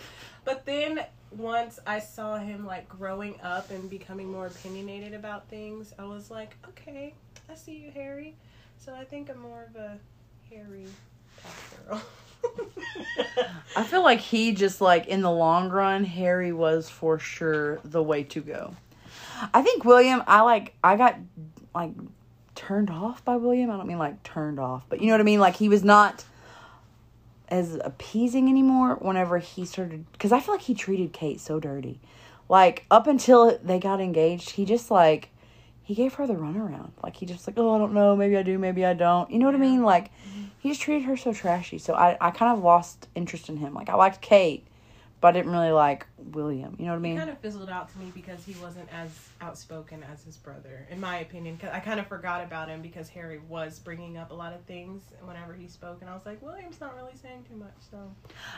But 0.44 0.66
then 0.66 1.06
once 1.30 1.80
I 1.86 2.00
saw 2.00 2.38
him 2.38 2.66
like 2.66 2.90
growing 2.90 3.40
up 3.42 3.70
and 3.70 3.88
becoming 3.90 4.32
more 4.32 4.48
opinionated 4.48 5.13
about 5.13 5.48
things, 5.50 5.94
I 6.00 6.06
was 6.06 6.32
like, 6.32 6.56
okay, 6.70 7.13
I 7.48 7.54
see 7.54 7.75
you, 7.75 7.92
Harry. 7.92 8.36
So 8.80 8.94
I 8.94 9.04
think 9.04 9.30
I'm 9.30 9.40
more 9.40 9.68
of 9.70 9.75
a 9.75 10.00
Harry 10.50 10.88
girl. 11.88 12.02
I 13.75 13.84
feel 13.84 14.04
like 14.04 14.20
he 14.20 14.54
just 14.54 14.82
like 14.82 15.08
in 15.08 15.22
the 15.22 15.32
long 15.32 15.70
run, 15.70 16.04
Harry 16.04 16.52
was 16.52 16.90
for 16.90 17.20
sure 17.20 17.80
the 17.84 18.02
way 18.02 18.24
to 18.24 18.42
go. 18.42 18.75
I 19.54 19.62
think 19.62 19.86
William, 19.86 20.24
I 20.28 20.42
like 20.42 20.76
I 20.84 20.96
got 20.96 21.18
like 21.74 21.92
turned 22.56 22.90
off 22.90 23.24
by 23.26 23.36
William. 23.36 23.72
I 23.72 23.78
don't 23.78 23.88
mean 23.88 23.98
like 23.98 24.22
turned 24.24 24.60
off, 24.60 24.86
but 24.90 25.02
you 25.02 25.08
know 25.08 25.14
what 25.14 25.22
I 25.22 25.24
mean? 25.24 25.40
Like 25.40 25.56
he 25.56 25.70
was 25.70 25.84
not 25.84 26.26
as 27.50 27.78
appeasing 27.84 28.50
anymore 28.50 28.96
whenever 28.96 29.38
he 29.38 29.66
started 29.66 30.06
because 30.12 30.32
I 30.32 30.40
feel 30.40 30.56
like 30.56 30.64
he 30.64 30.74
treated 30.74 31.14
Kate 31.14 31.40
so 31.40 31.60
dirty. 31.60 32.00
Like 32.50 32.86
up 32.92 33.08
until 33.08 33.58
they 33.64 33.80
got 33.80 34.02
engaged, 34.02 34.52
he 34.52 34.66
just 34.66 34.92
like 34.92 35.30
he 35.84 35.94
gave 35.94 36.14
her 36.16 36.26
the 36.26 36.34
runaround. 36.34 36.92
Like 37.04 37.18
he 37.18 37.26
just 37.26 37.46
like, 37.48 37.58
oh, 37.58 37.76
I 37.76 37.78
don't 37.78 37.94
know, 37.94 38.16
maybe 38.16 38.38
I 38.38 38.44
do, 38.44 38.58
maybe 38.58 38.86
I 38.86 38.94
don't. 38.94 39.30
You 39.30 39.40
know 39.40 39.46
what 39.46 39.56
I 39.56 39.60
mean? 39.60 39.84
Like 39.84 40.12
he 40.60 40.70
just 40.70 40.82
treated 40.82 41.06
her 41.06 41.18
so 41.18 41.34
trashy. 41.34 41.78
So 41.78 41.94
I, 41.94 42.18
I 42.22 42.32
kind 42.32 42.58
of 42.58 42.64
lost 42.64 43.08
interest 43.16 43.50
in 43.50 43.58
him. 43.58 43.74
Like 43.74 43.90
I 43.90 43.96
liked 43.96 44.22
Kate, 44.22 44.66
but 45.24 45.30
I 45.30 45.32
didn't 45.39 45.53
really 45.53 45.72
like 45.72 46.06
William. 46.18 46.75
You 46.77 46.86
know 46.86 46.92
what 46.92 46.98
I 46.98 47.00
mean? 47.00 47.13
He 47.13 47.18
kind 47.18 47.30
of 47.30 47.39
fizzled 47.39 47.70
out 47.70 47.89
to 47.94 47.98
me 47.98 48.12
because 48.13 48.44
he 48.44 48.53
wasn't 48.62 48.89
as 48.94 49.10
outspoken 49.39 50.03
as 50.03 50.22
his 50.24 50.36
brother, 50.36 50.86
in 50.92 51.00
my 51.00 51.20
opinion. 51.20 51.57
'Cause 51.57 51.70
I 51.72 51.79
kind 51.79 51.98
of 52.01 52.07
forgot 52.07 52.44
about 52.44 52.68
him 52.68 52.81
because 52.81 53.07
Harry 53.09 53.40
was 53.40 53.79
bringing 53.79 54.18
up 54.18 54.31
a 54.31 54.33
lot 54.33 54.51
of 54.51 54.62
things 54.66 55.01
whenever 55.24 55.53
he 55.53 55.68
spoke, 55.70 56.01
and 56.01 56.09
I 56.09 56.14
was 56.14 56.25
like, 56.25 56.42
William's 56.42 56.81
not 56.81 56.94
really 56.96 57.16
saying 57.16 57.46
too 57.50 57.55
much, 57.55 57.72
so 57.90 58.14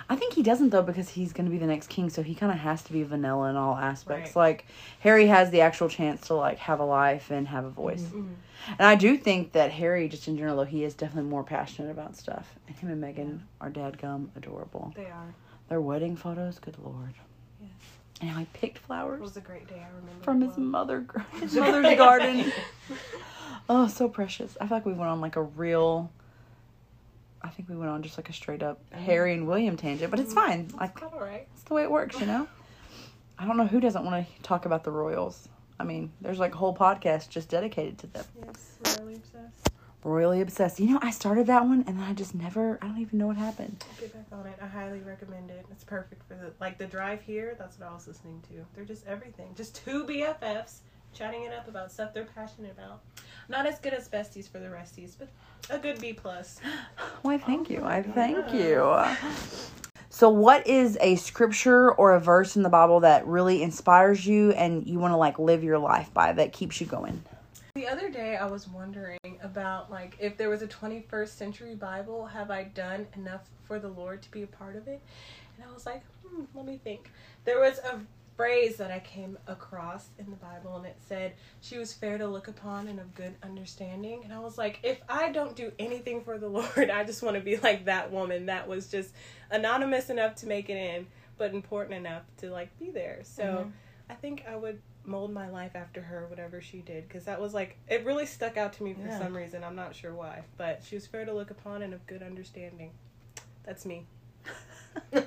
I 0.10 0.16
think 0.16 0.34
he 0.34 0.42
doesn't 0.42 0.72
though 0.72 0.82
because 0.82 1.10
he's 1.10 1.34
going 1.34 1.46
to 1.46 1.52
be 1.52 1.60
the 1.60 1.68
next 1.68 1.88
king, 1.88 2.10
so 2.10 2.24
he 2.24 2.34
kind 2.34 2.52
of 2.52 2.58
has 2.58 2.82
to 2.84 2.94
be 2.94 3.04
vanilla 3.04 3.50
in 3.52 3.56
all 3.56 3.76
aspects. 3.76 4.36
Right. 4.36 4.42
Like 4.50 4.66
Harry 5.02 5.28
has 5.28 5.52
the 5.52 5.62
actual 5.62 5.88
chance 5.88 6.22
to 6.28 6.34
like 6.34 6.58
have 6.58 6.80
a 6.80 6.86
life 6.86 7.30
and 7.30 7.48
have 7.48 7.66
a 7.66 7.70
voice. 7.70 8.10
Mhm. 8.12 8.36
And 8.80 8.88
I 8.88 8.96
do 8.96 9.16
think 9.18 9.52
that 9.52 9.70
Harry, 9.72 10.10
just 10.10 10.28
in 10.28 10.36
general, 10.38 10.58
though, 10.58 10.64
he 10.64 10.84
is 10.84 10.96
definitely 10.96 11.30
more 11.30 11.44
passionate 11.44 11.92
about 11.92 12.16
stuff. 12.16 12.56
And 12.68 12.76
him 12.76 12.90
and 12.90 13.04
Meghan 13.04 13.42
are 13.62 13.70
dadgum 13.70 14.30
adorable. 14.36 14.92
they 14.96 15.06
are. 15.06 15.36
Their 15.70 15.82
wedding 15.82 16.16
photos, 16.16 16.60
good 16.60 16.78
lord. 16.84 17.14
Yes. 17.60 17.70
And 18.22 18.30
how 18.30 18.40
he 18.40 18.46
picked 18.54 18.78
It 18.78 18.84
flowers 18.84 19.22
was 19.22 19.38
a 19.38 19.42
great 19.42 19.68
day. 19.68 19.82
I 19.82 19.88
remember 19.96 20.24
from 20.24 20.42
his 20.42 20.58
mother, 20.58 21.06
his 21.40 21.56
mother's 21.56 21.98
garden. 21.98 22.52
Oh, 23.68 23.88
so 23.88 24.08
precious. 24.08 24.56
I 24.62 24.68
feel 24.68 24.78
like 24.78 24.86
we 24.86 24.94
went 24.94 25.10
on 25.10 25.22
like 25.22 25.36
a 25.38 25.42
real. 25.42 26.12
I 27.42 27.50
think 27.50 27.70
we 27.70 27.76
went 27.76 27.90
on 27.90 28.04
just 28.04 28.18
like 28.18 28.30
a 28.30 28.34
straight 28.34 28.64
up 28.64 28.80
Harry 28.92 29.34
and 29.34 29.48
William 29.48 29.78
tangent, 29.78 30.12
but 30.12 30.20
it's 30.20 30.34
mm-hmm. 30.34 30.48
fine. 30.48 30.72
Like 30.80 31.02
all 31.02 31.20
right. 31.20 31.48
it's 31.54 31.64
the 31.64 31.74
way 31.74 31.84
it 31.84 31.92
works, 31.92 32.20
you 32.20 32.26
know. 32.26 32.48
I 33.38 33.46
don't 33.46 33.58
know 33.58 33.68
who 33.68 33.80
doesn't 33.80 34.06
want 34.06 34.26
to 34.26 34.42
talk 34.44 34.66
about 34.66 34.84
the 34.84 34.92
Royals. 34.92 35.50
I 35.80 35.84
mean, 35.84 36.12
there's 36.22 36.40
like 36.40 36.54
a 36.54 36.58
whole 36.58 36.76
podcast 36.76 37.30
just 37.30 37.50
dedicated 37.50 37.98
to 38.00 38.08
them. 38.08 38.26
Yes, 38.46 38.98
royally 38.98 39.16
obsessed. 39.16 39.70
Royally 40.06 40.40
obsessed. 40.40 40.80
You 40.80 40.92
know, 40.92 41.00
I 41.02 41.10
started 41.10 41.48
that 41.48 41.66
one 41.66 41.84
and 41.88 41.98
then 42.00 42.06
I 42.06 42.14
just 42.14 42.36
never. 42.36 42.78
I 42.80 42.88
don't 42.88 43.00
even 43.00 43.18
know 43.18 43.26
what 43.26 43.38
happened. 43.38 43.84
Get 44.00 44.14
back 44.14 44.40
on 44.40 44.46
it. 44.46 44.58
I 44.62 44.68
highly 44.68 45.00
recommend 45.00 45.50
it. 45.50 45.66
It's 45.72 45.84
perfect 45.84 46.22
for 46.28 46.36
the 46.36 46.54
like 46.60 46.78
the 46.78 46.86
drive 46.86 47.24
here. 47.24 47.56
That's 47.58 47.80
what 47.80 47.90
I 47.90 47.94
was 47.94 48.08
listening 48.08 48.44
to. 48.50 48.66
They're 48.76 48.86
just 48.86 49.08
everything. 49.08 49.56
Just 49.56 49.84
two 49.84 50.06
BFFs 50.06 50.82
chatting 51.12 51.44
it 51.44 51.54
up 51.54 51.68
about 51.68 51.92
stuff 51.92 52.14
they're 52.14 52.26
passionate 52.36 52.72
about. 52.78 53.02
Not 53.50 53.66
as 53.66 53.80
good 53.80 53.94
as 53.94 54.08
besties 54.08 54.48
for 54.48 54.60
the 54.60 54.68
resties, 54.68 55.16
but 55.18 55.30
a 55.72 55.80
good 55.80 56.00
B 56.00 56.14
plus. 56.14 56.60
Why, 57.24 57.40
thank 57.40 57.72
oh 57.72 57.74
you. 57.74 57.84
I 57.84 58.04
thank 58.04 58.54
you. 58.54 59.04
So, 60.10 60.30
what 60.30 60.68
is 60.68 61.00
a 61.02 61.16
scripture 61.16 61.92
or 61.92 62.14
a 62.14 62.20
verse 62.20 62.56
in 62.56 62.64
the 62.64 62.70
Bible 62.70 63.00
that 63.00 63.26
really 63.26 63.64
inspires 63.64 64.26
you 64.26 64.52
and 64.52 64.86
you 64.88 65.00
want 65.00 65.14
to 65.14 65.18
like 65.18 65.40
live 65.40 65.64
your 65.64 65.80
life 65.80 66.14
by 66.14 66.32
that 66.34 66.54
keeps 66.54 66.80
you 66.80 66.86
going? 66.86 67.24
The 67.76 67.88
other 67.90 68.10
day, 68.10 68.38
I 68.38 68.46
was 68.46 68.70
wondering 68.70 69.20
about 69.44 69.92
like 69.92 70.16
if 70.18 70.38
there 70.38 70.50
was 70.50 70.62
a 70.62 70.68
21st 70.68 71.28
century 71.28 71.76
Bible, 71.76 72.26
have 72.26 72.50
I 72.50 72.64
done 72.64 73.06
enough 73.18 73.42
for 73.66 73.80
the 73.80 73.90
Lord 73.90 74.22
to 74.22 74.32
be 74.32 74.44
a 74.44 74.48
part 74.48 74.78
of 74.78 74.88
it? 74.88 75.02
And 75.58 75.70
I 75.70 75.74
was 75.74 75.86
like, 75.86 76.02
hmm, 76.26 76.44
let 76.56 76.66
me 76.66 76.80
think. 76.82 77.12
There 77.44 77.60
was 77.60 77.80
a 77.80 78.00
phrase 78.38 78.78
that 78.78 78.92
I 78.92 79.00
came 79.00 79.38
across 79.48 80.08
in 80.18 80.30
the 80.30 80.38
Bible, 80.38 80.78
and 80.78 80.86
it 80.86 80.96
said 81.06 81.34
she 81.60 81.78
was 81.78 81.92
fair 81.92 82.18
to 82.18 82.26
look 82.26 82.48
upon 82.48 82.88
and 82.88 82.98
of 82.98 83.14
good 83.14 83.36
understanding. 83.44 84.22
And 84.24 84.32
I 84.32 84.40
was 84.40 84.58
like, 84.58 84.80
if 84.82 85.02
I 85.10 85.34
don't 85.34 85.54
do 85.54 85.74
anything 85.78 86.24
for 86.24 86.38
the 86.38 86.48
Lord, 86.50 86.90
I 86.90 87.04
just 87.04 87.24
want 87.24 87.36
to 87.36 87.42
be 87.42 87.58
like 87.58 87.84
that 87.86 88.10
woman 88.10 88.46
that 88.46 88.70
was 88.70 88.88
just 88.88 89.12
anonymous 89.52 90.10
enough 90.10 90.36
to 90.36 90.48
make 90.48 90.70
it 90.70 90.78
in, 90.78 91.08
but 91.38 91.54
important 91.54 91.96
enough 91.96 92.24
to 92.38 92.52
like 92.52 92.70
be 92.80 92.90
there. 92.90 93.20
So. 93.24 93.44
Mhm. 93.44 93.72
I 94.08 94.14
think 94.14 94.46
I 94.48 94.56
would 94.56 94.80
mold 95.08 95.32
my 95.32 95.50
life 95.50 95.72
after 95.76 96.02
her, 96.02 96.26
whatever 96.30 96.62
she 96.62 96.80
did, 96.80 97.08
because 97.08 97.26
that 97.26 97.40
was 97.40 97.54
like 97.54 97.78
it 97.88 98.06
really 98.06 98.26
stuck 98.26 98.58
out 98.58 98.74
to 98.74 98.84
me 98.84 98.94
for 98.94 99.08
Yeah. 99.08 99.20
some 99.20 99.36
reason. 99.36 99.64
I'm 99.64 99.76
not 99.76 99.96
sure 99.96 100.14
why, 100.14 100.44
but 100.58 100.84
she 100.88 100.96
was 100.96 101.06
fair 101.08 101.26
to 101.26 101.34
look 101.34 101.52
upon 101.52 101.82
and 101.82 101.94
of 101.94 102.06
good 102.08 102.24
understanding. 102.24 102.92
That's 103.64 103.86
me. 103.86 104.06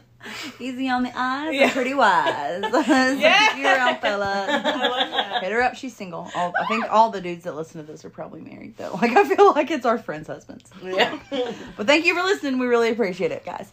Easy 0.61 0.88
on 0.88 1.05
the 1.05 1.12
eyes 1.14 1.55
Yeah. 1.55 1.73
pretty 1.73 1.95
wise. 1.95 2.62
Yeah. 3.19 3.57
You're 3.57 3.95
fella. 3.97 4.47
I 4.49 4.88
love 4.88 5.11
that. 5.11 5.43
Hit 5.43 5.53
her 5.53 5.62
up. 5.62 5.75
She's 5.77 5.95
single. 5.95 6.31
All, 6.35 6.53
I 6.61 6.67
think 6.67 6.85
all 6.91 7.11
the 7.11 7.21
dudes 7.21 7.45
that 7.45 7.55
listen 7.55 7.81
to 7.81 7.87
this 7.91 8.05
are 8.05 8.11
probably 8.11 8.41
married, 8.41 8.77
though. 8.77 8.99
Like, 9.01 9.12
I 9.12 9.25
feel 9.29 9.53
like 9.53 9.71
it's 9.71 9.87
our 9.87 9.99
friends' 9.99 10.27
husbands. 10.27 10.71
Yeah. 10.83 11.19
But 11.77 11.87
thank 11.87 12.05
you 12.05 12.14
for 12.14 12.23
listening. 12.23 12.59
We 12.59 12.67
really 12.67 12.91
appreciate 12.91 13.31
it, 13.33 13.45
guys. 13.45 13.71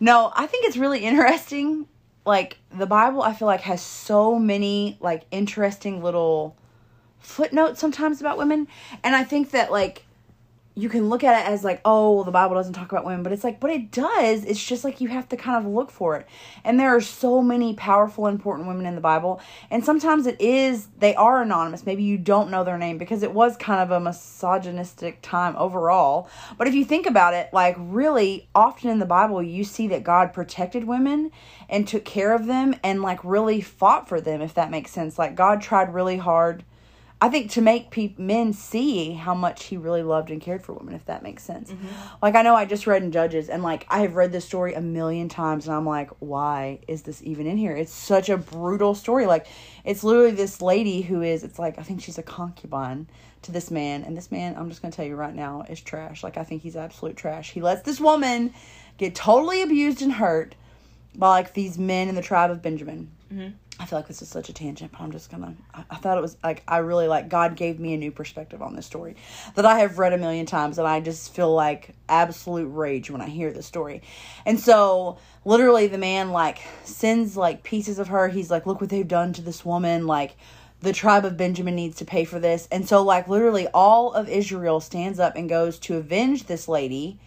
No, 0.00 0.32
I 0.34 0.46
think 0.46 0.66
it's 0.66 0.76
really 0.76 1.00
interesting. 1.00 1.86
Like 2.28 2.58
the 2.70 2.84
Bible, 2.84 3.22
I 3.22 3.32
feel 3.32 3.46
like 3.46 3.62
has 3.62 3.80
so 3.80 4.38
many 4.38 4.98
like 5.00 5.22
interesting 5.30 6.02
little 6.02 6.54
footnotes 7.20 7.80
sometimes 7.80 8.20
about 8.20 8.36
women, 8.36 8.68
and 9.02 9.16
I 9.16 9.24
think 9.24 9.52
that 9.52 9.72
like 9.72 10.04
you 10.78 10.88
can 10.88 11.08
look 11.08 11.24
at 11.24 11.40
it 11.40 11.50
as 11.50 11.64
like, 11.64 11.80
oh, 11.84 12.12
well, 12.12 12.24
the 12.24 12.30
Bible 12.30 12.54
doesn't 12.54 12.72
talk 12.72 12.92
about 12.92 13.04
women, 13.04 13.24
but 13.24 13.32
it's 13.32 13.42
like, 13.42 13.58
but 13.58 13.70
it 13.70 13.90
does. 13.90 14.44
It's 14.44 14.64
just 14.64 14.84
like 14.84 15.00
you 15.00 15.08
have 15.08 15.28
to 15.30 15.36
kind 15.36 15.56
of 15.56 15.70
look 15.70 15.90
for 15.90 16.16
it. 16.16 16.24
And 16.62 16.78
there 16.78 16.94
are 16.94 17.00
so 17.00 17.42
many 17.42 17.74
powerful, 17.74 18.28
important 18.28 18.68
women 18.68 18.86
in 18.86 18.94
the 18.94 19.00
Bible. 19.00 19.40
And 19.72 19.84
sometimes 19.84 20.28
it 20.28 20.40
is, 20.40 20.86
they 21.00 21.16
are 21.16 21.42
anonymous. 21.42 21.84
Maybe 21.84 22.04
you 22.04 22.16
don't 22.16 22.48
know 22.48 22.62
their 22.62 22.78
name 22.78 22.96
because 22.96 23.24
it 23.24 23.32
was 23.32 23.56
kind 23.56 23.80
of 23.80 23.90
a 23.90 23.98
misogynistic 23.98 25.18
time 25.20 25.56
overall. 25.56 26.30
But 26.56 26.68
if 26.68 26.74
you 26.74 26.84
think 26.84 27.06
about 27.06 27.34
it, 27.34 27.50
like 27.52 27.74
really 27.76 28.48
often 28.54 28.88
in 28.88 29.00
the 29.00 29.06
Bible, 29.06 29.42
you 29.42 29.64
see 29.64 29.88
that 29.88 30.04
God 30.04 30.32
protected 30.32 30.84
women 30.84 31.32
and 31.68 31.88
took 31.88 32.04
care 32.04 32.32
of 32.32 32.46
them 32.46 32.76
and 32.84 33.02
like 33.02 33.18
really 33.24 33.60
fought 33.60 34.08
for 34.08 34.20
them, 34.20 34.40
if 34.40 34.54
that 34.54 34.70
makes 34.70 34.92
sense. 34.92 35.18
Like 35.18 35.34
God 35.34 35.60
tried 35.60 35.92
really 35.92 36.18
hard 36.18 36.62
I 37.20 37.28
think 37.28 37.50
to 37.52 37.60
make 37.60 37.90
pe- 37.90 38.14
men 38.16 38.52
see 38.52 39.12
how 39.12 39.34
much 39.34 39.64
he 39.64 39.76
really 39.76 40.04
loved 40.04 40.30
and 40.30 40.40
cared 40.40 40.62
for 40.62 40.72
women, 40.72 40.94
if 40.94 41.04
that 41.06 41.24
makes 41.24 41.42
sense. 41.42 41.70
Mm-hmm. 41.70 41.86
Like 42.22 42.36
I 42.36 42.42
know 42.42 42.54
I 42.54 42.64
just 42.64 42.86
read 42.86 43.02
in 43.02 43.10
Judges, 43.10 43.48
and 43.48 43.62
like 43.62 43.86
I 43.88 44.00
have 44.00 44.14
read 44.14 44.30
this 44.30 44.44
story 44.44 44.74
a 44.74 44.80
million 44.80 45.28
times, 45.28 45.66
and 45.66 45.74
I'm 45.74 45.86
like, 45.86 46.10
why 46.20 46.78
is 46.86 47.02
this 47.02 47.20
even 47.24 47.48
in 47.48 47.56
here? 47.56 47.74
It's 47.74 47.92
such 47.92 48.28
a 48.28 48.36
brutal 48.36 48.94
story. 48.94 49.26
Like 49.26 49.46
it's 49.84 50.04
literally 50.04 50.30
this 50.30 50.62
lady 50.62 51.00
who 51.02 51.22
is, 51.22 51.42
it's 51.42 51.58
like 51.58 51.76
I 51.78 51.82
think 51.82 52.02
she's 52.02 52.18
a 52.18 52.22
concubine 52.22 53.08
to 53.42 53.52
this 53.52 53.70
man, 53.70 54.04
and 54.04 54.16
this 54.16 54.30
man, 54.30 54.54
I'm 54.56 54.68
just 54.68 54.80
gonna 54.80 54.92
tell 54.92 55.04
you 55.04 55.16
right 55.16 55.34
now, 55.34 55.64
is 55.68 55.80
trash. 55.80 56.22
Like 56.22 56.36
I 56.36 56.44
think 56.44 56.62
he's 56.62 56.76
absolute 56.76 57.16
trash. 57.16 57.50
He 57.50 57.60
lets 57.60 57.82
this 57.82 58.00
woman 58.00 58.54
get 58.96 59.16
totally 59.16 59.62
abused 59.62 60.02
and 60.02 60.12
hurt 60.12 60.54
by 61.16 61.30
like 61.30 61.54
these 61.54 61.78
men 61.78 62.08
in 62.08 62.14
the 62.14 62.22
tribe 62.22 62.52
of 62.52 62.62
Benjamin. 62.62 63.10
Mm-hmm. 63.32 63.54
I 63.80 63.86
feel 63.86 63.98
like 63.98 64.08
this 64.08 64.22
is 64.22 64.28
such 64.28 64.48
a 64.48 64.52
tangent, 64.52 64.92
but 64.92 65.00
I'm 65.00 65.12
just 65.12 65.30
gonna. 65.30 65.54
I, 65.72 65.84
I 65.90 65.96
thought 65.96 66.18
it 66.18 66.20
was 66.20 66.36
like 66.42 66.62
I 66.66 66.78
really 66.78 67.06
like 67.06 67.28
God 67.28 67.54
gave 67.54 67.78
me 67.78 67.94
a 67.94 67.96
new 67.96 68.10
perspective 68.10 68.60
on 68.60 68.74
this 68.74 68.86
story 68.86 69.14
that 69.54 69.64
I 69.64 69.78
have 69.80 69.98
read 69.98 70.12
a 70.12 70.18
million 70.18 70.46
times, 70.46 70.78
and 70.78 70.88
I 70.88 71.00
just 71.00 71.32
feel 71.34 71.54
like 71.54 71.94
absolute 72.08 72.68
rage 72.68 73.10
when 73.10 73.20
I 73.20 73.28
hear 73.28 73.52
this 73.52 73.66
story. 73.66 74.02
And 74.44 74.58
so, 74.58 75.18
literally, 75.44 75.86
the 75.86 75.98
man 75.98 76.32
like 76.32 76.58
sends 76.84 77.36
like 77.36 77.62
pieces 77.62 77.98
of 77.98 78.08
her. 78.08 78.28
He's 78.28 78.50
like, 78.50 78.66
"Look 78.66 78.80
what 78.80 78.90
they've 78.90 79.06
done 79.06 79.32
to 79.34 79.42
this 79.42 79.64
woman." 79.64 80.06
Like, 80.06 80.36
the 80.80 80.92
tribe 80.92 81.24
of 81.24 81.36
Benjamin 81.36 81.76
needs 81.76 81.96
to 81.96 82.04
pay 82.04 82.24
for 82.24 82.40
this. 82.40 82.66
And 82.72 82.88
so, 82.88 83.02
like, 83.02 83.28
literally, 83.28 83.68
all 83.68 84.12
of 84.12 84.28
Israel 84.28 84.80
stands 84.80 85.20
up 85.20 85.36
and 85.36 85.48
goes 85.48 85.78
to 85.80 85.96
avenge 85.96 86.44
this 86.44 86.68
lady 86.68 87.20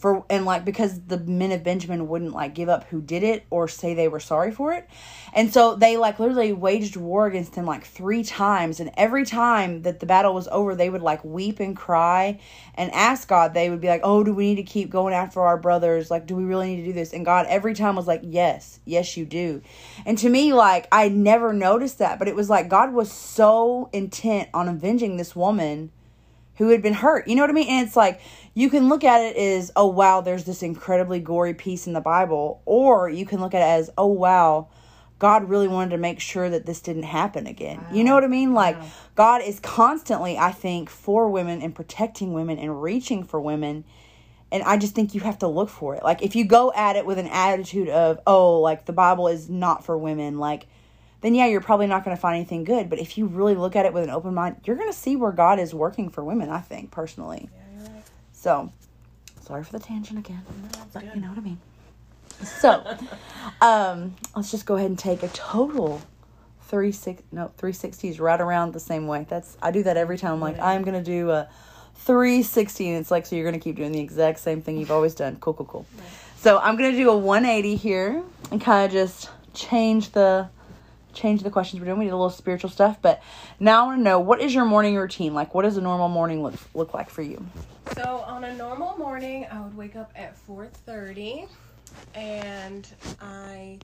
for 0.00 0.24
and 0.30 0.46
like 0.46 0.64
because 0.64 0.98
the 1.02 1.18
men 1.18 1.52
of 1.52 1.62
Benjamin 1.62 2.08
wouldn't 2.08 2.32
like 2.32 2.54
give 2.54 2.70
up 2.70 2.84
who 2.84 3.02
did 3.02 3.22
it 3.22 3.44
or 3.50 3.68
say 3.68 3.92
they 3.92 4.08
were 4.08 4.18
sorry 4.18 4.50
for 4.50 4.72
it. 4.72 4.88
And 5.34 5.52
so 5.52 5.76
they 5.76 5.98
like 5.98 6.18
literally 6.18 6.54
waged 6.54 6.96
war 6.96 7.26
against 7.26 7.54
him 7.54 7.66
like 7.66 7.84
three 7.84 8.24
times 8.24 8.80
and 8.80 8.90
every 8.96 9.26
time 9.26 9.82
that 9.82 10.00
the 10.00 10.06
battle 10.06 10.32
was 10.32 10.48
over 10.48 10.74
they 10.74 10.88
would 10.88 11.02
like 11.02 11.22
weep 11.22 11.60
and 11.60 11.76
cry 11.76 12.40
and 12.74 12.90
ask 12.92 13.28
God 13.28 13.52
they 13.52 13.68
would 13.68 13.82
be 13.82 13.88
like, 13.88 14.00
"Oh, 14.02 14.24
do 14.24 14.32
we 14.32 14.54
need 14.54 14.66
to 14.66 14.72
keep 14.72 14.88
going 14.88 15.12
after 15.12 15.40
our 15.42 15.58
brothers? 15.58 16.10
Like 16.10 16.26
do 16.26 16.34
we 16.34 16.44
really 16.44 16.74
need 16.74 16.82
to 16.82 16.88
do 16.88 16.92
this?" 16.94 17.12
And 17.12 17.24
God 17.24 17.46
every 17.48 17.74
time 17.74 17.94
was 17.94 18.06
like, 18.06 18.22
"Yes. 18.24 18.80
Yes, 18.86 19.18
you 19.18 19.26
do." 19.26 19.60
And 20.06 20.16
to 20.18 20.30
me 20.30 20.54
like 20.54 20.88
I 20.90 21.10
never 21.10 21.52
noticed 21.52 21.98
that, 21.98 22.18
but 22.18 22.26
it 22.26 22.34
was 22.34 22.48
like 22.48 22.70
God 22.70 22.94
was 22.94 23.12
so 23.12 23.90
intent 23.92 24.48
on 24.54 24.66
avenging 24.66 25.18
this 25.18 25.36
woman 25.36 25.92
who 26.56 26.68
had 26.68 26.82
been 26.82 26.94
hurt. 26.94 27.26
You 27.26 27.36
know 27.36 27.42
what 27.42 27.50
I 27.50 27.54
mean? 27.54 27.68
And 27.68 27.86
it's 27.86 27.96
like 27.96 28.20
you 28.54 28.68
can 28.70 28.88
look 28.88 29.04
at 29.04 29.20
it 29.20 29.36
as, 29.36 29.70
oh 29.76 29.86
wow, 29.86 30.20
there's 30.20 30.44
this 30.44 30.62
incredibly 30.62 31.20
gory 31.20 31.54
piece 31.54 31.86
in 31.86 31.92
the 31.92 32.00
Bible, 32.00 32.62
or 32.64 33.08
you 33.08 33.24
can 33.24 33.40
look 33.40 33.54
at 33.54 33.62
it 33.62 33.80
as, 33.80 33.90
oh 33.96 34.06
wow, 34.06 34.68
God 35.18 35.48
really 35.48 35.68
wanted 35.68 35.90
to 35.90 35.98
make 35.98 36.18
sure 36.18 36.48
that 36.48 36.66
this 36.66 36.80
didn't 36.80 37.04
happen 37.04 37.46
again. 37.46 37.84
You 37.92 38.04
know 38.04 38.14
what 38.14 38.24
I 38.24 38.28
mean? 38.28 38.54
Like 38.54 38.76
God 39.14 39.42
is 39.42 39.60
constantly, 39.60 40.38
I 40.38 40.50
think, 40.50 40.88
for 40.88 41.28
women 41.28 41.60
and 41.60 41.74
protecting 41.74 42.32
women 42.32 42.58
and 42.58 42.82
reaching 42.82 43.24
for 43.24 43.40
women. 43.40 43.84
And 44.50 44.62
I 44.62 44.78
just 44.78 44.94
think 44.94 45.14
you 45.14 45.20
have 45.20 45.38
to 45.40 45.46
look 45.46 45.68
for 45.68 45.94
it. 45.94 46.02
Like 46.02 46.22
if 46.22 46.34
you 46.34 46.44
go 46.44 46.72
at 46.74 46.96
it 46.96 47.06
with 47.06 47.18
an 47.18 47.28
attitude 47.28 47.88
of, 47.88 48.18
oh, 48.26 48.60
like 48.60 48.86
the 48.86 48.92
Bible 48.92 49.28
is 49.28 49.48
not 49.48 49.84
for 49.84 49.96
women, 49.96 50.38
like 50.38 50.66
then 51.20 51.34
yeah, 51.34 51.46
you're 51.46 51.60
probably 51.60 51.86
not 51.86 52.04
going 52.04 52.16
to 52.16 52.20
find 52.20 52.36
anything 52.36 52.64
good. 52.64 52.88
But 52.88 52.98
if 52.98 53.18
you 53.18 53.26
really 53.26 53.54
look 53.54 53.76
at 53.76 53.86
it 53.86 53.92
with 53.92 54.04
an 54.04 54.10
open 54.10 54.34
mind, 54.34 54.56
you're 54.64 54.76
going 54.76 54.90
to 54.90 54.96
see 54.96 55.16
where 55.16 55.32
God 55.32 55.58
is 55.58 55.74
working 55.74 56.08
for 56.08 56.24
women, 56.24 56.50
I 56.50 56.60
think, 56.60 56.90
personally. 56.90 57.48
So, 58.32 58.72
sorry 59.42 59.64
for 59.64 59.72
the 59.72 59.78
tangent 59.80 60.18
again. 60.18 60.42
But 60.92 61.14
you 61.14 61.20
know 61.20 61.28
what 61.28 61.38
I 61.38 61.42
mean. 61.42 61.58
So, 62.42 62.96
um, 63.60 64.16
let's 64.34 64.50
just 64.50 64.64
go 64.64 64.76
ahead 64.76 64.88
and 64.88 64.98
take 64.98 65.22
a 65.22 65.28
total 65.28 66.00
three 66.62 66.92
six 66.92 67.22
no 67.32 67.50
three 67.58 67.72
sixties 67.72 68.20
right 68.20 68.40
around 68.40 68.72
the 68.72 68.80
same 68.80 69.06
way. 69.06 69.26
That's 69.28 69.58
I 69.60 69.72
do 69.72 69.82
that 69.82 69.96
every 69.96 70.16
time. 70.16 70.34
I'm 70.34 70.40
like 70.40 70.58
I'm 70.58 70.82
gonna 70.82 71.02
do 71.02 71.30
a 71.30 71.48
three 71.96 72.42
sixty, 72.42 72.88
and 72.88 72.98
it's 72.98 73.10
like 73.10 73.26
so 73.26 73.36
you're 73.36 73.44
gonna 73.44 73.58
keep 73.58 73.76
doing 73.76 73.92
the 73.92 74.00
exact 74.00 74.38
same 74.38 74.62
thing 74.62 74.78
you've 74.78 74.90
always 74.92 75.14
done. 75.14 75.36
Cool, 75.40 75.54
cool, 75.54 75.66
cool. 75.66 75.86
So 76.36 76.58
I'm 76.58 76.76
gonna 76.76 76.92
do 76.92 77.10
a 77.10 77.16
180 77.16 77.76
here 77.76 78.22
and 78.50 78.60
kind 78.60 78.86
of 78.86 78.92
just 78.92 79.28
change 79.52 80.12
the 80.12 80.48
change 81.12 81.42
the 81.42 81.50
questions 81.50 81.80
we're 81.80 81.86
doing. 81.86 81.98
We 81.98 82.04
did 82.06 82.12
a 82.12 82.16
little 82.16 82.30
spiritual 82.30 82.70
stuff, 82.70 82.98
but 83.00 83.22
now 83.58 83.82
I 83.82 83.86
want 83.86 83.98
to 84.00 84.02
know 84.02 84.20
what 84.20 84.40
is 84.40 84.54
your 84.54 84.64
morning 84.64 84.96
routine 84.96 85.34
like? 85.34 85.54
What 85.54 85.62
does 85.62 85.76
a 85.76 85.80
normal 85.80 86.08
morning 86.08 86.42
look 86.42 86.54
look 86.74 86.94
like 86.94 87.10
for 87.10 87.22
you? 87.22 87.44
So 87.94 88.24
on 88.26 88.44
a 88.44 88.54
normal 88.54 88.96
morning, 88.98 89.46
I 89.50 89.60
would 89.60 89.76
wake 89.76 89.96
up 89.96 90.12
at 90.14 90.36
4:30 90.46 91.48
and 92.14 92.86
I 93.20 93.78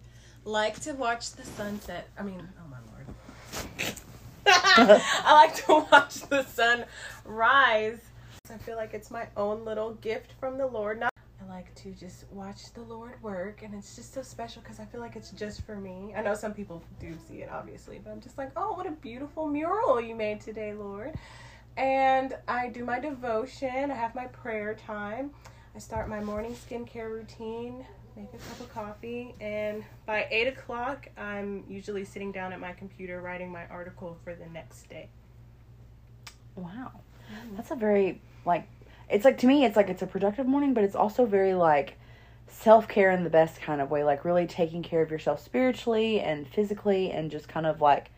like 0.44 0.80
to 0.80 0.92
watch 0.94 1.32
the 1.32 1.44
sunset. 1.44 2.08
I 2.18 2.22
mean, 2.22 2.40
oh 2.58 2.68
my 2.70 2.76
lord. 2.92 3.94
I 5.26 5.32
like 5.32 5.54
to 5.66 5.86
watch 5.90 6.20
the 6.28 6.44
sun 6.44 6.84
rise. 7.24 7.98
I 8.48 8.58
feel 8.58 8.76
like 8.76 8.94
it's 8.94 9.10
my 9.10 9.26
own 9.36 9.64
little 9.64 9.94
gift 9.94 10.32
from 10.38 10.56
the 10.56 10.66
Lord. 10.66 11.00
Not 11.00 11.12
like 11.56 11.74
to 11.74 11.90
just 11.92 12.30
watch 12.32 12.74
the 12.74 12.82
Lord 12.82 13.14
work, 13.22 13.62
and 13.62 13.74
it's 13.74 13.96
just 13.96 14.12
so 14.12 14.20
special 14.20 14.60
because 14.60 14.78
I 14.78 14.84
feel 14.84 15.00
like 15.00 15.16
it's 15.16 15.30
just 15.30 15.64
for 15.64 15.76
me. 15.76 16.12
I 16.14 16.20
know 16.20 16.34
some 16.34 16.52
people 16.52 16.82
do 17.00 17.14
see 17.26 17.36
it, 17.36 17.48
obviously, 17.50 17.98
but 17.98 18.10
I'm 18.10 18.20
just 18.20 18.36
like, 18.36 18.50
oh, 18.56 18.74
what 18.74 18.86
a 18.86 18.90
beautiful 18.90 19.46
mural 19.46 19.98
you 19.98 20.14
made 20.14 20.42
today, 20.42 20.74
Lord. 20.74 21.14
And 21.78 22.36
I 22.46 22.68
do 22.68 22.84
my 22.84 23.00
devotion, 23.00 23.90
I 23.90 23.94
have 23.94 24.14
my 24.14 24.26
prayer 24.26 24.74
time. 24.74 25.30
I 25.74 25.78
start 25.78 26.10
my 26.10 26.20
morning 26.20 26.54
skincare 26.54 27.10
routine, 27.10 27.86
make 28.16 28.28
a 28.34 28.36
cup 28.36 28.60
of 28.60 28.74
coffee, 28.74 29.34
and 29.40 29.82
by 30.04 30.26
8 30.30 30.48
o'clock, 30.48 31.08
I'm 31.16 31.64
usually 31.70 32.04
sitting 32.04 32.32
down 32.32 32.52
at 32.52 32.60
my 32.60 32.72
computer 32.74 33.22
writing 33.22 33.50
my 33.50 33.66
article 33.68 34.18
for 34.24 34.34
the 34.34 34.46
next 34.52 34.90
day. 34.90 35.08
Wow. 36.54 36.92
Mm-hmm. 37.32 37.56
That's 37.56 37.70
a 37.70 37.76
very 37.76 38.20
like 38.44 38.68
it's 39.08 39.24
like 39.24 39.38
to 39.38 39.46
me 39.46 39.64
it's 39.64 39.76
like 39.76 39.88
it's 39.88 40.02
a 40.02 40.06
productive 40.06 40.46
morning, 40.46 40.74
but 40.74 40.84
it's 40.84 40.96
also 40.96 41.26
very 41.26 41.54
like 41.54 41.96
self-care 42.48 43.10
in 43.10 43.24
the 43.24 43.30
best 43.30 43.60
kind 43.60 43.80
of 43.80 43.90
way, 43.90 44.04
like 44.04 44.24
really 44.24 44.46
taking 44.46 44.82
care 44.82 45.02
of 45.02 45.10
yourself 45.10 45.42
spiritually 45.42 46.20
and 46.20 46.46
physically 46.46 47.10
and 47.10 47.30
just 47.30 47.48
kind 47.48 47.66
of 47.66 47.80
like 47.80 48.10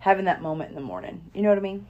having 0.00 0.24
that 0.26 0.42
moment 0.42 0.70
in 0.70 0.74
the 0.74 0.80
morning. 0.80 1.22
You 1.34 1.42
know 1.42 1.48
what 1.48 1.58
I 1.58 1.62
mean? 1.62 1.86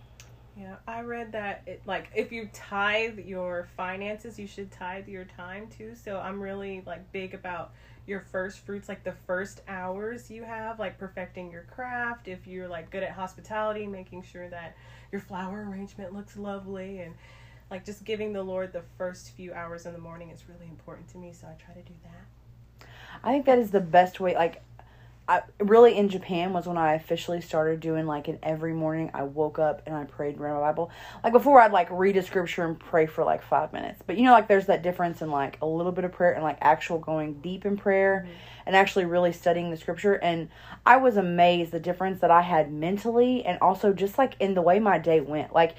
Yeah, 0.58 0.76
I 0.86 1.00
read 1.00 1.32
that 1.32 1.62
it 1.66 1.82
like 1.86 2.10
if 2.14 2.32
you 2.32 2.50
tithe 2.52 3.18
your 3.18 3.68
finances, 3.76 4.38
you 4.38 4.46
should 4.46 4.70
tithe 4.70 5.08
your 5.08 5.24
time 5.24 5.68
too. 5.68 5.94
So 5.94 6.18
I'm 6.18 6.40
really 6.40 6.82
like 6.86 7.10
big 7.12 7.34
about 7.34 7.72
your 8.06 8.20
first 8.20 8.58
fruits, 8.58 8.88
like 8.88 9.04
the 9.04 9.14
first 9.26 9.62
hours 9.68 10.30
you 10.30 10.42
have, 10.42 10.78
like 10.78 10.98
perfecting 10.98 11.50
your 11.50 11.62
craft. 11.62 12.28
If 12.28 12.46
you're 12.46 12.68
like 12.68 12.90
good 12.90 13.02
at 13.02 13.12
hospitality, 13.12 13.86
making 13.86 14.22
sure 14.22 14.48
that 14.48 14.76
your 15.12 15.20
flower 15.20 15.66
arrangement 15.70 16.12
looks 16.12 16.36
lovely 16.36 17.00
and 17.00 17.14
like 17.70 17.85
just 17.85 18.04
giving 18.04 18.33
the 18.33 18.42
Lord 18.42 18.72
the 18.72 18.83
first 18.98 19.30
few 19.30 19.52
hours 19.52 19.87
in 19.87 19.92
the 19.92 19.98
morning 19.98 20.30
is 20.30 20.44
really 20.48 20.68
important 20.68 21.09
to 21.11 21.18
me. 21.18 21.33
So 21.33 21.46
I 21.46 21.54
try 21.62 21.74
to 21.74 21.83
do 21.83 21.94
that. 22.04 22.87
I 23.22 23.33
think 23.33 23.46
that 23.46 23.59
is 23.59 23.70
the 23.70 23.80
best 23.80 24.18
way. 24.18 24.35
Like, 24.35 24.62
I 25.28 25.42
really 25.61 25.96
in 25.96 26.09
Japan 26.09 26.52
was 26.52 26.66
when 26.66 26.76
I 26.76 26.94
officially 26.94 27.40
started 27.40 27.78
doing 27.78 28.04
like 28.04 28.26
an 28.26 28.40
every 28.42 28.72
morning. 28.72 29.12
I 29.14 29.22
woke 29.22 29.61
up 29.61 29.83
and 29.87 29.94
I 29.94 30.02
prayed 30.02 30.35
and 30.35 30.40
read 30.40 30.54
my 30.54 30.59
Bible. 30.59 30.90
Like 31.22 31.33
before, 31.33 31.61
I'd 31.61 31.70
like 31.70 31.87
read 31.92 32.16
a 32.16 32.22
scripture 32.22 32.64
and 32.64 32.76
pray 32.76 33.06
for 33.06 33.22
like 33.22 33.40
five 33.44 33.72
minutes. 33.72 34.02
But 34.04 34.16
you 34.16 34.24
know, 34.24 34.33
like 34.33 34.48
there's 34.48 34.66
that 34.66 34.83
difference 34.83 35.22
in 35.22 35.30
like 35.30 35.56
a 35.62 35.66
little 35.66 35.92
bit 35.92 36.04
of 36.04 36.11
prayer 36.11 36.33
and 36.33 36.42
like 36.42 36.59
actual 36.61 36.98
going 36.98 37.35
deep 37.35 37.64
in 37.64 37.76
prayer 37.76 38.24
mm-hmm. 38.26 38.35
and 38.66 38.74
actually 38.74 39.04
really 39.04 39.30
studying 39.30 39.70
the 39.70 39.76
scripture. 39.76 40.14
And 40.14 40.48
I 40.85 40.96
was 40.96 41.16
amazed 41.16 41.70
the 41.70 41.78
difference 41.78 42.20
that 42.22 42.33
I 42.33 42.42
had 42.42 42.72
mentally 42.72 43.44
and 43.44 43.56
also 43.61 43.92
just 43.92 44.18
like 44.18 44.35
in 44.40 44.54
the 44.54 44.62
way 44.62 44.80
my 44.80 44.98
day 44.98 45.20
went. 45.20 45.54
Like 45.54 45.76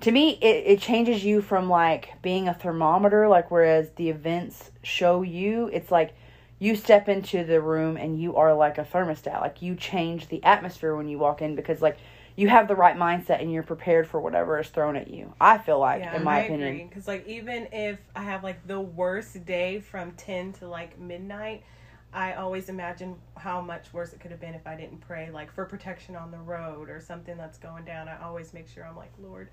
to 0.00 0.12
me 0.12 0.38
it, 0.40 0.64
it 0.66 0.80
changes 0.80 1.24
you 1.24 1.40
from 1.40 1.68
like 1.68 2.20
being 2.22 2.48
a 2.48 2.54
thermometer 2.54 3.28
like 3.28 3.50
whereas 3.50 3.90
the 3.96 4.08
events 4.08 4.70
show 4.82 5.22
you 5.22 5.68
it's 5.72 5.90
like 5.90 6.14
you 6.60 6.74
step 6.74 7.08
into 7.08 7.44
the 7.44 7.60
room 7.60 7.96
and 7.96 8.20
you 8.20 8.36
are 8.36 8.54
like 8.54 8.78
a 8.78 8.84
thermostat 8.84 9.40
like 9.40 9.62
you 9.62 9.74
change 9.74 10.28
the 10.28 10.42
atmosphere 10.44 10.96
when 10.96 11.08
you 11.08 11.18
walk 11.18 11.42
in 11.42 11.54
because 11.54 11.80
like 11.82 11.98
you 12.36 12.48
have 12.48 12.68
the 12.68 12.76
right 12.76 12.96
mindset 12.96 13.40
and 13.40 13.52
you're 13.52 13.64
prepared 13.64 14.06
for 14.06 14.20
whatever 14.20 14.60
is 14.60 14.68
thrown 14.68 14.94
at 14.94 15.08
you 15.08 15.32
i 15.40 15.58
feel 15.58 15.78
like 15.78 16.02
in 16.14 16.22
my 16.22 16.38
I 16.38 16.40
opinion. 16.40 16.88
Because 16.88 17.08
like 17.08 17.26
even 17.26 17.68
if 17.72 17.98
I 18.14 18.22
have 18.22 18.42
like 18.44 18.66
the 18.66 18.80
worst 18.80 19.44
day 19.44 19.80
from 19.80 20.12
ten 20.12 20.52
to 20.54 20.68
like 20.68 20.98
midnight, 20.98 21.64
I 22.12 22.34
always 22.34 22.68
imagine 22.68 23.16
how 23.36 23.60
much 23.60 23.92
worse 23.92 24.12
it 24.12 24.20
could 24.20 24.30
have 24.30 24.40
been 24.40 24.54
if 24.54 24.66
I 24.66 24.76
didn't 24.76 25.00
pray, 25.00 25.30
like 25.30 25.52
for 25.52 25.64
protection 25.64 26.16
on 26.16 26.30
the 26.30 26.38
road 26.38 26.88
or 26.88 27.00
something 27.00 27.36
that's 27.36 27.58
going 27.58 27.84
down. 27.84 28.08
I 28.08 28.22
always 28.22 28.54
make 28.54 28.68
sure 28.68 28.86
I'm 28.86 28.96
like, 28.96 29.12
Lord, 29.22 29.48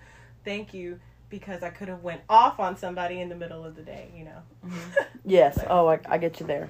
thank 0.45 0.73
you 0.73 0.99
because 1.29 1.63
I 1.63 1.69
could 1.69 1.87
have 1.87 2.03
went 2.03 2.21
off 2.29 2.59
on 2.59 2.77
somebody 2.77 3.19
in 3.19 3.27
the 3.27 3.35
middle 3.35 3.65
of 3.65 3.75
the 3.75 3.81
day. 3.81 4.11
You 4.15 4.25
know. 4.25 4.41
Mm-hmm. 4.65 5.01
yes 5.25 5.59
oh 5.69 5.87
I, 5.87 5.99
I 6.07 6.17
get 6.17 6.39
you 6.39 6.45
there 6.45 6.69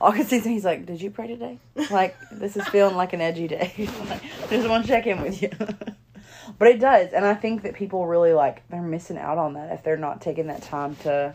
August 0.00 0.30
season, 0.30 0.52
he's 0.52 0.64
like, 0.64 0.86
"Did 0.86 1.00
you 1.00 1.10
pray 1.10 1.28
today? 1.28 1.58
Like, 1.90 2.16
this 2.30 2.56
is 2.56 2.66
feeling 2.68 2.96
like 2.96 3.12
an 3.12 3.20
edgy 3.20 3.48
day. 3.48 3.72
like, 4.08 4.22
just 4.50 4.68
want 4.68 4.84
to 4.84 4.88
check 4.88 5.06
in 5.06 5.22
with 5.22 5.40
you." 5.40 5.50
but 6.58 6.68
it 6.68 6.80
does, 6.80 7.12
and 7.12 7.24
I 7.24 7.34
think 7.34 7.62
that 7.62 7.74
people 7.74 8.06
really 8.06 8.32
like 8.32 8.68
they're 8.68 8.82
missing 8.82 9.18
out 9.18 9.38
on 9.38 9.54
that 9.54 9.72
if 9.72 9.82
they're 9.82 9.96
not 9.96 10.20
taking 10.20 10.48
that 10.48 10.62
time 10.62 10.96
to 10.96 11.34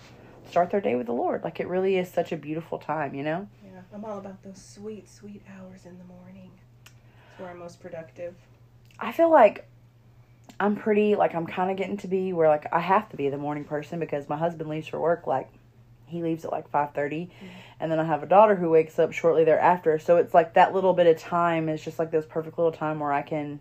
start 0.49 0.71
their 0.71 0.81
day 0.81 0.95
with 0.95 1.07
the 1.07 1.13
Lord. 1.13 1.43
Like, 1.43 1.59
it 1.59 1.67
really 1.67 1.97
is 1.97 2.11
such 2.11 2.31
a 2.31 2.37
beautiful 2.37 2.79
time, 2.79 3.13
you 3.13 3.23
know. 3.23 3.47
Yeah, 3.63 3.81
I'm 3.93 4.03
all 4.03 4.17
about 4.17 4.43
those 4.43 4.63
sweet, 4.63 5.09
sweet 5.09 5.43
hours 5.57 5.85
in 5.85 5.97
the 5.97 6.03
morning. 6.03 6.51
It's 6.85 7.39
where 7.39 7.49
I'm 7.49 7.59
most 7.59 7.79
productive. 7.79 8.35
I 8.99 9.11
feel 9.11 9.31
like 9.31 9.68
I'm 10.59 10.75
pretty 10.75 11.15
like 11.15 11.35
I'm 11.35 11.47
kind 11.47 11.71
of 11.71 11.77
getting 11.77 11.97
to 11.97 12.07
be 12.07 12.33
where 12.33 12.49
like 12.49 12.65
I 12.71 12.79
have 12.79 13.09
to 13.09 13.17
be 13.17 13.29
the 13.29 13.37
morning 13.37 13.63
person 13.63 13.99
because 13.99 14.27
my 14.27 14.37
husband 14.37 14.69
leaves 14.69 14.87
for 14.87 14.99
work 14.99 15.25
like 15.25 15.49
he 16.05 16.21
leaves 16.23 16.43
at 16.43 16.51
like 16.51 16.71
5:30 16.71 17.29
and 17.79 17.91
then 17.91 17.99
I 17.99 18.03
have 18.03 18.23
a 18.23 18.25
daughter 18.25 18.55
who 18.55 18.69
wakes 18.69 18.99
up 18.99 19.13
shortly 19.13 19.43
thereafter. 19.43 19.99
So 19.99 20.17
it's 20.17 20.33
like 20.33 20.55
that 20.55 20.73
little 20.73 20.93
bit 20.93 21.07
of 21.07 21.17
time 21.17 21.69
is 21.69 21.83
just 21.83 21.99
like 21.99 22.11
this 22.11 22.25
perfect 22.25 22.57
little 22.57 22.73
time 22.73 22.99
where 22.99 23.13
I 23.13 23.21
can 23.21 23.59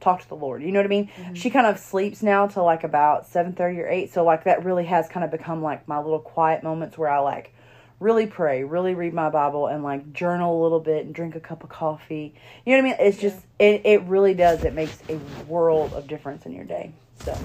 talk 0.00 0.20
to 0.20 0.28
the 0.28 0.36
Lord. 0.36 0.62
You 0.62 0.72
know 0.72 0.80
what 0.80 0.86
I 0.86 0.88
mean? 0.88 1.10
Mm-hmm. 1.16 1.34
She 1.34 1.50
kind 1.50 1.66
of 1.66 1.78
sleeps 1.78 2.22
now 2.22 2.46
till 2.46 2.64
like 2.64 2.84
about 2.84 3.26
7:30 3.26 3.78
or 3.78 3.88
8. 3.88 4.12
So 4.12 4.22
like 4.22 4.44
that 4.44 4.64
really 4.64 4.84
has 4.84 5.08
kind 5.08 5.24
of 5.24 5.30
become 5.30 5.62
like 5.62 5.88
my 5.88 5.98
little 5.98 6.20
quiet 6.20 6.62
moments 6.62 6.98
where 6.98 7.08
I 7.08 7.18
like 7.18 7.54
really 8.02 8.26
pray, 8.26 8.64
really 8.64 8.94
read 8.94 9.14
my 9.14 9.30
Bible 9.30 9.68
and 9.68 9.82
like 9.82 10.12
journal 10.12 10.60
a 10.60 10.62
little 10.62 10.80
bit 10.80 11.06
and 11.06 11.14
drink 11.14 11.36
a 11.36 11.40
cup 11.40 11.62
of 11.62 11.70
coffee. 11.70 12.34
You 12.66 12.76
know 12.76 12.82
what 12.82 12.94
I 12.94 12.98
mean? 12.98 13.08
It's 13.08 13.18
just 13.18 13.38
it 13.58 13.82
it 13.84 14.02
really 14.02 14.34
does. 14.34 14.64
It 14.64 14.74
makes 14.74 14.98
a 15.08 15.16
world 15.46 15.92
of 15.94 16.06
difference 16.06 16.44
in 16.44 16.52
your 16.52 16.64
day. 16.64 16.92
So, 17.24 17.38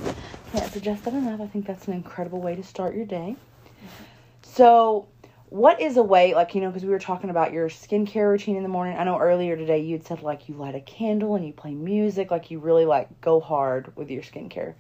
can't 0.52 0.72
suggest 0.72 1.06
that 1.06 1.14
enough. 1.14 1.40
I 1.40 1.48
think 1.48 1.68
that's 1.68 1.88
an 1.88 1.94
incredible 1.94 2.42
way 2.42 2.56
to 2.56 2.64
start 2.64 2.96
your 2.96 3.06
day. 3.06 3.36
So, 4.42 5.08
what 5.50 5.80
is 5.80 5.98
a 5.98 6.04
way, 6.04 6.34
like, 6.34 6.56
you 6.56 6.62
know, 6.62 6.70
because 6.70 6.84
we 6.84 6.90
were 6.90 7.00
talking 7.00 7.30
about 7.30 7.54
your 7.54 7.70
skincare 7.70 8.30
routine 8.30 8.56
in 8.56 8.64
the 8.64 8.70
morning. 8.70 8.98
I 8.98 9.04
know 9.04 9.20
earlier 9.20 9.56
today 9.56 9.80
you 9.80 9.94
had 9.94 10.06
said, 10.06 10.24
like, 10.24 10.50
you 10.50 10.56
light 10.56 10.74
a 10.74 10.82
candle 10.82 11.36
and 11.36 11.46
you 11.46 11.54
play 11.54 11.74
music, 11.74 12.32
like, 12.32 12.50
you 12.50 12.60
really, 12.60 12.86
like, 12.86 13.22
go 13.22 13.40
hard 13.40 13.96
with 13.96 14.10
your 14.10 14.24
skincare. 14.24 14.74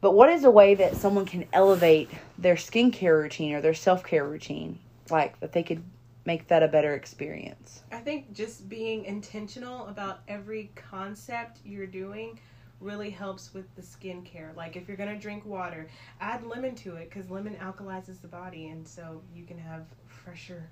But 0.00 0.12
what 0.12 0.28
is 0.28 0.44
a 0.44 0.50
way 0.50 0.74
that 0.74 0.96
someone 0.96 1.24
can 1.26 1.46
elevate 1.52 2.10
their 2.36 2.56
skincare 2.56 3.22
routine 3.22 3.54
or 3.54 3.60
their 3.60 3.72
self 3.72 4.02
care 4.04 4.24
routine, 4.26 4.78
like, 5.10 5.38
that 5.40 5.52
they 5.52 5.62
could 5.62 5.82
make 6.24 6.48
that 6.48 6.62
a 6.62 6.68
better 6.68 6.94
experience? 6.94 7.82
I 7.92 7.98
think 7.98 8.32
just 8.32 8.68
being 8.68 9.04
intentional 9.04 9.86
about 9.86 10.20
every 10.28 10.70
concept 10.74 11.58
you're 11.64 11.86
doing 11.86 12.38
really 12.80 13.10
helps 13.10 13.54
with 13.54 13.74
the 13.76 13.82
skincare. 13.82 14.54
Like 14.56 14.76
if 14.76 14.88
you're 14.88 14.96
gonna 14.96 15.18
drink 15.18 15.44
water, 15.44 15.88
add 16.20 16.44
lemon 16.44 16.74
to 16.76 16.96
it 16.96 17.10
because 17.10 17.30
lemon 17.30 17.56
alkalizes 17.56 18.20
the 18.20 18.28
body, 18.28 18.68
and 18.68 18.86
so 18.86 19.22
you 19.34 19.44
can 19.44 19.58
have 19.58 19.86
fresher 20.06 20.68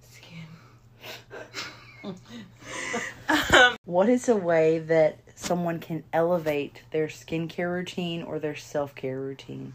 skin. 0.00 0.46
um, 2.04 2.16
What 3.84 4.08
is 4.08 4.28
a 4.28 4.36
way 4.36 4.78
that 4.78 5.18
someone 5.34 5.78
can 5.78 6.04
elevate 6.12 6.82
their 6.90 7.06
skincare 7.06 7.72
routine 7.72 8.22
or 8.22 8.38
their 8.38 8.56
self 8.56 8.94
care 8.94 9.20
routine? 9.20 9.74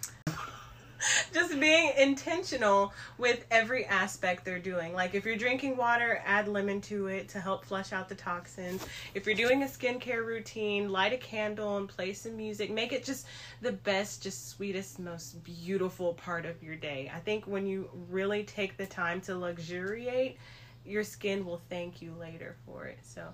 just 1.33 1.59
being 1.59 1.91
intentional 1.97 2.93
with 3.17 3.45
every 3.51 3.85
aspect 3.85 4.45
they're 4.45 4.59
doing. 4.59 4.93
Like 4.93 5.15
if 5.15 5.25
you're 5.25 5.35
drinking 5.35 5.77
water, 5.77 6.21
add 6.25 6.47
lemon 6.47 6.81
to 6.81 7.07
it 7.07 7.29
to 7.29 7.39
help 7.39 7.65
flush 7.65 7.93
out 7.93 8.09
the 8.09 8.15
toxins. 8.15 8.85
If 9.13 9.25
you're 9.25 9.35
doing 9.35 9.63
a 9.63 9.65
skincare 9.65 10.25
routine, 10.25 10.89
light 10.89 11.13
a 11.13 11.17
candle 11.17 11.77
and 11.77 11.87
play 11.87 12.13
some 12.13 12.35
music. 12.35 12.71
Make 12.71 12.93
it 12.93 13.03
just 13.03 13.27
the 13.61 13.71
best, 13.71 14.23
just 14.23 14.49
sweetest, 14.49 14.99
most 14.99 15.43
beautiful 15.43 16.13
part 16.13 16.45
of 16.45 16.61
your 16.61 16.75
day. 16.75 17.11
I 17.13 17.19
think 17.19 17.45
when 17.45 17.65
you 17.65 17.89
really 18.09 18.43
take 18.43 18.77
the 18.77 18.85
time 18.85 19.21
to 19.21 19.35
luxuriate, 19.35 20.37
your 20.85 21.03
skin 21.03 21.45
will 21.45 21.61
thank 21.69 22.01
you 22.01 22.13
later 22.19 22.55
for 22.65 22.85
it. 22.85 22.99
So, 23.03 23.27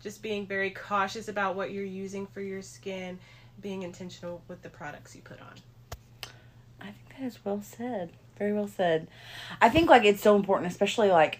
just 0.00 0.22
being 0.22 0.46
very 0.46 0.70
cautious 0.70 1.28
about 1.28 1.54
what 1.54 1.70
you're 1.70 1.84
using 1.84 2.26
for 2.26 2.40
your 2.40 2.62
skin, 2.62 3.18
being 3.60 3.82
intentional 3.82 4.42
with 4.48 4.62
the 4.62 4.70
products 4.70 5.14
you 5.14 5.22
put 5.22 5.40
on. 5.40 5.71
I 6.82 6.86
think 6.86 7.08
that 7.18 7.24
is 7.24 7.38
well 7.44 7.62
said. 7.62 8.10
Very 8.38 8.52
well 8.52 8.68
said. 8.68 9.08
I 9.60 9.68
think 9.68 9.88
like 9.88 10.04
it's 10.04 10.22
so 10.22 10.36
important, 10.36 10.70
especially 10.70 11.10
like 11.10 11.38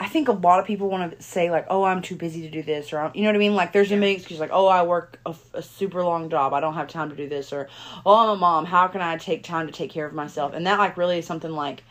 I 0.00 0.08
think 0.08 0.28
a 0.28 0.32
lot 0.32 0.58
of 0.58 0.66
people 0.66 0.88
want 0.88 1.16
to 1.16 1.22
say 1.22 1.50
like, 1.50 1.66
"Oh, 1.68 1.84
I'm 1.84 2.02
too 2.02 2.16
busy 2.16 2.42
to 2.42 2.50
do 2.50 2.62
this," 2.62 2.92
or 2.92 3.10
you 3.14 3.22
know 3.22 3.28
what 3.28 3.36
I 3.36 3.38
mean. 3.38 3.54
Like, 3.54 3.72
there's 3.72 3.92
a 3.92 3.96
million 3.96 4.16
excuses 4.18 4.40
like, 4.40 4.50
"Oh, 4.52 4.66
I 4.66 4.82
work 4.82 5.18
a, 5.24 5.34
a 5.54 5.62
super 5.62 6.02
long 6.04 6.28
job. 6.30 6.52
I 6.52 6.60
don't 6.60 6.74
have 6.74 6.88
time 6.88 7.10
to 7.10 7.16
do 7.16 7.28
this," 7.28 7.52
or 7.52 7.68
"Oh, 8.04 8.16
I'm 8.16 8.30
a 8.30 8.36
mom. 8.36 8.66
How 8.66 8.88
can 8.88 9.00
I 9.00 9.16
take 9.16 9.44
time 9.44 9.66
to 9.66 9.72
take 9.72 9.90
care 9.90 10.06
of 10.06 10.12
myself?" 10.12 10.52
And 10.54 10.66
that 10.66 10.78
like 10.78 10.96
really 10.96 11.18
is 11.18 11.26
something 11.26 11.52
like 11.52 11.84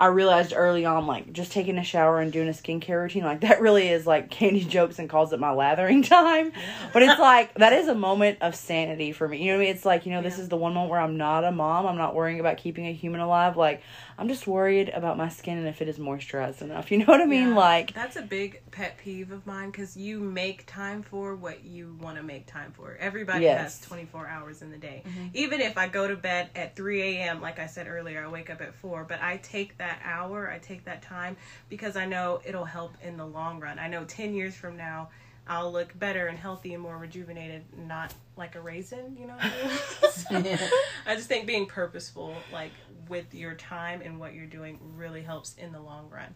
I 0.00 0.06
realized 0.06 0.54
early 0.56 0.86
on, 0.86 1.06
like 1.06 1.30
just 1.32 1.52
taking 1.52 1.76
a 1.76 1.84
shower 1.84 2.20
and 2.20 2.32
doing 2.32 2.48
a 2.48 2.52
skincare 2.52 3.02
routine, 3.02 3.22
like 3.22 3.42
that 3.42 3.60
really 3.60 3.86
is 3.88 4.06
like 4.06 4.30
Candy 4.30 4.64
jokes 4.64 4.98
and 4.98 5.10
calls 5.10 5.32
it 5.34 5.38
my 5.38 5.50
lathering 5.52 6.02
time. 6.18 6.52
But 6.94 7.02
it's 7.02 7.20
like 7.20 7.54
that 7.56 7.74
is 7.74 7.86
a 7.86 7.94
moment 7.94 8.38
of 8.40 8.54
sanity 8.56 9.12
for 9.12 9.28
me. 9.28 9.38
You 9.44 9.52
know 9.52 9.58
what 9.58 9.62
I 9.62 9.66
mean? 9.66 9.76
It's 9.76 9.84
like, 9.84 10.06
you 10.06 10.12
know, 10.12 10.22
this 10.22 10.38
Yeah. 10.38 10.44
is 10.44 10.48
the 10.48 10.56
one 10.56 10.72
moment 10.72 10.90
where 10.90 11.00
I'm 11.00 11.18
not 11.18 11.44
a 11.44 11.52
mom. 11.52 11.86
I'm 11.86 11.98
not 11.98 12.14
worrying 12.14 12.40
about 12.40 12.56
keeping 12.56 12.86
a 12.86 12.92
human 12.94 13.20
alive. 13.20 13.58
Like, 13.58 13.82
I'm 14.16 14.26
just 14.28 14.46
worried 14.46 14.88
about 14.88 15.18
my 15.18 15.28
skin 15.28 15.58
and 15.58 15.68
if 15.68 15.82
it 15.82 15.88
is 15.88 15.98
moisturized 15.98 16.62
enough. 16.62 16.90
You 16.90 16.98
know 16.98 17.04
what 17.06 17.20
I 17.20 17.26
mean? 17.26 17.50
Yeah, 17.50 17.56
Like, 17.56 17.92
that's 17.92 18.16
a 18.16 18.22
big 18.22 18.62
pet 18.70 18.96
peeve 18.96 19.30
of 19.32 19.46
mine 19.46 19.70
because 19.70 19.96
you 19.98 20.18
make 20.18 20.64
time 20.66 21.02
for 21.02 21.36
what 21.36 21.62
you 21.64 21.96
want 22.00 22.16
to 22.16 22.22
make 22.22 22.46
time 22.46 22.72
for. 22.72 22.96
Everybody 22.98 23.44
Yes. 23.44 23.78
has 23.78 23.86
24 23.86 24.26
hours 24.26 24.62
in 24.62 24.70
the 24.70 24.78
day. 24.78 25.02
Mm-hmm. 25.06 25.26
Even 25.34 25.60
if 25.60 25.76
I 25.76 25.88
go 25.88 26.08
to 26.08 26.16
bed 26.16 26.48
at 26.56 26.74
3 26.74 27.02
a.m., 27.02 27.42
like 27.42 27.58
I 27.58 27.66
said 27.66 27.86
earlier, 27.86 28.24
I 28.24 28.28
wake 28.30 28.48
up 28.50 28.62
at 28.62 28.74
4, 28.74 29.04
but 29.04 29.20
I 29.22 29.36
take 29.42 29.76
that 29.78 29.89
hour, 30.04 30.50
I 30.50 30.58
take 30.58 30.84
that 30.84 31.02
time 31.02 31.36
because 31.68 31.96
I 31.96 32.06
know 32.06 32.40
it'll 32.44 32.64
help 32.64 32.94
in 33.02 33.16
the 33.16 33.26
long 33.26 33.60
run. 33.60 33.78
I 33.78 33.88
know 33.88 34.04
10 34.04 34.34
years 34.34 34.54
from 34.54 34.76
now, 34.76 35.10
I'll 35.46 35.72
look 35.72 35.98
better 35.98 36.28
and 36.28 36.38
healthy 36.38 36.74
and 36.74 36.82
more 36.82 36.96
rejuvenated, 36.96 37.64
not 37.76 38.14
like 38.36 38.54
a 38.54 38.60
raisin, 38.60 39.16
you 39.18 39.26
know 39.26 39.34
what 39.34 39.44
I 39.44 40.40
mean? 40.42 40.58
So, 40.58 40.68
I 41.06 41.14
just 41.16 41.28
think 41.28 41.46
being 41.46 41.66
purposeful, 41.66 42.34
like 42.52 42.72
with 43.08 43.34
your 43.34 43.54
time 43.54 44.00
and 44.02 44.20
what 44.20 44.34
you're 44.34 44.46
doing, 44.46 44.78
really 44.96 45.22
helps 45.22 45.54
in 45.56 45.72
the 45.72 45.80
long 45.80 46.08
run. 46.10 46.32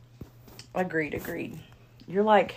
agreed, 0.74 1.14
agreed. 1.14 1.58
You're 2.08 2.24
like, 2.24 2.56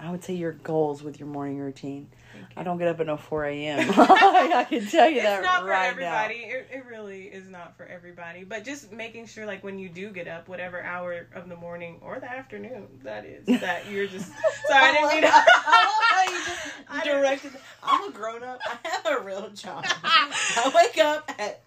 I 0.00 0.10
would 0.10 0.24
say 0.24 0.34
your 0.34 0.52
goals 0.52 1.02
with 1.02 1.20
your 1.20 1.28
morning 1.28 1.58
routine. 1.58 2.08
I 2.56 2.62
don't 2.62 2.78
get 2.78 2.88
up 2.88 3.00
at 3.00 3.06
no 3.06 3.16
4 3.16 3.44
a.m. 3.46 3.90
I 3.96 4.66
can 4.68 4.86
tell 4.86 5.08
you 5.08 5.22
that 5.22 5.38
it's 5.40 5.46
not 5.46 5.62
for 5.62 5.68
right 5.68 5.88
everybody. 5.88 6.34
It, 6.34 6.68
it 6.72 6.84
really 6.86 7.24
is 7.24 7.48
not 7.48 7.76
for 7.76 7.84
everybody. 7.86 8.44
But 8.44 8.64
just 8.64 8.92
making 8.92 9.26
sure, 9.26 9.46
like, 9.46 9.64
when 9.64 9.78
you 9.78 9.88
do 9.88 10.10
get 10.10 10.28
up, 10.28 10.48
whatever 10.48 10.82
hour 10.82 11.26
of 11.34 11.48
the 11.48 11.56
morning 11.56 11.98
or 12.02 12.20
the 12.20 12.30
afternoon 12.30 12.86
that 13.04 13.24
is, 13.24 13.46
that 13.60 13.90
you're 13.90 14.06
just. 14.06 14.28
Sorry, 14.68 14.84
I 14.84 14.92
didn't 14.92 15.08
mean 15.08 15.22
to. 15.22 15.30
How 15.30 16.24
you 16.30 16.38
just 16.44 17.04
directed? 17.04 17.52
I'm 17.82 18.10
a 18.10 18.12
grown 18.12 18.42
up. 18.42 18.60
I 18.66 18.88
have 18.88 19.20
a 19.20 19.24
real 19.24 19.48
job. 19.50 19.84
I 19.86 20.72
wake 20.74 21.04
up 21.04 21.30
at 21.38 21.62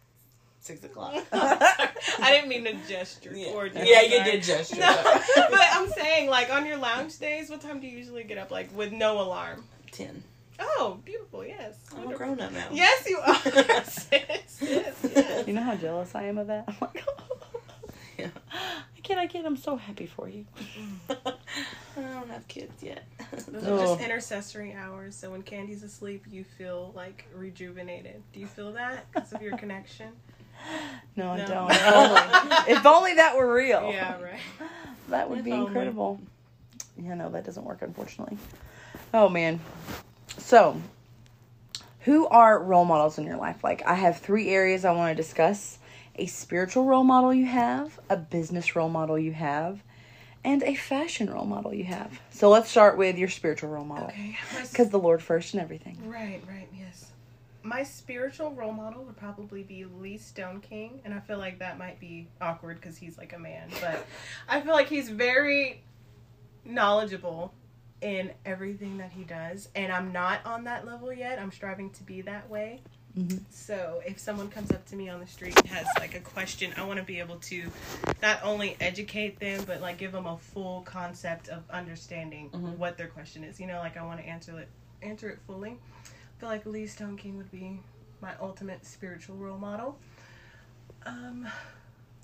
six 0.59 0.83
o'clock. 0.83 1.23
I 1.31 1.91
didn't 2.31 2.49
mean 2.49 2.65
to 2.65 2.73
gesture 2.87 3.31
Yeah, 3.35 3.51
towards 3.51 3.75
yeah 3.75 4.01
you. 4.01 4.17
you 4.17 4.23
did 4.23 4.43
gesture. 4.43 4.77
No, 4.79 5.03
but 5.35 5.67
I'm 5.71 5.89
saying, 5.89 6.29
like, 6.29 6.49
on 6.51 6.65
your 6.65 6.77
lounge 6.77 7.17
days, 7.19 7.49
what 7.49 7.61
time 7.61 7.79
do 7.79 7.87
you 7.87 7.97
usually 7.97 8.23
get 8.23 8.37
up? 8.37 8.51
Like, 8.51 8.75
with 8.75 8.91
no 8.91 9.21
alarm? 9.21 9.63
Ten. 9.91 10.23
Oh, 10.59 10.99
beautiful. 11.03 11.45
Yes. 11.45 11.75
I'm 11.97 12.11
a 12.11 12.15
grown 12.15 12.39
up 12.39 12.51
now. 12.51 12.67
Yes, 12.71 13.07
you 13.09 13.17
are. 13.17 13.35
sis. 13.83 14.07
Yes, 14.61 15.05
yes. 15.15 15.47
You 15.47 15.53
know 15.53 15.63
how 15.63 15.75
jealous 15.75 16.13
I 16.15 16.23
am 16.23 16.37
of 16.37 16.47
that? 16.47 16.65
Oh 16.67 16.73
I'm 16.81 16.87
like, 16.93 17.03
Yeah. 18.17 18.27
I 18.53 18.99
can't, 19.03 19.19
I 19.19 19.27
can't. 19.27 19.45
I'm 19.45 19.57
so 19.57 19.75
happy 19.75 20.05
for 20.05 20.29
you. 20.29 20.45
I 21.09 21.15
don't 21.95 22.29
have 22.29 22.47
kids 22.47 22.81
yet. 22.81 23.05
Those 23.47 23.63
Oh. 23.65 23.75
are 23.75 23.79
just 23.97 24.01
intercessory 24.01 24.73
hours. 24.73 25.15
So 25.15 25.31
when 25.31 25.43
Candy's 25.43 25.83
asleep, 25.83 26.23
you 26.29 26.43
feel 26.43 26.91
like 26.95 27.25
rejuvenated. 27.35 28.21
Do 28.33 28.39
you 28.39 28.47
feel 28.47 28.71
that 28.73 29.11
because 29.11 29.33
of 29.33 29.41
your 29.41 29.57
connection? 29.57 30.13
No, 31.15 31.31
I 31.31 31.37
No. 31.37 31.45
don't. 31.47 31.71
If 31.71 31.85
only, 31.93 32.71
if 32.73 32.85
only 32.85 33.13
that 33.15 33.35
were 33.37 33.53
real. 33.53 33.89
Yeah, 33.91 34.19
right. 34.21 34.39
That 35.09 35.29
would 35.29 35.39
If 35.39 35.45
be 35.45 35.51
only. 35.51 35.67
incredible. 35.67 36.19
Yeah, 36.97 37.13
no, 37.15 37.29
that 37.29 37.43
doesn't 37.45 37.63
work, 37.65 37.81
unfortunately. 37.81 38.37
Oh, 39.13 39.27
man. 39.29 39.59
So, 40.45 40.79
who 42.01 42.27
are 42.27 42.61
role 42.61 42.85
models 42.85 43.17
in 43.17 43.23
your 43.23 43.35
life? 43.35 43.63
Like, 43.63 43.81
I 43.83 43.95
have 43.95 44.19
three 44.19 44.51
areas 44.51 44.85
I 44.85 44.91
want 44.91 45.17
to 45.17 45.19
discuss 45.19 45.79
a 46.17 46.27
spiritual 46.27 46.85
role 46.85 47.03
model 47.03 47.33
you 47.33 47.47
have, 47.47 47.99
a 48.11 48.15
business 48.15 48.75
role 48.75 48.87
model 48.87 49.17
you 49.17 49.31
have, 49.31 49.81
and 50.43 50.61
a 50.61 50.75
fashion 50.75 51.33
role 51.33 51.45
model 51.45 51.73
you 51.73 51.85
have. 51.85 52.19
So, 52.29 52.49
let's 52.51 52.69
start 52.69 52.95
with 52.95 53.17
your 53.17 53.27
spiritual 53.27 53.71
role 53.71 53.85
model. 53.85 54.09
Okay. 54.09 54.37
Because 54.69 54.89
the 54.89 54.99
Lord 54.99 55.23
first 55.23 55.55
and 55.55 55.63
everything. 55.63 55.97
Right, 56.05 56.43
right, 56.47 56.69
yes. 56.77 57.07
My 57.63 57.81
spiritual 57.81 58.51
role 58.51 58.71
model 58.71 59.03
would 59.03 59.17
probably 59.17 59.63
be 59.63 59.85
Lee 59.85 60.19
Stoneking, 60.19 60.99
and 61.05 61.11
I 61.11 61.21
feel 61.21 61.39
like 61.39 61.57
that 61.57 61.79
might 61.79 61.99
be 61.99 62.27
awkward 62.39 62.79
because 62.79 62.97
he's 62.97 63.17
like 63.17 63.33
a 63.33 63.39
man, 63.39 63.71
but 63.81 64.05
I 64.47 64.61
feel 64.61 64.73
like 64.73 64.89
he's 64.89 65.09
very 65.09 65.81
knowledgeable 66.63 67.51
in 68.01 68.31
everything 68.45 68.97
that 68.97 69.11
he 69.11 69.23
does, 69.23 69.69
and 69.75 69.91
I'm 69.91 70.11
not 70.11 70.45
on 70.45 70.65
that 70.65 70.85
level 70.85 71.11
yet. 71.13 71.39
I'm 71.39 71.51
striving 71.51 71.89
to 71.91 72.03
be 72.03 72.21
that 72.21 72.49
way. 72.49 72.81
Mhm. 73.17 73.41
So 73.49 74.01
if 74.05 74.19
someone 74.19 74.49
comes 74.49 74.71
up 74.71 74.85
to 74.87 74.95
me 74.97 75.07
on 75.07 75.21
the 75.21 75.27
street 75.27 75.57
and 75.57 75.67
has 75.67 75.87
like 75.99 76.15
a 76.15 76.19
question, 76.19 76.73
I 76.75 76.83
want 76.83 76.97
to 76.99 77.05
be 77.05 77.19
able 77.19 77.37
to 77.37 77.71
not 78.21 78.41
only 78.43 78.75
educate 78.81 79.39
them, 79.39 79.63
but 79.65 79.79
like 79.79 79.97
give 79.97 80.11
them 80.11 80.25
a 80.25 80.37
full 80.37 80.81
concept 80.81 81.47
of 81.47 81.63
understanding 81.69 82.49
Mhm. 82.49 82.77
what 82.77 82.97
their 82.97 83.07
question 83.07 83.45
is. 83.45 83.57
You 83.59 83.67
know, 83.67 83.79
like 83.79 83.95
I 83.95 84.03
want 84.03 84.19
to 84.19 84.25
answer 84.25 84.59
it 84.59 84.67
answer 85.01 85.29
it 85.29 85.39
fully. 85.47 85.71
I 85.71 86.39
feel 86.39 86.49
like 86.49 86.65
Lee 86.65 86.83
Stoneking 86.85 87.37
would 87.37 87.51
be 87.51 87.79
my 88.21 88.33
ultimate 88.41 88.85
spiritual 88.85 89.37
role 89.37 89.57
model. 89.57 89.97
Um, 91.05 91.47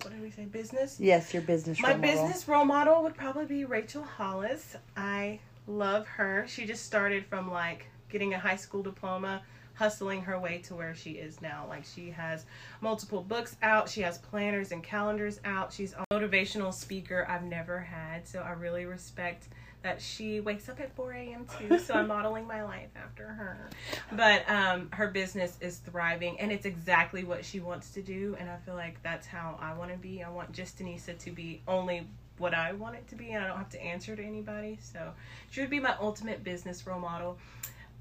what 0.02 0.12
did 0.12 0.22
we 0.22 0.32
say? 0.32 0.44
Business. 0.46 1.00
Yes, 1.00 1.34
your 1.34 1.44
business 1.44 1.80
My 1.80 1.90
role 1.92 1.98
model. 2.00 2.12
business 2.26 2.48
role 2.48 2.66
model 2.66 3.04
would 3.04 3.16
probably 3.16 3.46
be 3.46 3.64
Rachel 3.66 4.04
Hollis. 4.04 4.76
I 4.98 5.40
love 5.68 6.08
her. 6.08 6.46
She 6.48 6.66
just 6.66 6.86
started 6.86 7.26
from 7.26 7.52
like 7.52 7.88
getting 8.10 8.34
a 8.34 8.40
high 8.40 8.56
school 8.56 8.84
diploma, 8.84 9.42
hustling 9.74 10.22
her 10.22 10.40
way 10.40 10.60
to 10.60 10.76
where 10.76 10.94
she 10.94 11.12
is 11.12 11.42
now. 11.42 11.66
Like 11.68 11.86
she 11.86 12.10
has 12.12 12.46
multiple 12.82 13.22
books 13.22 13.56
out, 13.62 13.90
she 13.90 14.02
has 14.02 14.18
planners 14.18 14.72
and 14.72 14.84
calendars 14.84 15.40
out. 15.46 15.74
She's 15.74 15.94
a 15.94 16.06
motivational 16.14 16.74
speaker 16.74 17.26
I've 17.30 17.44
never 17.44 17.80
had, 17.80 18.28
so 18.28 18.40
I 18.40 18.52
really 18.52 18.86
respect 18.86 19.48
that 19.84 20.00
she 20.02 20.40
wakes 20.40 20.70
up 20.70 20.80
at 20.80 20.96
4 20.96 21.12
a.m. 21.14 21.48
too. 21.58 21.80
So 21.80 21.96
I'm 21.96 22.08
modeling 22.08 22.46
my 22.46 22.64
life 22.64 22.90
after 22.96 23.26
her. 23.26 23.70
But 24.12 24.48
um, 24.50 24.90
her 24.92 25.08
business 25.08 25.58
is 25.60 25.78
thriving, 25.78 26.40
and 26.40 26.52
it's 26.52 26.66
exactly 26.66 27.24
what 27.24 27.44
she 27.44 27.60
wants 27.60 27.92
to 27.94 28.02
do. 28.02 28.36
And 28.40 28.50
I 28.50 28.58
feel 28.58 28.76
like 28.76 29.02
that's 29.02 29.26
how 29.26 29.58
I 29.60 29.74
want 29.74 29.92
to 29.92 29.98
be. 29.98 30.24
I 30.24 30.30
want 30.30 30.52
just 30.52 30.80
Anissa 30.80 31.18
to 31.18 31.32
be 31.32 31.62
only 31.68 32.08
what 32.38 32.54
I 32.54 32.74
want 32.74 32.96
it 32.96 33.08
to 33.10 33.16
be, 33.16 33.32
and 33.32 33.44
I 33.44 33.48
don't 33.48 33.58
have 33.58 33.70
to 33.70 33.82
answer 33.82 34.16
to 34.16 34.24
anybody. 34.24 34.80
So 34.82 35.12
she 35.50 35.62
would 35.62 35.70
be 35.70 35.80
my 35.80 35.96
ultimate 36.00 36.44
business 36.44 36.86
role 36.88 37.00
model. 37.00 37.38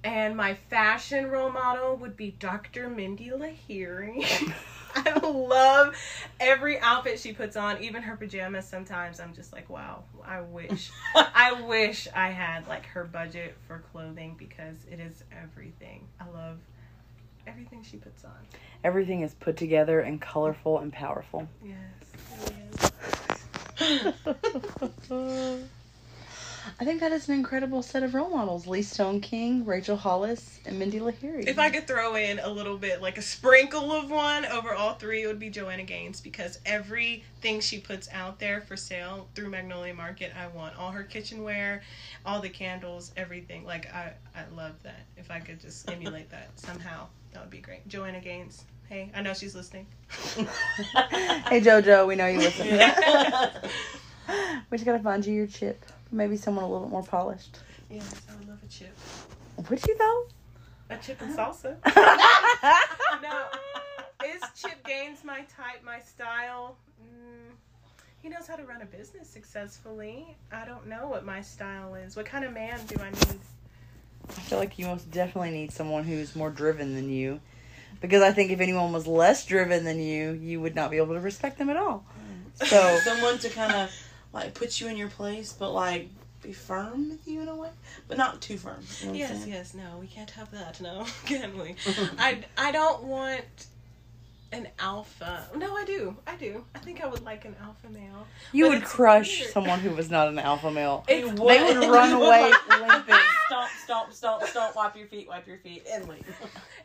And 0.03 0.35
my 0.35 0.55
fashion 0.55 1.31
role 1.31 1.51
model 1.51 1.97
would 1.97 2.17
be 2.17 2.31
Dr. 2.39 2.89
Mindy 2.89 3.31
Lahiri. 3.31 4.25
I 4.95 5.19
love 5.19 5.95
every 6.41 6.81
outfit 6.81 7.21
she 7.21 7.33
puts 7.33 7.57
on, 7.57 7.83
even 7.83 8.03
her 8.03 8.17
pajamas. 8.17 8.67
Sometimes 8.67 9.21
I'm 9.21 9.35
just 9.35 9.53
like, 9.53 9.69
wow, 9.69 10.05
I 10.25 10.41
wish, 10.41 10.91
I 11.15 11.61
wish 11.63 12.09
I 12.15 12.31
had 12.31 12.67
like 12.67 12.87
her 12.87 13.05
budget 13.05 13.57
for 13.67 13.85
clothing 13.93 14.37
because 14.39 14.77
it 14.91 15.01
is 15.01 15.23
everything. 15.31 16.09
I 16.19 16.29
love 16.31 16.59
everything 17.47 17.83
she 17.83 17.99
puts 17.99 18.25
on. 18.25 18.33
Everything 18.83 19.21
is 19.21 19.35
put 19.35 19.57
together 19.57 20.01
and 20.01 20.21
colorful 20.21 20.79
and 20.79 20.93
powerful. 20.93 21.47
Yes, 21.63 21.77
it 22.47 22.55
is. 22.83 22.91
I 26.79 26.85
think 26.85 27.01
that 27.01 27.13
is 27.13 27.29
an 27.29 27.35
incredible 27.35 27.83
set 27.83 28.03
of 28.03 28.15
role 28.15 28.31
models: 28.31 28.67
Lee 28.67 28.83
Stoneking, 28.83 29.67
Rachel 29.67 29.97
Hollis, 29.97 30.61
and 30.67 30.79
Mindy 30.79 31.01
Lahiri. 31.01 31.47
If 31.47 31.59
I 31.59 31.71
could 31.71 31.87
throw 31.87 32.15
in 32.15 32.39
a 32.39 32.49
little 32.49 32.77
bit, 32.77 33.01
like 33.01 33.17
a 33.17 33.23
sprinkle 33.23 33.91
of 33.93 34.11
one 34.11 34.45
over 34.45 34.75
all 34.75 34.95
three, 34.95 35.23
it 35.23 35.27
would 35.27 35.39
be 35.39 35.49
Joanna 35.49 35.85
Gaines 35.85 36.21
because 36.21 36.59
everything 36.67 37.61
she 37.61 37.81
puts 37.81 38.09
out 38.13 38.39
there 38.39 38.61
for 38.61 38.77
sale 38.77 39.29
through 39.35 39.49
Magnolia 39.49 39.95
Market, 39.95 40.33
I 40.37 40.49
want 40.49 40.77
all 40.77 40.91
her 40.91 41.03
kitchenware, 41.03 41.83
all 42.27 42.41
the 42.41 42.51
candles, 42.51 43.13
everything. 43.17 43.65
Like 43.65 43.93
I, 43.95 44.13
I 44.37 44.45
love 44.55 44.83
that. 44.83 45.07
If 45.17 45.31
I 45.31 45.41
could 45.41 45.61
just 45.61 45.91
emulate 45.91 46.31
that 46.31 46.51
somehow, 46.57 47.07
that 47.33 47.41
would 47.41 47.51
be 47.51 47.61
great. 47.61 47.89
Joanna 47.89 48.21
Gaines. 48.21 48.65
Hey, 48.91 49.09
I 49.15 49.23
know 49.23 49.33
she's 49.35 49.55
listening. 49.55 49.87
hey 50.09 51.61
JoJo, 51.61 52.09
we 52.09 52.17
know 52.17 52.27
you 52.27 52.41
listen. 52.41 52.67
we 54.69 54.79
just 54.79 54.85
gotta 54.85 54.99
find 54.99 55.25
you 55.25 55.33
your 55.33 55.47
chip. 55.47 55.87
Maybe 56.11 56.37
someone 56.37 56.65
a 56.65 56.69
little 56.69 56.89
bit 56.89 56.91
more 56.91 57.05
polished. 57.05 57.61
Yes, 57.89 58.21
I 58.29 58.35
would 58.35 58.49
love 58.49 58.59
a 58.65 58.67
chip. 58.67 58.99
Would 59.69 59.87
you 59.87 59.97
though? 59.97 60.27
A 60.91 60.99
chip 60.99 61.23
and 61.23 61.33
salsa. 61.33 61.77
no, 63.23 63.45
is 64.27 64.43
Chip 64.61 64.85
Gaines 64.85 65.23
my 65.23 65.43
type, 65.43 65.85
my 65.85 66.01
style? 66.01 66.77
Mm, 67.01 67.55
he 68.21 68.29
knows 68.29 68.49
how 68.49 68.57
to 68.57 68.65
run 68.65 68.83
a 68.83 68.87
business 68.87 69.29
successfully. 69.29 70.37
I 70.51 70.65
don't 70.65 70.89
know 70.89 71.07
what 71.07 71.25
my 71.25 71.43
style 71.43 71.95
is. 71.95 72.17
What 72.17 72.27
kind 72.27 72.45
of 72.45 72.53
man 72.53 72.81
do 72.89 72.97
I 73.01 73.11
need? 73.11 73.39
I 74.31 74.33
feel 74.33 74.59
like 74.59 74.81
you 74.81 74.87
most 74.87 75.13
definitely 75.13 75.53
need 75.53 75.71
someone 75.71 76.03
who's 76.03 76.35
more 76.35 76.51
driven 76.51 76.97
than 76.97 77.09
you. 77.09 77.41
Because 78.01 78.23
I 78.23 78.33
think 78.33 78.51
if 78.51 78.61
anyone 78.61 78.93
was 78.93 79.07
less 79.07 79.45
driven 79.45 79.85
than 79.85 79.99
you, 80.01 80.33
you 80.33 80.61
would 80.61 80.75
not 80.75 80.91
be 80.91 80.97
able 80.97 81.15
to 81.15 81.21
respect 81.21 81.59
them 81.59 81.69
at 81.71 81.77
all. 81.77 82.05
Mm. 82.61 82.67
So 82.67 82.99
someone 83.05 83.39
to 83.39 83.49
kind 83.51 83.73
of 83.73 83.93
like 84.33 84.55
put 84.55 84.81
you 84.81 84.89
in 84.89 84.97
your 84.97 85.09
place, 85.09 85.53
but 85.53 85.71
like 85.73 86.09
be 86.43 86.53
firm 86.53 87.11
with 87.11 87.29
you 87.29 87.43
in 87.43 87.49
a 87.49 87.55
way, 87.55 87.69
but 88.09 88.17
not 88.17 88.41
too 88.41 88.57
firm. 88.57 88.83
You 89.03 89.09
know 89.09 89.15
Yes, 89.15 89.45
yes, 89.47 89.75
no, 89.75 89.99
we 90.01 90.07
can't 90.07 90.31
have 90.31 90.51
that. 90.53 90.81
No, 90.81 91.05
can 91.27 91.59
we? 91.59 91.77
I, 92.19 92.39
I 92.57 92.73
don't 92.73 93.05
want 93.05 93.67
an 94.53 94.69
alpha. 94.79 95.47
No, 95.57 95.77
I 95.77 95.85
do. 95.85 96.17
I 96.27 96.37
do. 96.37 96.65
I 96.75 96.79
think 96.79 97.03
I 97.03 97.07
would 97.07 97.23
like 97.25 97.45
an 97.45 97.55
alpha 97.63 97.89
male. 97.91 98.27
you 98.53 98.65
But 98.65 98.71
would 98.71 98.85
crush 98.85 99.41
weird. 99.41 99.53
someone 99.53 99.79
who 99.81 99.91
was 99.91 100.11
not 100.11 100.29
an 100.29 100.39
alpha 100.39 100.71
male. 100.71 101.05
It's 101.07 101.29
You 101.29 101.35
They 101.37 101.63
would 101.63 101.77
run 101.89 102.13
away 102.13 102.51
limping. 102.69 103.15
Stomp, 103.51 103.71
stomp, 103.83 104.13
stomp, 104.13 104.43
stomp. 104.45 104.77
Wipe 104.77 104.97
your 104.97 105.09
feet, 105.09 105.27
wipe 105.29 105.45
your 105.45 105.59
feet, 105.59 105.85
and 105.93 106.09
leave. 106.09 106.25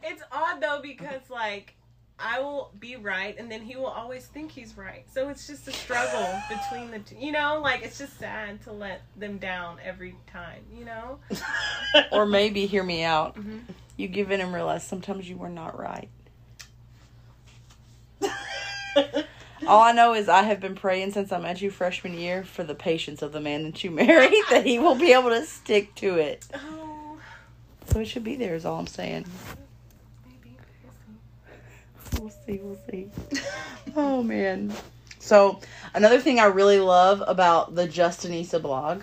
It's 0.04 0.24
odd 0.32 0.60
though 0.60 0.80
because 0.82 1.22
like 1.30 1.76
I 2.18 2.40
will 2.40 2.72
be 2.80 2.96
right 2.96 3.36
and 3.38 3.52
then 3.52 3.62
he 3.62 3.76
will 3.76 3.86
always 3.86 4.26
think 4.26 4.50
he's 4.52 4.76
right. 4.76 5.06
So 5.14 5.30
it's 5.30 5.46
just 5.46 5.68
a 5.68 5.72
struggle 5.72 6.28
between 6.50 6.90
the 6.90 6.98
two. 7.00 7.18
You 7.18 7.34
know, 7.34 7.60
like 7.62 7.84
it's 7.84 8.00
just 8.00 8.18
sad 8.18 8.64
to 8.64 8.72
let 8.72 9.04
them 9.16 9.38
down 9.38 9.78
every 9.84 10.16
time, 10.32 10.64
you 10.76 10.86
know? 10.86 11.20
Or 12.12 12.26
maybe, 12.26 12.66
hear 12.66 12.84
me 12.84 13.04
out, 13.04 13.36
Mhm. 13.36 13.62
you 13.98 14.08
give 14.08 14.32
in 14.32 14.42
and 14.42 14.52
realize 14.52 14.84
sometimes 14.84 15.30
you 15.30 15.38
were 15.38 15.50
not 15.50 15.78
right. 15.78 16.10
All 19.68 19.82
I 19.82 19.92
know 19.94 20.14
is 20.14 20.30
I 20.30 20.44
have 20.44 20.60
been 20.60 20.76
praying 20.76 21.12
since 21.14 21.32
I 21.32 21.40
met 21.40 21.62
you 21.62 21.72
freshman 21.72 22.14
year 22.18 22.44
for 22.44 22.64
the 22.64 22.76
patience 22.76 23.22
of 23.22 23.32
the 23.32 23.40
man 23.42 23.64
that 23.64 23.84
you 23.84 23.92
married, 24.06 24.44
that 24.52 24.66
he 24.66 24.78
will 24.80 24.96
be 24.96 25.12
able 25.14 25.30
to 25.30 25.44
stick 25.46 25.96
to 25.96 26.18
it. 26.18 26.46
Oh, 26.54 27.18
So 27.88 28.00
it 28.00 28.06
should 28.06 28.24
be 28.24 28.36
there, 28.36 28.56
is 28.56 28.66
all 28.66 28.80
I'm 28.80 28.88
saying. 28.88 29.26
maybe. 30.26 30.58
We'll 32.20 32.30
see. 32.30 32.60
We'll 32.62 32.78
see, 32.90 33.10
we'll 33.18 33.32
see. 33.42 33.42
oh, 33.96 34.22
man. 34.24 34.72
So, 35.20 35.60
another 35.96 36.20
thing 36.20 36.40
I 36.40 36.46
really 36.46 36.80
love 36.80 37.24
about 37.26 37.74
the 37.74 37.88
Just 37.88 38.22
Anissa 38.28 38.62
blog 38.62 39.02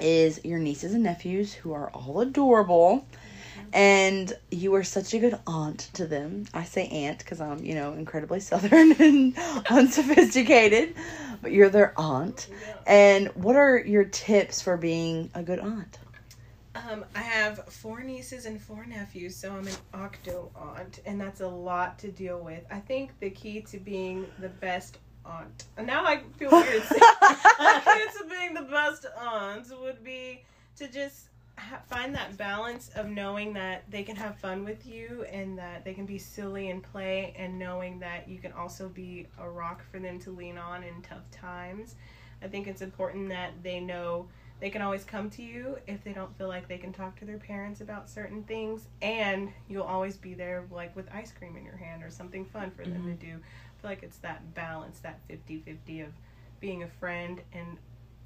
is 0.00 0.40
your 0.44 0.58
nieces 0.58 0.94
and 0.94 1.04
nephews 1.04 1.52
who 1.52 1.72
are 1.72 1.90
all 1.90 2.20
adorable. 2.20 3.04
And 3.72 4.32
you 4.50 4.74
are 4.74 4.84
such 4.84 5.14
a 5.14 5.18
good 5.18 5.38
aunt 5.46 5.90
to 5.94 6.06
them. 6.06 6.46
I 6.52 6.64
say 6.64 6.86
aunt 6.88 7.18
because 7.18 7.40
I'm, 7.40 7.64
you 7.64 7.74
know, 7.74 7.92
incredibly 7.92 8.40
southern 8.50 8.92
and 8.92 9.36
unsophisticated, 9.70 10.94
but 11.42 11.52
you're 11.52 11.70
their 11.70 11.94
aunt. 11.96 12.48
And 12.86 13.28
what 13.28 13.56
are 13.56 13.78
your 13.78 14.04
tips 14.04 14.60
for 14.60 14.76
being 14.76 15.30
a 15.34 15.42
good 15.42 15.60
aunt? 15.60 15.98
Um, 16.74 17.04
I 17.16 17.22
have 17.22 17.64
four 17.66 18.00
nieces 18.02 18.46
and 18.46 18.60
four 18.60 18.86
nephews, 18.86 19.34
so 19.34 19.52
I'm 19.52 19.66
an 19.66 19.74
octo 19.92 20.50
aunt, 20.54 21.00
and 21.04 21.20
that's 21.20 21.40
a 21.40 21.48
lot 21.48 21.98
to 22.00 22.12
deal 22.12 22.40
with. 22.40 22.64
I 22.70 22.78
think 22.78 23.18
the 23.18 23.30
key 23.30 23.60
to 23.62 23.78
being 23.78 24.26
the 24.38 24.48
best 24.48 24.98
aunt, 25.24 25.64
and 25.76 25.86
now 25.86 26.04
I 26.04 26.22
feel 26.36 26.50
weird 26.50 26.82
saying 26.84 27.00
the 27.20 27.82
key 27.84 28.18
to 28.18 28.24
being 28.28 28.54
the 28.54 28.68
best 28.70 29.04
aunt 29.18 29.66
would 29.80 30.04
be 30.04 30.44
to 30.76 30.86
just 30.86 31.26
find 31.88 32.14
that 32.14 32.36
balance 32.36 32.90
of 32.94 33.08
knowing 33.08 33.52
that 33.54 33.84
they 33.90 34.02
can 34.02 34.16
have 34.16 34.36
fun 34.38 34.64
with 34.64 34.86
you 34.86 35.24
and 35.30 35.58
that 35.58 35.84
they 35.84 35.94
can 35.94 36.06
be 36.06 36.18
silly 36.18 36.70
and 36.70 36.82
play, 36.82 37.34
and 37.36 37.58
knowing 37.58 37.98
that 38.00 38.28
you 38.28 38.38
can 38.38 38.52
also 38.52 38.88
be 38.88 39.26
a 39.38 39.48
rock 39.48 39.82
for 39.90 39.98
them 39.98 40.18
to 40.20 40.30
lean 40.30 40.58
on 40.58 40.82
in 40.82 41.02
tough 41.02 41.30
times. 41.30 41.96
I 42.42 42.48
think 42.48 42.66
it's 42.66 42.82
important 42.82 43.28
that 43.28 43.52
they 43.62 43.80
know 43.80 44.28
they 44.60 44.70
can 44.70 44.82
always 44.82 45.04
come 45.04 45.30
to 45.30 45.42
you 45.42 45.78
if 45.86 46.04
they 46.04 46.12
don't 46.12 46.36
feel 46.36 46.48
like 46.48 46.68
they 46.68 46.78
can 46.78 46.92
talk 46.92 47.18
to 47.20 47.24
their 47.24 47.38
parents 47.38 47.80
about 47.80 48.10
certain 48.10 48.42
things 48.44 48.88
and 49.00 49.50
you'll 49.68 49.84
always 49.84 50.16
be 50.16 50.34
there 50.34 50.66
like 50.70 50.94
with 50.94 51.08
ice 51.12 51.32
cream 51.32 51.56
in 51.56 51.64
your 51.64 51.76
hand 51.76 52.02
or 52.02 52.10
something 52.10 52.44
fun 52.44 52.70
for 52.70 52.84
them 52.84 53.04
to 53.04 53.24
mm-hmm. 53.24 53.32
do. 53.32 53.40
I 53.40 53.80
feel 53.80 53.90
like 53.90 54.02
it's 54.02 54.18
that 54.18 54.54
balance 54.54 55.00
that 55.00 55.20
50-50 55.28 56.06
of 56.06 56.12
being 56.60 56.82
a 56.82 56.88
friend 56.88 57.40
and 57.54 57.78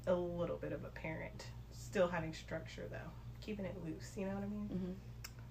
a 0.07 0.13
little 0.13 0.57
bit 0.57 0.73
of 0.73 0.83
a 0.83 0.89
parent 0.89 1.45
still 1.71 2.07
having 2.07 2.33
structure 2.33 2.87
though 2.91 3.11
keeping 3.45 3.65
it 3.65 3.75
loose 3.85 4.11
you 4.15 4.25
know 4.25 4.33
what 4.33 4.43
i 4.43 4.47
mean 4.47 4.69
mm-hmm. 4.73 4.91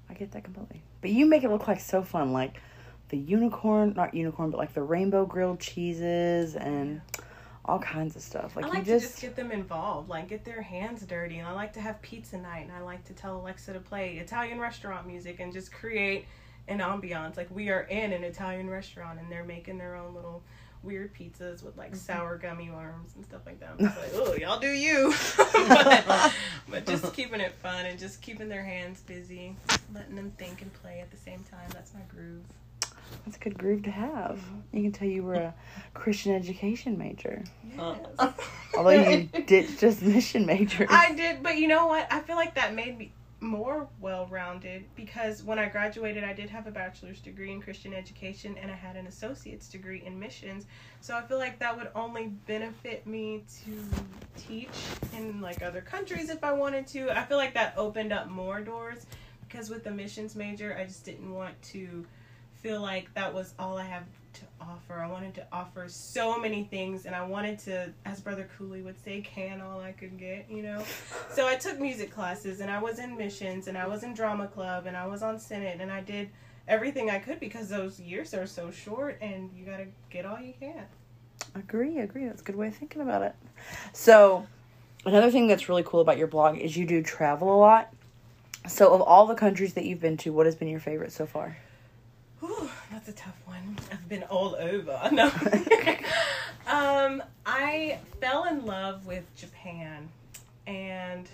I 0.09 0.14
get 0.14 0.33
that 0.33 0.44
completely. 0.44 0.83
But 1.00 1.11
you 1.11 1.26
make 1.26 1.44
it 1.44 1.50
look 1.50 1.68
like 1.68 1.80
so 1.80 2.02
fun, 2.02 2.33
like 2.33 2.61
the 3.09 3.18
unicorn, 3.18 3.94
not 3.94 4.14
unicorn, 4.14 4.50
but 4.50 4.59
like 4.59 4.74
the 4.74 4.83
rainbow 4.83 5.26
grilled 5.26 5.61
cheeses 5.61 6.57
and 6.57 7.00
all 7.64 7.78
kinds 7.78 8.14
of 8.16 8.22
stuff. 8.22 8.57
Like, 8.57 8.66
I 8.66 8.68
like 8.68 8.78
you 8.78 8.85
to 8.85 8.90
just, 9.00 9.12
just 9.12 9.20
get 9.22 9.37
them 9.37 9.50
involved, 9.50 10.09
like 10.09 10.28
get 10.28 10.44
their 10.44 10.62
hands 10.62 11.02
dirty. 11.02 11.38
And 11.38 11.48
I 11.48 11.52
like 11.52 11.72
to 11.74 11.80
have 11.80 12.00
pizza 12.02 12.38
night, 12.38 12.66
and 12.66 12.72
I 12.72 12.80
like 12.80 13.04
to 13.04 13.12
tell 13.12 13.40
Alexa 13.40 13.72
to 13.72 13.80
play 13.80 14.16
Italian 14.16 14.59
restaurant 14.59 15.07
music 15.07 15.40
and 15.40 15.52
just 15.52 15.72
create 15.72 16.26
an 16.68 16.78
ambiance. 16.80 17.37
Like 17.37 17.50
we 17.50 17.70
are 17.70 17.83
in 17.83 18.12
an 18.12 18.24
Italian 18.24 18.68
restaurant, 18.68 19.18
and 19.18 19.30
they're 19.30 19.44
making 19.44 19.78
their 19.78 19.96
own 19.96 20.14
little 20.14 20.42
weird 20.84 21.14
pizzas 21.14 21.62
with 21.64 21.76
like 21.76 21.92
mm-hmm. 21.92 21.98
sour 21.98 22.37
gummy 22.37 22.70
worms 22.70 23.12
and 23.16 23.24
stuff 23.24 23.40
like 23.46 23.60
that. 23.60 23.74
I'm 23.78 23.85
like, 23.85 24.12
oh, 24.14 24.35
y'all 24.35 24.60
do 24.60 24.68
you. 24.68 25.14
but, 25.37 26.32
but 26.70 26.87
just 26.87 27.12
keeping 27.12 27.40
it 27.40 27.52
fun 27.62 27.87
and 27.87 27.98
just 27.98 28.20
keeping 28.22 28.48
their 28.48 28.64
hands 28.64 29.00
busy, 29.00 29.56
letting 29.94 30.16
them 30.16 30.32
think 30.38 30.62
and 30.62 30.72
play 30.74 31.00
at 31.00 31.10
the 31.10 31.16
same 31.16 31.44
time. 31.50 31.68
That's 31.72 31.92
my 31.94 32.00
groove. 32.08 32.44
that's 33.24 33.37
a 33.37 33.40
good 33.40 33.58
groove 33.58 33.82
to 33.85 33.90
have. 33.90 34.40
You 34.72 34.82
can 34.82 34.92
tell 34.92 35.08
you 35.08 35.22
were 35.22 35.35
a 35.35 35.54
Christian 35.94 36.35
education 36.35 36.98
major, 36.98 37.44
Yes. 37.76 37.98
although 38.76 38.90
you 38.90 39.28
ditched 39.46 39.80
just 39.80 40.02
mission 40.02 40.46
major. 40.46 40.87
I 40.88 41.14
did, 41.14 41.42
but 41.42 41.58
you 41.58 41.68
know 41.68 41.87
what? 41.87 42.06
I 42.10 42.20
feel 42.20 42.37
like 42.37 42.54
that 42.54 42.74
made 42.74 42.98
me 42.98 43.12
more 43.44 43.88
well 44.00 44.26
rounded 44.26 44.84
because 44.96 45.42
when 45.42 45.58
I 45.58 45.68
graduated, 45.68 46.24
I 46.24 46.32
did 46.32 46.50
have 46.50 46.66
a 46.66 46.70
bachelor's 46.70 47.20
degree 47.20 47.52
in 47.52 47.60
Christian 47.60 47.92
education 47.92 48.56
and 48.60 48.70
I 48.70 48.74
had 48.74 48.96
an 48.96 49.06
associate's 49.06 49.68
degree 49.68 50.02
in 50.04 50.18
missions. 50.18 50.66
So 51.00 51.16
I 51.16 51.22
feel 51.22 51.38
like 51.38 51.58
that 51.60 51.76
would 51.76 51.90
only 51.94 52.28
benefit 52.46 53.06
me 53.06 53.44
to 53.64 54.40
teach 54.40 54.68
in 55.16 55.40
like 55.40 55.62
other 55.62 55.80
countries 55.80 56.30
if 56.30 56.42
I 56.42 56.52
wanted 56.52 56.86
to. 56.88 57.10
I 57.10 57.24
feel 57.24 57.36
like 57.36 57.54
that 57.54 57.74
opened 57.76 58.12
up 58.12 58.28
more 58.28 58.60
doors 58.60 59.06
because 59.46 59.70
with 59.70 59.84
the 59.84 59.90
missions 59.90 60.34
major, 60.34 60.76
I 60.78 60.84
just 60.84 61.04
didn't 61.04 61.32
want 61.32 61.60
to 61.62 62.04
feel 62.54 62.80
like 62.80 63.12
that 63.14 63.32
was 63.32 63.54
all 63.58 63.76
I 63.76 63.84
have 63.84 64.04
to 64.35 64.42
offer. 64.60 65.00
I 65.00 65.08
wanted 65.08 65.35
to 65.35 65.46
offer 65.52 65.87
so 65.88 66.38
many 66.38 66.64
things, 66.64 67.06
and 67.06 67.14
I 67.14 67.24
wanted 67.24 67.58
to, 67.60 67.92
as 68.04 68.20
Brother 68.20 68.48
Cooley 68.56 68.82
would 68.82 69.02
say, 69.02 69.20
can 69.20 69.60
all 69.60 69.80
I 69.80 69.92
could 69.92 70.18
get, 70.18 70.46
you 70.50 70.62
know? 70.62 70.82
So 71.30 71.46
I 71.46 71.56
took 71.56 71.80
music 71.80 72.12
classes, 72.12 72.60
and 72.60 72.70
I 72.70 72.80
was 72.80 72.98
in 72.98 73.16
missions, 73.16 73.68
and 73.68 73.76
I 73.78 73.87
was 73.87 74.02
in 74.02 74.14
drama 74.14 74.48
club, 74.48 74.87
and 74.87 74.96
I 74.96 75.06
was 75.06 75.22
on 75.22 75.38
Senate, 75.38 75.78
and 75.80 75.90
I 75.90 76.00
did 76.00 76.30
everything 76.66 77.10
I 77.10 77.18
could 77.18 77.40
because 77.40 77.68
those 77.68 78.00
years 78.00 78.35
are 78.35 78.46
so 78.46 78.70
short, 78.70 79.18
and 79.20 79.50
you 79.56 79.64
gotta 79.64 79.87
get 80.10 80.24
all 80.26 80.40
you 80.40 80.54
can. 80.58 80.85
Agree, 81.54 81.98
agree. 81.98 82.26
That's 82.26 82.40
a 82.40 82.44
good 82.44 82.56
way 82.56 82.68
of 82.68 82.74
thinking 82.74 83.02
about 83.02 83.22
it. 83.22 83.35
So, 83.92 84.46
another 85.04 85.30
thing 85.30 85.46
that's 85.46 85.68
really 85.68 85.82
cool 85.85 86.00
about 86.00 86.18
your 86.18 86.26
blog 86.26 86.58
is 86.58 86.76
you 86.76 86.87
do 86.87 87.02
travel 87.02 87.54
a 87.54 87.58
lot. 87.58 87.92
So, 88.66 88.92
of 88.94 89.02
all 89.02 89.26
the 89.26 89.35
countries 89.35 89.74
that 89.74 89.85
you've 89.85 90.00
been 90.00 90.16
to, 90.18 90.32
what 90.32 90.46
has 90.46 90.54
been 90.54 90.68
your 90.68 90.80
favorite 90.80 91.12
so 91.12 91.26
far? 91.26 91.58
Whew, 92.40 92.68
that's 92.90 93.08
a 93.08 93.12
tough 93.12 93.37
been 94.15 94.23
all 94.29 94.54
over. 94.56 95.00
No. 95.12 95.27
um, 96.67 97.23
I 97.44 97.98
fell 98.21 98.44
in 98.44 98.65
love 98.65 99.06
with 99.06 99.25
Japan, 99.37 100.08
and 100.67 101.29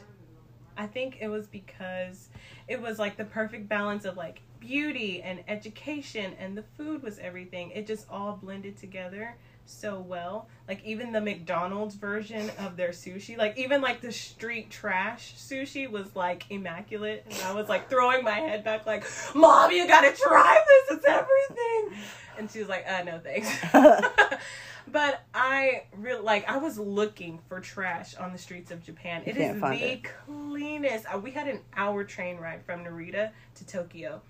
I 0.76 0.86
think 0.86 1.18
it 1.20 1.28
was 1.28 1.46
because 1.46 2.28
it 2.68 2.80
was 2.80 2.98
like 2.98 3.16
the 3.16 3.24
perfect 3.24 3.68
balance 3.68 4.04
of 4.04 4.16
like 4.16 4.40
beauty 4.58 5.22
and 5.22 5.40
education, 5.46 6.32
and 6.38 6.56
the 6.56 6.64
food 6.76 7.02
was 7.02 7.18
everything. 7.18 7.70
It 7.70 7.86
just 7.86 8.06
all 8.10 8.38
blended 8.42 8.76
together 8.76 9.36
so 9.66 9.98
well. 10.00 10.48
Like 10.68 10.84
even 10.84 11.12
the 11.12 11.20
McDonald's 11.20 11.94
version 11.94 12.50
of 12.58 12.76
their 12.76 12.90
sushi, 12.90 13.36
like 13.36 13.58
even 13.58 13.80
like 13.80 14.00
the 14.00 14.12
street 14.12 14.70
trash 14.70 15.34
sushi 15.36 15.90
was 15.90 16.14
like 16.14 16.44
immaculate, 16.50 17.24
and 17.30 17.40
I 17.42 17.52
was 17.54 17.68
like 17.68 17.88
throwing 17.90 18.24
my 18.24 18.32
head 18.38 18.62
back, 18.64 18.86
like, 18.86 19.04
"Mom, 19.34 19.70
you 19.72 19.86
gotta 19.86 20.12
try 20.16 20.62
this. 20.88 20.98
It's 20.98 21.06
everything." 21.06 22.02
And 22.38 22.50
she 22.50 22.60
was 22.60 22.68
like, 22.68 22.84
"Uh, 22.88 23.02
no 23.04 23.18
thanks." 23.18 23.50
but 24.88 25.22
I 25.34 25.84
really 25.96 26.22
like. 26.22 26.48
I 26.48 26.56
was 26.58 26.78
looking 26.78 27.38
for 27.48 27.60
trash 27.60 28.14
on 28.16 28.32
the 28.32 28.38
streets 28.38 28.70
of 28.70 28.82
Japan. 28.82 29.22
It 29.26 29.36
can't 29.36 29.56
is 29.56 29.60
the 29.62 29.92
it. 29.92 30.02
cleanest. 30.26 31.06
Uh, 31.12 31.18
We 31.18 31.30
had 31.32 31.48
an 31.48 31.60
hour 31.76 32.04
train 32.04 32.38
ride 32.38 32.64
from 32.64 32.84
Narita 32.84 33.30
to 33.56 33.66
Tokyo, 33.66 34.20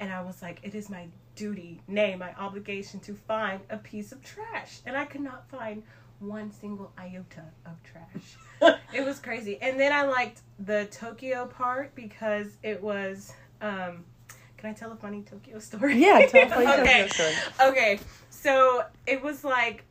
and 0.00 0.12
I 0.12 0.22
was 0.22 0.42
like, 0.42 0.60
"It 0.62 0.74
is 0.74 0.88
my 0.88 1.06
duty, 1.38 1.80
nay, 1.86 2.16
my 2.16 2.34
obligation 2.34 2.98
to 3.00 3.14
find 3.14 3.60
a 3.70 3.78
piece 3.78 4.10
of 4.10 4.22
trash. 4.22 4.80
And 4.84 4.96
I 4.96 5.04
could 5.04 5.20
not 5.20 5.48
find 5.48 5.84
one 6.18 6.50
single 6.50 6.90
iota 6.98 7.44
of 7.64 7.76
trash. 7.84 8.76
it 8.92 9.04
was 9.04 9.20
crazy. 9.20 9.56
And 9.62 9.78
then 9.78 9.92
I 9.92 10.02
liked 10.02 10.40
the 10.58 10.88
Tokyo 10.90 11.46
part 11.46 11.94
because 11.94 12.48
it 12.62 12.82
was 12.82 13.32
um 13.62 14.04
can 14.56 14.70
I 14.70 14.72
tell 14.72 14.90
a 14.90 14.96
funny 14.96 15.22
Tokyo 15.22 15.60
story? 15.60 15.98
Yeah, 15.98 16.26
tell 16.26 16.42
a 16.42 16.48
funny 16.48 16.66
okay. 16.82 17.02
Tokyo 17.02 17.06
story. 17.06 17.34
Okay. 17.70 18.00
So 18.30 18.82
it 19.06 19.22
was 19.22 19.44
like 19.44 19.84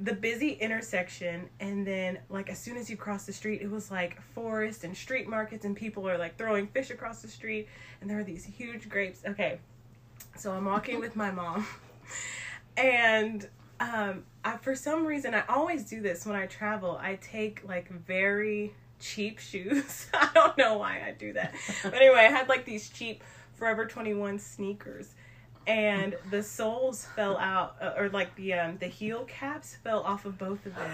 the 0.00 0.14
busy 0.14 0.52
intersection 0.52 1.48
and 1.60 1.86
then 1.86 2.18
like 2.28 2.50
as 2.50 2.58
soon 2.58 2.76
as 2.76 2.90
you 2.90 2.96
cross 2.96 3.26
the 3.26 3.32
street 3.32 3.62
it 3.62 3.70
was 3.70 3.92
like 3.92 4.20
forest 4.34 4.82
and 4.82 4.96
street 4.96 5.28
markets 5.28 5.64
and 5.64 5.76
people 5.76 6.08
are 6.08 6.18
like 6.18 6.36
throwing 6.36 6.66
fish 6.66 6.90
across 6.90 7.22
the 7.22 7.28
street 7.28 7.68
and 8.00 8.10
there 8.10 8.18
are 8.18 8.24
these 8.24 8.44
huge 8.44 8.88
grapes 8.88 9.20
okay 9.24 9.60
so 10.36 10.52
i'm 10.52 10.64
walking 10.64 11.00
with 11.00 11.16
my 11.16 11.30
mom. 11.30 11.66
And 12.76 13.48
um 13.80 14.24
I, 14.44 14.56
for 14.56 14.74
some 14.74 15.06
reason 15.06 15.34
i 15.34 15.44
always 15.48 15.84
do 15.84 16.00
this 16.00 16.26
when 16.26 16.36
i 16.36 16.46
travel. 16.46 16.98
I 17.00 17.16
take 17.16 17.62
like 17.66 17.88
very 17.90 18.72
cheap 19.00 19.38
shoes. 19.38 20.08
I 20.14 20.30
don't 20.34 20.56
know 20.58 20.78
why 20.78 21.02
i 21.06 21.12
do 21.12 21.32
that. 21.34 21.54
But 21.82 21.94
anyway 21.94 22.20
i 22.20 22.30
had 22.30 22.48
like 22.48 22.64
these 22.64 22.88
cheap 22.88 23.22
forever 23.54 23.86
21 23.86 24.38
sneakers. 24.38 25.14
And 25.66 26.14
the 26.30 26.42
soles 26.42 27.06
fell 27.16 27.38
out 27.38 27.76
uh, 27.80 27.92
or 27.96 28.10
like 28.10 28.34
the 28.36 28.52
um 28.54 28.76
the 28.78 28.86
heel 28.88 29.24
caps 29.24 29.76
fell 29.82 30.00
off 30.00 30.26
of 30.26 30.36
both 30.36 30.66
of 30.66 30.74
them. 30.74 30.90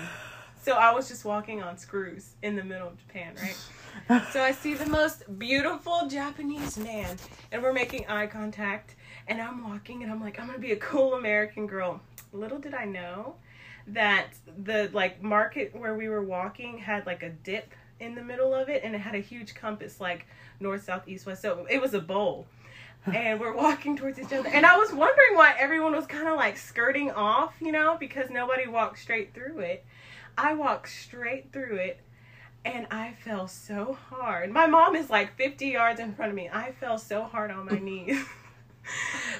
So 0.63 0.75
i 0.75 0.93
was 0.93 1.09
just 1.09 1.25
walking 1.25 1.63
on 1.63 1.79
screws 1.79 2.35
in 2.43 2.55
the 2.57 2.63
middle 2.63 2.89
of 2.89 2.99
japan 2.99 3.35
right? 3.41 4.23
So 4.33 4.43
i 4.43 4.53
see 4.53 4.75
the 4.75 4.87
most 4.87 5.39
beautiful 5.39 6.07
japanese 6.09 6.77
man 6.79 7.17
and 7.51 7.63
we're 7.63 7.73
making 7.73 8.07
eye 8.09 8.27
contact 8.27 8.95
and 9.31 9.41
i'm 9.41 9.67
walking 9.69 10.03
and 10.03 10.13
i'm 10.13 10.21
like 10.21 10.39
i'm 10.39 10.47
gonna 10.47 10.59
be 10.59 10.73
a 10.73 10.77
cool 10.77 11.15
american 11.15 11.67
girl 11.67 12.01
little 12.33 12.59
did 12.59 12.75
i 12.75 12.85
know 12.85 13.35
that 13.87 14.27
the 14.65 14.91
like 14.93 15.23
market 15.23 15.75
where 15.75 15.95
we 15.95 16.09
were 16.09 16.23
walking 16.23 16.77
had 16.77 17.07
like 17.07 17.23
a 17.23 17.31
dip 17.31 17.73
in 18.01 18.15
the 18.15 18.23
middle 18.23 18.55
of 18.55 18.69
it 18.69 18.83
and 18.85 18.95
it 18.95 18.99
had 18.99 19.15
a 19.15 19.21
huge 19.21 19.55
compass 19.55 20.01
like 20.01 20.27
north 20.59 20.85
south 20.85 21.07
east 21.09 21.25
west 21.25 21.41
so 21.41 21.67
it 21.71 21.81
was 21.81 21.95
a 21.95 22.01
bowl 22.01 22.47
and 23.07 23.41
we're 23.41 23.57
walking 23.57 23.97
towards 23.97 24.19
each 24.19 24.33
other. 24.33 24.49
And 24.49 24.67
I 24.67 24.77
was 24.77 24.93
wondering 24.93 25.35
why 25.35 25.55
everyone 25.59 25.93
was 25.93 26.07
kind 26.07 26.29
of 26.29 26.37
like 26.37 26.57
skirting 26.57 27.11
off, 27.11 27.55
you 27.61 27.73
know, 27.73 27.97
because 27.99 28.31
nobody 28.31 28.67
walked 28.67 28.99
straight 28.99 29.33
through 29.33 29.61
it. 29.61 29.85
I 30.37 30.55
walked 30.55 30.91
straight 30.91 31.53
through 31.53 31.77
it 31.77 32.01
and 32.65 32.87
I 32.91 33.15
fell 33.25 33.49
so 33.49 33.97
hard. 34.11 34.51
My 34.53 34.67
mom 34.67 34.95
is 34.97 35.09
like 35.09 35.37
50 35.37 35.67
yards 35.69 35.99
in 35.99 36.15
front 36.15 36.31
of 36.31 36.37
me. 36.37 36.51
I 36.53 36.73
fell 36.73 36.99
so 36.99 37.23
hard 37.23 37.51
on 37.51 37.67
my 37.67 37.79
knees 37.83 38.23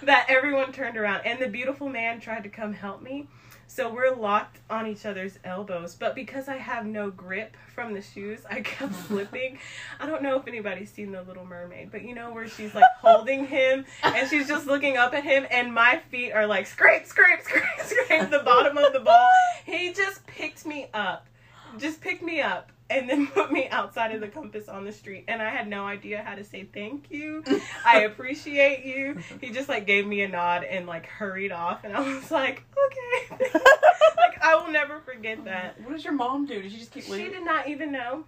that 0.03 0.27
everyone 0.29 0.73
turned 0.73 0.97
around 0.97 1.23
and 1.25 1.41
the 1.41 1.49
beautiful 1.49 1.89
man 1.89 2.21
tried 2.21 2.45
to 2.45 2.49
come 2.49 2.73
help 2.73 3.03
me. 3.03 3.29
So 3.67 3.89
we're 3.89 4.13
locked 4.13 4.59
on 4.69 4.89
each 4.89 5.07
other's 5.07 5.39
elbows, 5.45 5.95
but 5.95 6.17
because 6.17 6.49
I 6.49 6.57
have 6.57 6.87
no 6.87 7.09
grip 7.09 7.57
from 7.73 7.95
the 7.95 8.03
shoes, 8.03 8.41
I 8.51 8.63
kept 8.63 8.93
slipping. 9.07 9.59
I 10.01 10.07
don't 10.07 10.25
know 10.25 10.37
if 10.37 10.49
anybody's 10.49 10.91
seen 10.91 11.13
The 11.13 11.23
Little 11.23 11.47
Mermaid, 11.47 11.93
but 11.93 12.03
you 12.03 12.13
know 12.13 12.33
where 12.33 12.49
she's 12.49 12.75
like 12.75 12.83
holding 13.01 13.47
him 13.47 13.85
and 14.03 14.29
she's 14.29 14.49
just 14.49 14.67
looking 14.67 14.97
up 14.97 15.15
at 15.15 15.23
him, 15.23 15.47
and 15.53 15.73
my 15.73 16.01
feet 16.11 16.33
are 16.33 16.49
like 16.49 16.67
scrape, 16.67 17.07
scrape, 17.07 17.43
scrape, 17.43 17.63
scrape 17.85 18.31
the 18.31 18.41
bottom 18.41 18.77
of 18.77 18.93
the 18.93 19.01
ball. 19.01 19.29
He 19.65 19.93
just 19.93 20.27
picked 20.27 20.67
me 20.67 20.89
up, 20.93 21.29
just 21.79 22.01
picked 22.01 22.23
me 22.23 22.41
up. 22.41 22.73
And 22.91 23.09
then 23.09 23.27
put 23.35 23.51
me 23.53 23.69
outside 23.69 24.15
of 24.15 24.21
the 24.21 24.29
compass 24.29 24.69
on 24.69 24.85
the 24.85 24.93
street, 24.93 25.25
and 25.29 25.41
I 25.41 25.51
had 25.51 25.69
no 25.69 25.87
idea 25.87 26.23
how 26.23 26.35
to 26.35 26.45
say 26.45 26.65
thank 26.65 27.11
you. 27.11 27.43
I 27.87 28.01
appreciate 28.01 28.85
you. 28.85 29.19
He 29.41 29.51
just 29.51 29.69
like 29.69 29.87
gave 29.87 30.07
me 30.07 30.23
a 30.23 30.29
nod 30.29 30.65
and 30.65 30.87
like 30.87 31.07
hurried 31.07 31.53
off, 31.53 31.85
and 31.85 31.97
I 31.97 32.01
was 32.01 32.31
like, 32.31 32.65
okay. 33.31 33.51
like 33.55 34.43
I 34.43 34.57
will 34.57 34.71
never 34.71 35.01
forget 35.01 35.45
that. 35.45 35.81
What 35.81 35.93
does 35.93 36.05
your 36.05 36.15
mom 36.15 36.47
do? 36.47 36.61
Did 36.61 36.73
she 36.73 36.79
just 36.79 36.91
keep 36.91 37.05
She 37.05 37.29
did 37.29 37.45
not 37.45 37.69
even 37.69 37.93
know. 37.93 38.25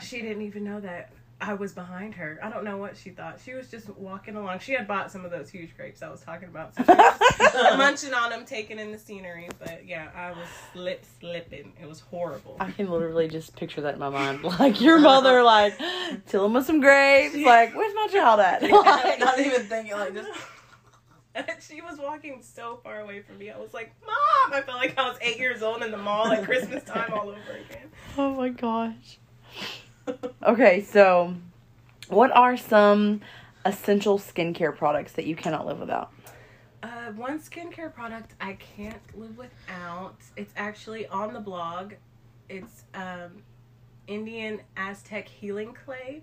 she 0.00 0.22
didn't 0.22 0.42
even 0.42 0.64
know 0.64 0.80
that 0.80 1.10
I 1.42 1.54
was 1.54 1.72
behind 1.72 2.14
her. 2.14 2.38
I 2.40 2.50
don't 2.50 2.62
know 2.62 2.76
what 2.76 2.96
she 2.96 3.10
thought. 3.10 3.40
She 3.44 3.52
was 3.52 3.68
just 3.68 3.88
walking 3.96 4.36
along. 4.36 4.60
She 4.60 4.74
had 4.74 4.86
bought 4.86 5.10
some 5.10 5.24
of 5.24 5.32
those 5.32 5.50
huge 5.50 5.76
grapes 5.76 6.00
I 6.00 6.08
was 6.08 6.20
talking 6.20 6.48
about. 6.48 6.76
So 6.76 6.84
she 6.84 6.92
was 6.92 7.76
munching 7.76 8.14
on 8.14 8.30
them, 8.30 8.44
taking 8.44 8.78
in 8.78 8.92
the 8.92 8.98
scenery. 8.98 9.48
But 9.58 9.84
yeah, 9.84 10.10
I 10.14 10.30
was 10.30 10.46
slip 10.72 11.04
slipping. 11.18 11.72
It 11.82 11.88
was 11.88 11.98
horrible. 11.98 12.58
I 12.60 12.70
can 12.70 12.88
literally 12.88 13.26
just 13.26 13.56
picture 13.56 13.80
that 13.80 13.94
in 13.94 14.00
my 14.00 14.08
mind. 14.08 14.44
Like 14.62 14.80
your 14.80 15.00
mother, 15.00 15.40
uh-huh. 15.40 15.70
like, 15.72 16.26
till 16.26 16.44
him 16.44 16.52
with 16.52 16.66
some 16.66 16.80
grapes. 16.80 17.34
Like, 17.34 17.74
where's 17.74 17.94
my 17.94 18.06
child 18.12 18.38
at? 18.38 18.62
Like, 18.70 19.18
Not 19.18 19.40
even 19.40 19.62
thinking 19.62 19.94
like 19.94 20.14
just. 20.14 20.30
And 21.34 21.46
she 21.60 21.80
was 21.80 21.98
walking 21.98 22.40
so 22.42 22.78
far 22.84 23.00
away 23.00 23.22
from 23.22 23.38
me. 23.38 23.50
I 23.50 23.58
was 23.58 23.74
like, 23.74 23.92
Mom! 24.02 24.52
I 24.52 24.60
felt 24.60 24.76
like 24.76 24.96
I 24.96 25.08
was 25.08 25.18
eight 25.20 25.38
years 25.38 25.62
old 25.62 25.82
in 25.82 25.90
the 25.90 25.96
mall 25.96 26.30
at 26.30 26.44
Christmas 26.44 26.84
time 26.84 27.12
all 27.12 27.30
over 27.30 27.58
again. 27.68 27.90
oh 28.16 28.34
my 28.34 28.50
gosh. 28.50 29.18
Okay, 30.44 30.82
so 30.82 31.34
what 32.08 32.30
are 32.32 32.56
some 32.56 33.20
essential 33.64 34.18
skincare 34.18 34.76
products 34.76 35.12
that 35.12 35.26
you 35.26 35.36
cannot 35.36 35.66
live 35.66 35.78
without? 35.78 36.12
Uh, 36.82 37.12
one 37.14 37.38
skincare 37.38 37.94
product 37.94 38.34
I 38.40 38.54
can't 38.54 39.00
live 39.16 39.38
without. 39.38 40.16
It's 40.36 40.52
actually 40.56 41.06
on 41.06 41.32
the 41.32 41.40
blog. 41.40 41.92
It's 42.48 42.82
um, 42.94 43.42
Indian 44.08 44.60
Aztec 44.76 45.28
healing 45.28 45.74
clay. 45.84 46.22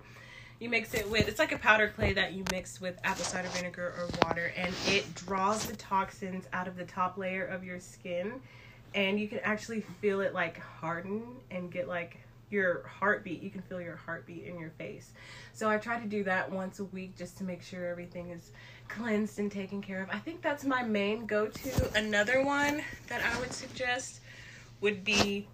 You 0.59 0.69
mix 0.69 0.93
it 0.93 1.09
with 1.09 1.30
it's 1.30 1.39
like 1.39 1.53
a 1.53 1.57
powder 1.57 1.88
clay 1.95 2.11
that 2.11 2.34
you 2.34 2.43
mix 2.51 2.82
with 2.82 2.99
apple 3.05 3.23
cider 3.23 3.47
vinegar 3.49 3.93
or 3.97 4.09
water, 4.27 4.51
and 4.57 4.73
it 4.88 5.15
draws 5.15 5.65
the 5.65 5.75
toxins 5.77 6.45
out 6.51 6.67
of 6.67 6.75
the 6.75 6.84
top 6.84 7.17
layer 7.17 7.45
of 7.45 7.63
your 7.63 7.80
skin, 7.80 8.34
and 8.93 9.17
you 9.17 9.30
can 9.30 9.39
actually 9.39 9.80
feel 10.01 10.19
it 10.19 10.34
like 10.34 10.59
harden 10.59 11.23
and 11.49 11.71
get 11.71 11.88
like 11.88 12.17
your 12.49 12.87
heartbeat. 12.87 13.41
You 13.41 13.49
can 13.49 13.61
feel 13.61 13.81
your 13.81 13.95
heartbeat 13.95 14.45
in 14.45 14.59
your 14.59 14.71
face. 14.71 15.11
So 15.53 15.69
I 15.69 15.77
try 15.77 15.99
to 15.99 16.07
do 16.07 16.23
that 16.23 16.51
once 16.51 16.79
a 16.79 16.85
week 16.85 17.17
just 17.17 17.37
to 17.39 17.43
make 17.43 17.61
sure 17.61 17.87
everything 17.87 18.29
is 18.31 18.51
cleansed 18.87 19.39
and 19.39 19.51
taken 19.51 19.81
care 19.81 20.01
of. 20.01 20.09
I 20.09 20.19
think 20.19 20.41
that's 20.41 20.63
my 20.63 20.83
main 20.83 21.25
go 21.25 21.47
to. 21.47 21.97
Another 21.97 22.43
one 22.43 22.81
that 23.07 23.21
I 23.23 23.39
would 23.39 23.53
suggest 23.53 24.21
would 24.81 25.03
be 25.03 25.47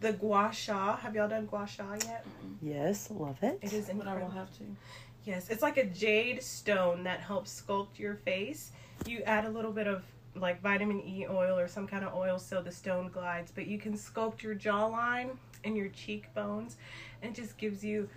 the 0.00 0.12
gua 0.12 0.50
sha. 0.52 0.96
Have 0.96 1.14
y'all 1.14 1.28
done 1.28 1.46
gua 1.46 1.66
sha 1.66 1.94
yet? 2.04 2.24
Yes, 2.60 3.10
love 3.10 3.38
it. 3.42 3.58
It 3.62 3.72
is 3.72 3.90
But 3.94 4.06
I 4.06 4.14
will 4.14 4.30
have 4.30 4.50
to. 4.58 4.64
Yes, 5.24 5.50
it's 5.50 5.62
like 5.62 5.76
a 5.76 5.84
jade 5.84 6.42
stone 6.42 7.04
that 7.04 7.20
helps 7.20 7.62
sculpt 7.62 7.98
your 7.98 8.16
face. 8.16 8.72
You 9.06 9.22
add 9.22 9.44
a 9.44 9.48
little 9.48 9.70
bit 9.72 9.86
of 9.86 10.02
like 10.34 10.60
vitamin 10.60 11.00
E 11.00 11.26
oil 11.28 11.58
or 11.58 11.68
some 11.68 11.86
kind 11.86 12.04
of 12.04 12.14
oil 12.14 12.38
so 12.38 12.62
the 12.62 12.72
stone 12.72 13.08
glides, 13.08 13.52
but 13.54 13.66
you 13.66 13.78
can 13.78 13.92
sculpt 13.92 14.42
your 14.42 14.54
jawline 14.54 15.30
and 15.64 15.76
your 15.76 15.88
cheekbones 15.88 16.76
and 17.22 17.36
it 17.36 17.40
just 17.40 17.56
gives 17.56 17.84
you 17.84 18.08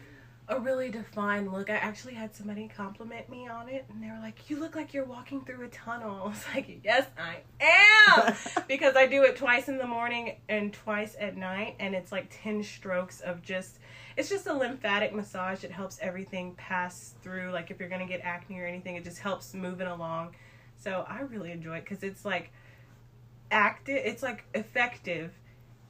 a 0.47 0.59
really 0.59 0.89
defined 0.89 1.51
look. 1.51 1.69
I 1.69 1.75
actually 1.75 2.13
had 2.13 2.35
somebody 2.35 2.67
compliment 2.67 3.29
me 3.29 3.47
on 3.47 3.67
it, 3.67 3.85
and 3.89 4.03
they 4.03 4.07
were 4.07 4.19
like, 4.19 4.49
"You 4.49 4.59
look 4.59 4.75
like 4.75 4.93
you're 4.93 5.05
walking 5.05 5.43
through 5.43 5.65
a 5.65 5.69
tunnel." 5.69 6.21
I 6.25 6.27
was 6.27 6.45
like, 6.53 6.81
"Yes, 6.83 7.07
I 7.17 7.37
am," 7.59 8.35
because 8.67 8.95
I 8.95 9.07
do 9.07 9.23
it 9.23 9.37
twice 9.37 9.69
in 9.69 9.77
the 9.77 9.87
morning 9.87 10.35
and 10.47 10.71
twice 10.71 11.15
at 11.19 11.35
night, 11.35 11.75
and 11.79 11.95
it's 11.95 12.11
like 12.11 12.27
ten 12.29 12.63
strokes 12.63 13.21
of 13.21 13.41
just. 13.41 13.79
It's 14.17 14.29
just 14.29 14.47
a 14.47 14.53
lymphatic 14.53 15.13
massage. 15.13 15.63
It 15.65 15.71
helps 15.71 15.99
everything 16.01 16.53
pass 16.55 17.15
through. 17.21 17.51
Like 17.51 17.69
if 17.71 17.79
you're 17.79 17.89
gonna 17.89 18.05
get 18.05 18.21
acne 18.21 18.59
or 18.59 18.65
anything, 18.65 18.95
it 18.95 19.03
just 19.03 19.19
helps 19.19 19.53
moving 19.53 19.87
along. 19.87 20.35
So 20.77 21.05
I 21.07 21.21
really 21.21 21.51
enjoy 21.51 21.77
it 21.77 21.85
because 21.85 22.03
it's 22.03 22.23
like 22.23 22.51
active. 23.51 23.99
It's 24.05 24.23
like 24.23 24.45
effective 24.53 25.31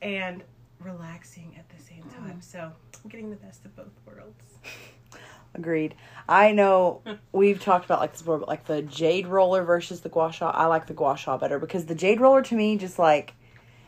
and 0.01 0.43
relaxing 0.85 1.55
at 1.57 1.67
the 1.69 1.83
same 1.83 2.03
mm. 2.03 2.15
time. 2.15 2.41
So 2.41 2.71
I'm 3.03 3.09
getting 3.09 3.29
the 3.29 3.35
best 3.35 3.65
of 3.65 3.75
both 3.75 3.91
worlds. 4.05 4.43
Agreed. 5.55 5.95
I 6.27 6.51
know 6.51 7.01
we've 7.31 7.61
talked 7.61 7.85
about 7.85 7.99
like 7.99 8.11
this 8.11 8.21
before, 8.21 8.37
but 8.39 8.47
like 8.47 8.65
the 8.65 8.81
jade 8.81 9.25
roller 9.25 9.63
versus 9.63 10.01
the 10.01 10.09
gua 10.09 10.31
sha. 10.31 10.49
I 10.49 10.65
like 10.65 10.87
the 10.87 10.93
gua 10.93 11.15
sha 11.17 11.37
better 11.37 11.59
because 11.59 11.85
the 11.85 11.95
jade 11.95 12.19
roller 12.19 12.41
to 12.43 12.55
me 12.55 12.77
just 12.77 12.99
like 12.99 13.33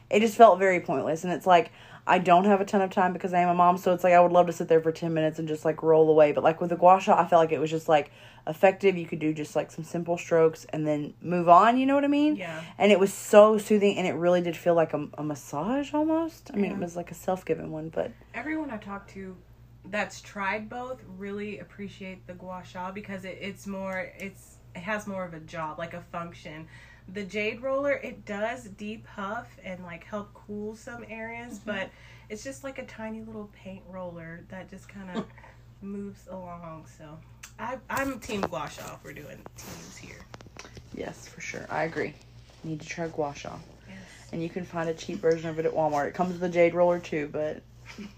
it 0.10 0.22
just 0.22 0.36
felt 0.36 0.60
very 0.60 0.80
pointless, 0.80 1.26
and 1.26 1.34
it's 1.34 1.46
like 1.46 1.72
I 2.06 2.20
don't 2.20 2.46
have 2.46 2.62
a 2.62 2.66
ton 2.66 2.82
of 2.82 2.90
time 2.90 3.12
because 3.12 3.34
I 3.34 3.40
am 3.40 3.50
a 3.50 3.54
mom, 3.54 3.78
so 3.78 3.94
it's 3.94 4.04
like 4.04 4.14
I 4.14 4.20
would 4.22 4.32
love 4.32 4.48
to 4.48 4.54
sit 4.54 4.70
there 4.70 4.80
for 4.80 4.94
ten 4.94 5.14
minutes 5.14 5.40
and 5.40 5.48
just 5.48 5.66
like 5.66 5.84
roll 5.84 6.10
away. 6.10 6.32
But 6.32 6.44
like 6.44 6.62
with 6.62 6.70
the 6.70 6.78
gua 6.78 7.02
sha, 7.02 7.20
I 7.20 7.28
felt 7.28 7.42
like 7.42 7.52
it 7.52 7.60
was 7.60 7.70
just 7.70 7.90
like 7.90 8.12
effective. 8.48 8.98
You 8.98 9.06
could 9.06 9.20
do 9.20 9.34
just 9.34 9.56
like 9.56 9.72
some 9.72 9.84
simple 9.84 10.18
strokes 10.18 10.66
and 10.70 10.88
then 10.88 11.14
move 11.22 11.50
on. 11.50 11.78
You 11.78 11.86
know 11.86 11.96
what 11.96 12.04
I 12.04 12.08
mean? 12.08 12.36
Yeah. 12.36 12.62
And 12.78 12.92
it 12.92 13.00
was 13.00 13.14
so 13.14 13.58
soothing, 13.58 13.98
and 13.98 14.08
it 14.08 14.14
really 14.14 14.42
did 14.42 14.56
feel 14.56 14.74
like 14.74 14.94
a, 14.94 15.08
a 15.18 15.24
massage 15.24 15.94
almost. 15.94 16.52
I 16.54 16.58
mean, 16.58 16.72
it 16.72 16.80
was 16.80 16.96
like 16.96 17.12
a 17.12 17.16
self 17.16 17.46
given 17.46 17.72
one, 17.72 17.90
but 17.90 18.12
Everyone 18.34 18.72
I 18.72 18.78
talked 18.78 19.10
to 19.12 19.36
that's 19.92 20.22
tried 20.22 20.70
both 20.70 21.02
really 21.18 21.60
appreciate 21.60 22.26
the 22.28 22.34
gua 22.34 22.62
sha 22.66 22.92
because 22.92 23.26
it, 23.26 23.38
it's 23.42 23.68
more 23.68 24.12
it's 24.18 24.58
it 24.76 24.80
has 24.80 25.08
more 25.08 25.24
of 25.24 25.34
a 25.34 25.40
job 25.42 25.80
like 25.80 25.94
a 25.94 26.02
function 26.12 26.68
the 27.14 27.24
jade 27.24 27.62
roller 27.62 27.94
it 27.94 28.26
does 28.26 28.66
depuff 28.66 29.48
and 29.64 29.84
like 29.84 30.04
help 30.04 30.34
cool 30.34 30.76
some 30.76 31.06
areas 31.10 31.60
mm-hmm. 31.60 31.72
but 31.72 31.90
it's 32.30 32.44
just 32.44 32.64
like 32.64 32.78
a 32.80 32.86
tiny 32.86 33.22
little 33.22 33.50
paint 33.54 33.82
roller 33.90 34.44
that 34.50 34.70
just 34.70 34.90
kind 34.90 35.10
of 35.18 35.26
moves 35.82 36.28
along 36.28 36.86
so 36.98 37.18
I, 37.60 37.78
i'm 37.90 38.20
team 38.20 38.42
gua 38.42 38.70
sha 38.70 38.96
if 38.96 39.04
we're 39.04 39.14
doing 39.14 39.40
teams 39.58 39.98
here 39.98 40.26
yes, 40.98 41.28
for 41.28 41.42
sure, 41.42 41.66
I 41.70 41.84
agree. 41.84 42.14
Need 42.64 42.82
to 42.82 42.88
try 42.88 43.08
gua 43.08 43.34
sha. 43.36 43.54
yes. 43.88 43.98
and 44.34 44.42
you 44.42 44.50
can 44.50 44.66
find 44.66 44.90
a 44.90 44.94
cheap 44.94 45.20
version 45.20 45.50
of 45.50 45.60
it 45.60 45.66
at 45.66 45.74
Walmart. 45.74 46.08
It 46.08 46.14
comes 46.14 46.34
with 46.34 46.44
a 46.44 46.50
jade 46.50 46.74
roller 46.74 47.00
too, 47.00 47.30
but 47.32 47.62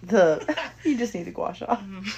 the 0.01 0.57
you 0.83 0.97
just 0.97 1.13
need 1.13 1.23
the 1.23 1.31
gua 1.31 1.53
sha. 1.53 1.65
Mm-hmm. 1.75 2.09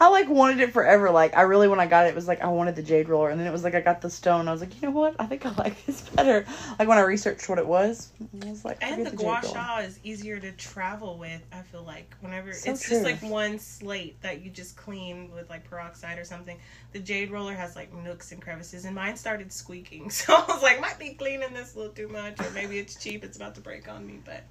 I 0.00 0.08
like 0.08 0.28
wanted 0.28 0.60
it 0.60 0.72
forever. 0.72 1.10
Like 1.10 1.36
I 1.36 1.42
really, 1.42 1.68
when 1.68 1.80
I 1.80 1.86
got 1.86 2.06
it, 2.06 2.10
it 2.10 2.14
was 2.14 2.28
like 2.28 2.40
I 2.42 2.48
wanted 2.48 2.76
the 2.76 2.82
jade 2.82 3.08
roller, 3.08 3.30
and 3.30 3.38
then 3.40 3.46
it 3.46 3.52
was 3.52 3.64
like 3.64 3.74
I 3.74 3.80
got 3.80 4.00
the 4.00 4.10
stone. 4.10 4.48
I 4.48 4.52
was 4.52 4.60
like, 4.60 4.74
you 4.80 4.88
know 4.88 4.94
what? 4.94 5.16
I 5.18 5.26
think 5.26 5.44
I 5.46 5.50
like 5.54 5.84
this 5.86 6.02
better. 6.02 6.44
Like 6.78 6.88
when 6.88 6.98
I 6.98 7.02
researched 7.02 7.48
what 7.48 7.58
it 7.58 7.66
was, 7.66 8.12
I 8.42 8.50
was 8.50 8.64
like, 8.64 8.78
And 8.80 9.04
the 9.04 9.10
jade 9.10 9.18
gua 9.18 9.40
sha 9.42 9.78
is 9.78 9.98
easier 10.04 10.38
to 10.38 10.52
travel 10.52 11.18
with. 11.18 11.42
I 11.52 11.62
feel 11.62 11.82
like 11.82 12.14
whenever 12.20 12.52
So 12.52 12.70
it's 12.70 12.82
true. 12.82 12.90
just 12.90 13.04
like 13.04 13.22
one 13.22 13.58
slate 13.58 14.20
that 14.22 14.42
you 14.42 14.50
just 14.50 14.76
clean 14.76 15.30
with 15.34 15.50
like 15.50 15.68
peroxide 15.68 16.18
or 16.18 16.24
something. 16.24 16.58
The 16.92 17.00
jade 17.00 17.30
roller 17.30 17.54
has 17.54 17.74
like 17.76 17.92
nooks 17.92 18.32
and 18.32 18.40
crevices, 18.40 18.84
and 18.84 18.94
mine 18.94 19.16
started 19.16 19.52
squeaking. 19.52 20.10
So 20.18 20.34
I 20.34 20.44
was 20.48 20.62
like, 20.62 20.80
might 20.80 20.98
be 20.98 21.14
cleaning 21.14 21.54
this 21.54 21.74
a 21.74 21.78
little 21.78 21.92
too 21.92 22.08
much, 22.08 22.40
or 22.40 22.50
maybe 22.50 22.78
it's 22.78 22.96
cheap. 22.96 23.24
It's 23.24 23.36
about 23.36 23.54
to 23.54 23.60
break 23.60 23.88
on 23.88 24.06
me, 24.06 24.20
but 24.24 24.42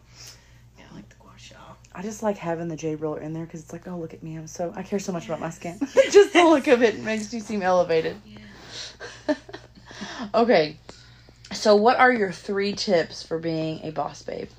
yeah, 0.77 0.85
I 0.91 0.95
like 0.95 1.09
the 1.09 1.15
I 1.93 2.01
just 2.03 2.21
like 2.21 2.37
having 2.37 2.67
the 2.67 2.75
jade 2.75 3.01
roller 3.01 3.19
in 3.19 3.33
there 3.33 3.45
because 3.45 3.61
it's 3.61 3.73
like, 3.73 3.87
oh 3.87 3.97
look 3.97 4.13
at 4.13 4.21
me, 4.21 4.35
I'm 4.35 4.47
so 4.47 4.71
I 4.75 4.83
care 4.83 4.99
so 4.99 5.11
much 5.11 5.25
about 5.25 5.39
my 5.39 5.49
skin. 5.49 5.79
just 6.11 6.33
the 6.33 6.43
look 6.43 6.67
of 6.67 6.83
it 6.83 6.99
makes 6.99 7.33
you 7.33 7.39
seem 7.39 7.61
elevated. 7.61 8.17
Yeah. 8.25 9.35
okay, 10.35 10.77
so 11.51 11.75
what 11.75 11.97
are 11.97 12.11
your 12.11 12.31
three 12.31 12.73
tips 12.73 13.23
for 13.23 13.39
being 13.39 13.79
a 13.83 13.91
boss 13.91 14.21
babe? 14.21 14.49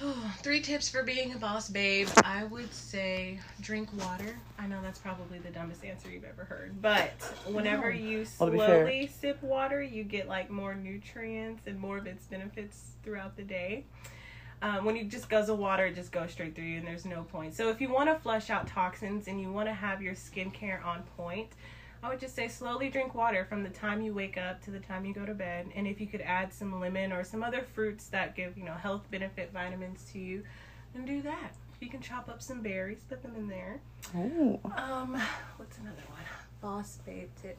Three 0.42 0.60
tips 0.60 0.88
for 0.88 1.02
being 1.02 1.32
a 1.32 1.38
boss 1.38 1.70
babe. 1.70 2.08
I 2.22 2.44
would 2.44 2.72
say 2.72 3.40
drink 3.60 3.88
water. 3.98 4.36
I 4.58 4.66
know 4.66 4.80
that's 4.82 4.98
probably 4.98 5.38
the 5.38 5.50
dumbest 5.50 5.84
answer 5.84 6.10
you've 6.10 6.24
ever 6.24 6.44
heard, 6.44 6.80
but 6.82 7.12
whenever 7.46 7.90
you 7.90 8.18
be 8.18 8.24
fair- 8.24 8.86
slowly 8.86 9.10
sip 9.20 9.42
water, 9.42 9.82
you 9.82 10.04
get 10.04 10.28
like 10.28 10.50
more 10.50 10.74
nutrients 10.74 11.66
and 11.66 11.80
more 11.80 11.96
of 11.98 12.06
its 12.06 12.26
benefits 12.26 12.90
throughout 13.02 13.36
the 13.36 13.42
day. 13.42 13.84
Um, 14.62 14.84
when 14.84 14.96
you 14.96 15.04
just 15.04 15.28
guzzle 15.28 15.56
water, 15.56 15.86
it 15.86 15.94
just 15.94 16.12
goes 16.12 16.30
straight 16.32 16.54
through 16.54 16.64
you, 16.64 16.78
and 16.78 16.86
there's 16.86 17.04
no 17.04 17.24
point. 17.24 17.54
So 17.54 17.68
if 17.68 17.80
you 17.80 17.92
want 17.92 18.08
to 18.08 18.18
flush 18.18 18.48
out 18.50 18.66
toxins 18.66 19.28
and 19.28 19.40
you 19.40 19.52
want 19.52 19.68
to 19.68 19.74
have 19.74 20.00
your 20.00 20.14
skincare 20.14 20.84
on 20.84 21.02
point, 21.16 21.50
I 22.02 22.08
would 22.08 22.20
just 22.20 22.34
say 22.34 22.48
slowly 22.48 22.88
drink 22.88 23.14
water 23.14 23.44
from 23.44 23.62
the 23.62 23.68
time 23.70 24.00
you 24.00 24.14
wake 24.14 24.38
up 24.38 24.62
to 24.64 24.70
the 24.70 24.78
time 24.78 25.04
you 25.04 25.12
go 25.12 25.26
to 25.26 25.34
bed. 25.34 25.66
And 25.74 25.86
if 25.86 26.00
you 26.00 26.06
could 26.06 26.20
add 26.22 26.52
some 26.52 26.80
lemon 26.80 27.12
or 27.12 27.22
some 27.24 27.42
other 27.42 27.62
fruits 27.62 28.06
that 28.08 28.34
give, 28.34 28.56
you 28.56 28.64
know, 28.64 28.74
health 28.74 29.02
benefit 29.10 29.50
vitamins 29.52 30.04
to 30.12 30.18
you, 30.18 30.42
then 30.94 31.04
do 31.04 31.20
that. 31.22 31.52
You 31.80 31.88
can 31.88 32.00
chop 32.00 32.28
up 32.28 32.40
some 32.40 32.62
berries, 32.62 33.00
put 33.08 33.22
them 33.22 33.34
in 33.36 33.48
there. 33.48 33.80
Oh, 34.16 34.58
Um, 34.76 35.20
what's 35.58 35.76
another 35.78 36.02
one? 36.08 36.22
Boss 36.62 36.98
babe 37.04 37.28
tip. 37.42 37.58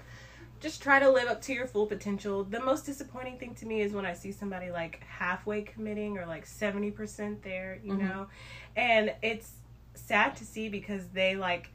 Just 0.60 0.82
try 0.82 1.00
to 1.00 1.10
live 1.10 1.28
up 1.28 1.42
to 1.44 1.54
your 1.54 1.68
full 1.68 1.86
potential. 1.86 2.44
The 2.44 2.60
most 2.60 2.86
disappointing 2.86 3.38
thing 3.38 3.54
to 3.56 3.66
me 3.66 3.82
is 3.82 3.94
when 3.94 4.06
I 4.06 4.14
see 4.14 4.32
somebody 4.32 4.72
like 4.72 5.04
halfway 5.04 5.62
committing 5.62 6.18
or 6.18 6.26
like 6.26 6.46
70% 6.46 7.42
there, 7.44 7.80
you 7.84 7.94
mm-hmm. 7.94 8.08
know? 8.08 8.28
And 8.76 9.14
it's 9.22 9.52
sad 9.94 10.36
to 10.38 10.46
see 10.46 10.70
because 10.70 11.08
they 11.10 11.36
like 11.36 11.70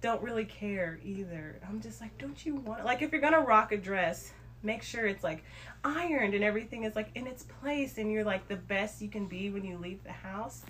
don't 0.00 0.22
really 0.22 0.44
care 0.44 0.98
either. 1.04 1.60
I'm 1.68 1.80
just 1.80 2.00
like, 2.00 2.16
don't 2.18 2.44
you 2.44 2.56
want 2.56 2.84
like 2.84 3.02
if 3.02 3.12
you're 3.12 3.20
gonna 3.20 3.40
rock 3.40 3.72
a 3.72 3.76
dress, 3.76 4.32
make 4.62 4.82
sure 4.82 5.06
it's 5.06 5.24
like 5.24 5.44
ironed 5.84 6.34
and 6.34 6.42
everything 6.42 6.84
is 6.84 6.96
like 6.96 7.10
in 7.14 7.26
its 7.26 7.44
place 7.44 7.98
and 7.98 8.10
you're 8.10 8.24
like 8.24 8.48
the 8.48 8.56
best 8.56 9.00
you 9.00 9.08
can 9.08 9.26
be 9.26 9.50
when 9.50 9.64
you 9.64 9.78
leave 9.78 10.02
the 10.04 10.12
house. 10.12 10.64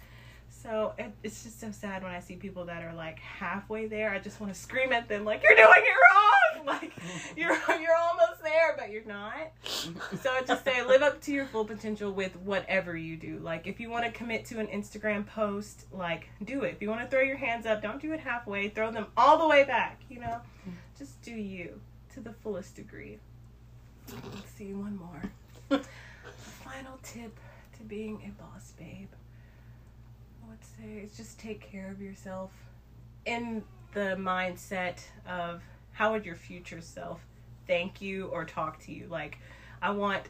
So 0.67 0.95
it, 0.99 1.13
it's 1.23 1.45
just 1.45 1.61
so 1.61 1.71
sad 1.71 2.03
when 2.03 2.11
I 2.11 2.19
see 2.19 2.35
people 2.35 2.65
that 2.65 2.83
are 2.83 2.93
like 2.93 3.21
halfway 3.21 3.87
there. 3.87 4.11
I 4.11 4.19
just 4.19 4.41
want 4.41 4.53
to 4.53 4.59
scream 4.59 4.93
at 4.93 5.09
them 5.09 5.25
like 5.25 5.45
you're 5.45 5.55
doing 5.55 5.69
it 5.69 5.91
wrong. 6.13 6.33
Like 6.67 6.93
you're 7.37 7.53
you're 7.53 7.97
almost 7.97 8.43
there, 8.43 8.75
but 8.77 8.91
you're 8.91 9.05
not. 9.05 9.53
So 9.63 10.31
I 10.31 10.43
just 10.45 10.65
say 10.65 10.85
live 10.85 11.01
up 11.01 11.21
to 11.21 11.33
your 11.33 11.47
full 11.47 11.65
potential 11.65 12.11
with 12.11 12.35
whatever 12.39 12.97
you 12.97 13.17
do. 13.17 13.39
Like 13.39 13.69
if 13.69 13.79
you 13.79 13.89
want 13.89 14.05
to 14.05 14.11
commit 14.11 14.47
to 14.47 14.59
an 14.59 14.67
Instagram 14.67 15.25
post, 15.25 15.85
like 15.93 16.29
do 16.45 16.65
it. 16.65 16.75
If 16.75 16.83
you 16.83 16.91
want 16.91 17.03
to 17.03 17.07
throw 17.07 17.21
your 17.21 17.37
hands 17.37 17.67
up, 17.67 17.83
don't 17.83 18.03
do 18.03 18.13
it 18.15 18.19
halfway. 18.19 18.69
Throw 18.69 18.91
them 18.91 19.07
all 19.17 19.39
the 19.39 19.47
way 19.47 19.63
back. 19.63 20.01
You 20.11 20.19
know, 20.19 20.41
just 20.99 21.23
do 21.23 21.31
you 21.31 21.81
to 22.15 22.21
the 22.21 22.33
fullest 22.33 22.75
degree. 22.75 23.21
Let's 24.11 24.51
see 24.57 24.73
one 24.73 24.99
more. 24.99 25.81
Final 26.65 26.99
tip 27.05 27.39
to 27.77 27.85
being 27.85 28.21
a 28.27 28.43
boss 28.43 28.73
babe. 28.77 29.11
Say 30.79 31.01
is 31.03 31.17
just 31.17 31.39
take 31.39 31.61
care 31.61 31.91
of 31.91 32.01
yourself 32.01 32.53
in 33.25 33.65
the 33.93 34.17
mindset 34.19 34.99
of 35.29 35.63
how 35.93 36.13
would 36.13 36.27
your 36.27 36.37
future 36.37 36.81
self 36.81 37.21
thank 37.67 38.01
you 38.01 38.27
or 38.27 38.45
talk 38.45 38.79
to 38.81 38.93
you. 38.93 39.07
Like, 39.09 39.39
I 39.83 39.91
want 39.91 40.29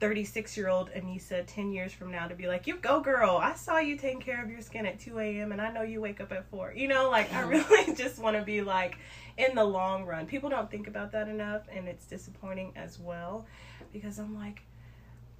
36 0.00 0.56
year 0.56 0.68
old 0.68 0.90
Anissa 0.90 1.44
10 1.46 1.72
years 1.72 1.92
from 1.92 2.10
now 2.10 2.26
to 2.26 2.34
be 2.34 2.48
like, 2.48 2.66
You 2.66 2.76
go, 2.76 3.00
girl. 3.00 3.36
I 3.36 3.54
saw 3.54 3.78
you 3.78 3.96
taking 3.96 4.20
care 4.20 4.42
of 4.42 4.50
your 4.50 4.60
skin 4.60 4.86
at 4.86 4.98
2 5.00 5.18
a.m. 5.18 5.52
and 5.52 5.60
I 5.60 5.70
know 5.72 5.82
you 5.82 6.00
wake 6.00 6.20
up 6.20 6.32
at 6.32 6.48
4. 6.50 6.74
You 6.76 6.88
know, 6.88 7.10
like, 7.10 7.32
I 7.32 7.40
really 7.40 7.94
just 7.96 8.18
want 8.18 8.36
to 8.36 8.42
be 8.42 8.62
like, 8.62 8.96
in 9.36 9.54
the 9.54 9.64
long 9.64 10.04
run. 10.04 10.26
People 10.26 10.50
don't 10.50 10.70
think 10.70 10.86
about 10.86 11.12
that 11.12 11.28
enough, 11.28 11.62
and 11.74 11.88
it's 11.88 12.06
disappointing 12.06 12.72
as 12.76 12.98
well 12.98 13.46
because 13.92 14.18
I'm 14.18 14.34
like, 14.34 14.62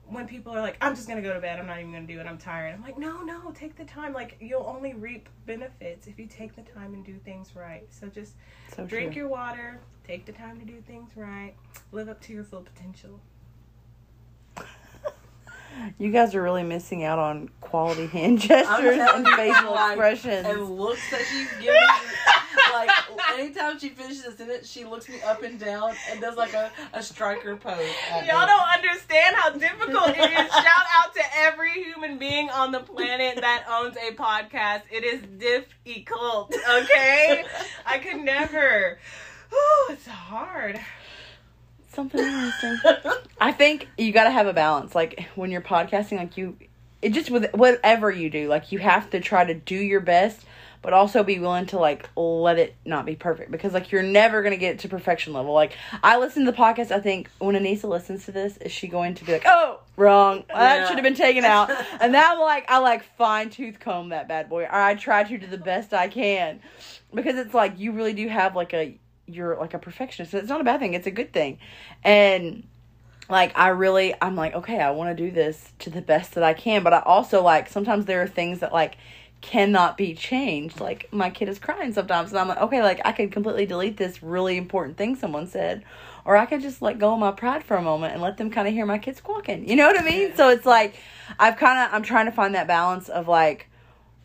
when 0.07 0.27
people 0.27 0.53
are 0.53 0.61
like, 0.61 0.77
I'm 0.81 0.95
just 0.95 1.09
gonna 1.09 1.23
go 1.23 1.33
to 1.33 1.41
bed, 1.41 1.59
I'm 1.59 1.67
not 1.67 1.79
even 1.81 1.93
gonna 1.93 2.07
do 2.07 2.21
it, 2.21 2.27
I'm 2.27 2.39
tired. 2.39 2.75
I'm 2.75 2.83
like, 2.83 2.99
no, 2.99 3.23
no, 3.23 3.51
take 3.53 3.77
the 3.77 3.85
time. 3.85 4.13
Like, 4.13 4.37
you'll 4.41 4.67
only 4.67 4.95
reap 4.95 5.29
benefits 5.47 6.07
if 6.07 6.19
you 6.19 6.27
take 6.27 6.55
the 6.55 6.63
time 6.63 6.95
and 6.95 7.05
do 7.05 7.17
things 7.25 7.55
right. 7.55 7.87
So 7.91 8.09
just 8.09 8.35
so 8.75 8.85
drink 8.85 9.13
true. 9.13 9.23
your 9.23 9.29
water, 9.29 9.81
take 10.07 10.27
the 10.27 10.33
time 10.33 10.59
to 10.61 10.67
do 10.67 10.81
things 10.87 11.11
right, 11.17 11.55
live 11.93 12.09
up 12.09 12.21
to 12.23 12.33
your 12.33 12.45
full 12.45 12.63
potential. 12.63 13.21
You 15.99 16.11
guys 16.13 16.35
are 16.35 16.43
really 16.43 16.63
missing 16.63 17.03
out 17.03 17.19
on 17.19 17.49
quality 17.63 18.07
hand 18.13 18.41
gestures 18.41 18.99
and 19.01 19.27
facial 19.27 19.75
expressions. 19.87 20.47
and 20.47 20.77
looks 20.79 21.01
that 21.11 21.23
she's 21.31 21.49
giving 21.53 21.73
me. 21.73 21.79
like 21.89 22.12
anytime 23.39 23.79
she 23.79 23.91
finishes 23.91 24.25
a 24.25 24.37
sentence, 24.37 24.71
she 24.71 24.85
looks 24.85 25.09
me 25.09 25.21
up 25.23 25.43
and 25.43 25.59
down 25.59 25.95
and 26.11 26.21
does 26.21 26.37
like 26.37 26.53
a, 26.55 26.71
a 26.93 27.03
striker 27.03 27.57
pose. 27.57 27.79
at 28.11 28.27
Y'all 28.27 28.41
me. 28.41 28.47
don't 28.47 28.69
understand 28.69 29.37
how 29.37 29.51
difficult 29.51 30.09
it 30.11 30.31
is. 30.31 30.53
Shout 30.53 30.87
out 30.97 31.15
to 31.15 31.23
every 31.39 31.71
human 31.71 32.19
being 32.19 32.51
on 32.51 32.73
the 32.73 32.81
planet 32.81 33.37
that 33.41 33.65
owns 33.69 33.97
a 33.97 34.15
podcast. 34.15 34.83
It 34.91 35.05
is 35.05 35.23
difficult, 35.39 36.55
okay? 36.71 37.45
I 37.87 37.99
could 37.99 38.21
never. 38.23 38.99
Whew, 39.51 39.87
it's 39.91 40.07
hard. 40.07 40.81
Something 41.89 42.21
interesting. 42.21 42.79
I 43.41 43.53
think 43.53 43.89
you 43.99 44.13
got 44.13 44.25
to 44.25 44.31
have 44.31 44.47
a 44.47 44.53
balance. 44.55 44.95
Like 44.95 45.29
when 45.35 45.51
you're 45.51 45.61
podcasting, 45.61 46.17
like 46.17 46.37
you, 46.39 46.57
it 47.03 47.11
just 47.11 47.31
with 47.31 47.53
whatever 47.53 48.11
you 48.11 48.31
do, 48.31 48.49
like 48.49 48.73
you 48.73 48.79
have 48.79 49.11
to 49.11 49.21
try 49.21 49.45
to 49.45 49.53
do 49.53 49.75
your 49.75 50.01
best, 50.01 50.41
but 50.83 50.93
also 50.93 51.23
be 51.23 51.39
willing 51.39 51.67
to 51.67 51.79
like 51.79 52.11
let 52.17 52.59
it 52.59 52.75
not 52.85 53.07
be 53.07 53.15
perfect 53.15 53.51
because 53.51 53.73
like 53.73 53.93
you're 53.93 54.03
never 54.03 54.43
gonna 54.43 54.57
get 54.57 54.81
to 54.81 54.89
perfection 54.89 55.33
level. 55.33 55.55
Like 55.55 55.73
I 56.03 56.19
listen 56.19 56.45
to 56.45 56.51
the 56.51 56.57
podcast, 56.57 56.91
I 56.91 57.01
think 57.01 57.31
when 57.39 57.55
Anissa 57.55 57.85
listens 57.89 58.25
to 58.27 58.33
this, 58.33 58.57
is 58.59 58.73
she 58.73 58.89
going 58.89 59.15
to 59.15 59.25
be 59.25 59.33
like, 59.33 59.45
oh, 59.47 59.81
wrong, 59.97 60.45
that 60.49 60.81
Yeah. 60.81 60.89
should 60.89 60.97
have 60.97 61.05
been 61.05 61.15
taken 61.15 61.45
out, 61.45 61.71
and 62.01 62.13
now 62.13 62.41
like 62.43 62.69
I 62.69 62.79
like 62.79 63.05
fine 63.17 63.49
tooth 63.51 63.79
comb 63.79 64.09
that 64.11 64.29
bad 64.29 64.49
boy, 64.49 64.65
or 64.65 64.75
I 64.75 64.95
try 64.97 65.23
to 65.23 65.39
do 65.39 65.47
the 65.47 65.57
best 65.59 65.95
I 65.95 66.09
can 66.09 66.61
because 67.15 67.37
it's 67.37 67.55
like 67.55 67.79
you 67.79 67.93
really 67.93 68.13
do 68.13 68.29
have 68.29 68.57
like 68.57 68.75
a 68.75 68.99
you're 69.27 69.57
like 69.57 69.73
a 69.73 69.79
perfectionist. 69.79 70.35
It's 70.35 70.49
not 70.49 70.61
a 70.61 70.65
bad 70.65 70.81
thing. 70.81 70.95
It's 70.95 71.07
a 71.07 71.13
good 71.13 71.33
thing, 71.33 71.59
and 72.03 72.67
like 73.31 73.57
I 73.57 73.69
really 73.69 74.15
I'm 74.21 74.35
like 74.35 74.55
okay 74.55 74.81
I 74.81 74.91
want 74.91 75.17
to 75.17 75.25
do 75.25 75.31
this 75.31 75.73
to 75.79 75.91
the 75.91 76.03
best 76.03 76.35
that 76.35 76.43
I 76.43 76.55
can 76.55 76.83
but 76.83 76.93
I 76.93 76.99
also 77.01 77.41
like 77.41 77.69
sometimes 77.69 78.05
there 78.05 78.21
are 78.21 78.27
things 78.27 78.59
that 78.59 78.73
like 78.73 78.97
cannot 79.43 79.99
be 79.99 80.15
changed. 80.15 80.81
Like 80.81 81.13
my 81.13 81.29
kid 81.29 81.49
is 81.49 81.59
crying 81.59 81.93
sometimes 81.93 82.31
and 82.31 82.39
I'm 82.39 82.49
like 82.49 82.61
okay 82.61 82.83
like 82.83 83.01
I 83.05 83.13
could 83.13 83.33
completely 83.33 83.67
delete 83.67 83.97
this 83.99 84.23
really 84.23 84.57
important 84.57 84.97
thing 84.97 85.17
someone 85.17 85.47
said 85.47 85.85
or 86.25 86.37
I 86.37 86.47
could 86.47 86.63
just 86.63 86.81
let 86.81 86.99
go 86.99 87.13
of 87.13 87.19
my 87.19 87.33
pride 87.33 87.65
for 87.65 87.77
a 87.77 87.83
moment 87.83 88.15
and 88.15 88.23
let 88.23 88.37
them 88.37 88.51
kind 88.51 88.69
of 88.69 88.73
hear 88.73 88.87
my 88.87 88.99
kids 88.99 89.19
squawking. 89.19 89.69
You 89.69 89.77
know 89.77 89.87
what 89.89 90.01
I 90.01 90.05
mean? 90.05 90.35
So 90.37 90.49
it's 90.49 90.65
like 90.65 90.95
I've 91.39 91.57
kind 91.57 91.79
of 91.81 91.93
I'm 91.93 92.05
trying 92.05 92.27
to 92.27 92.33
find 92.33 92.55
that 92.55 92.67
balance 92.67 93.09
of 93.09 93.29
like 93.29 93.69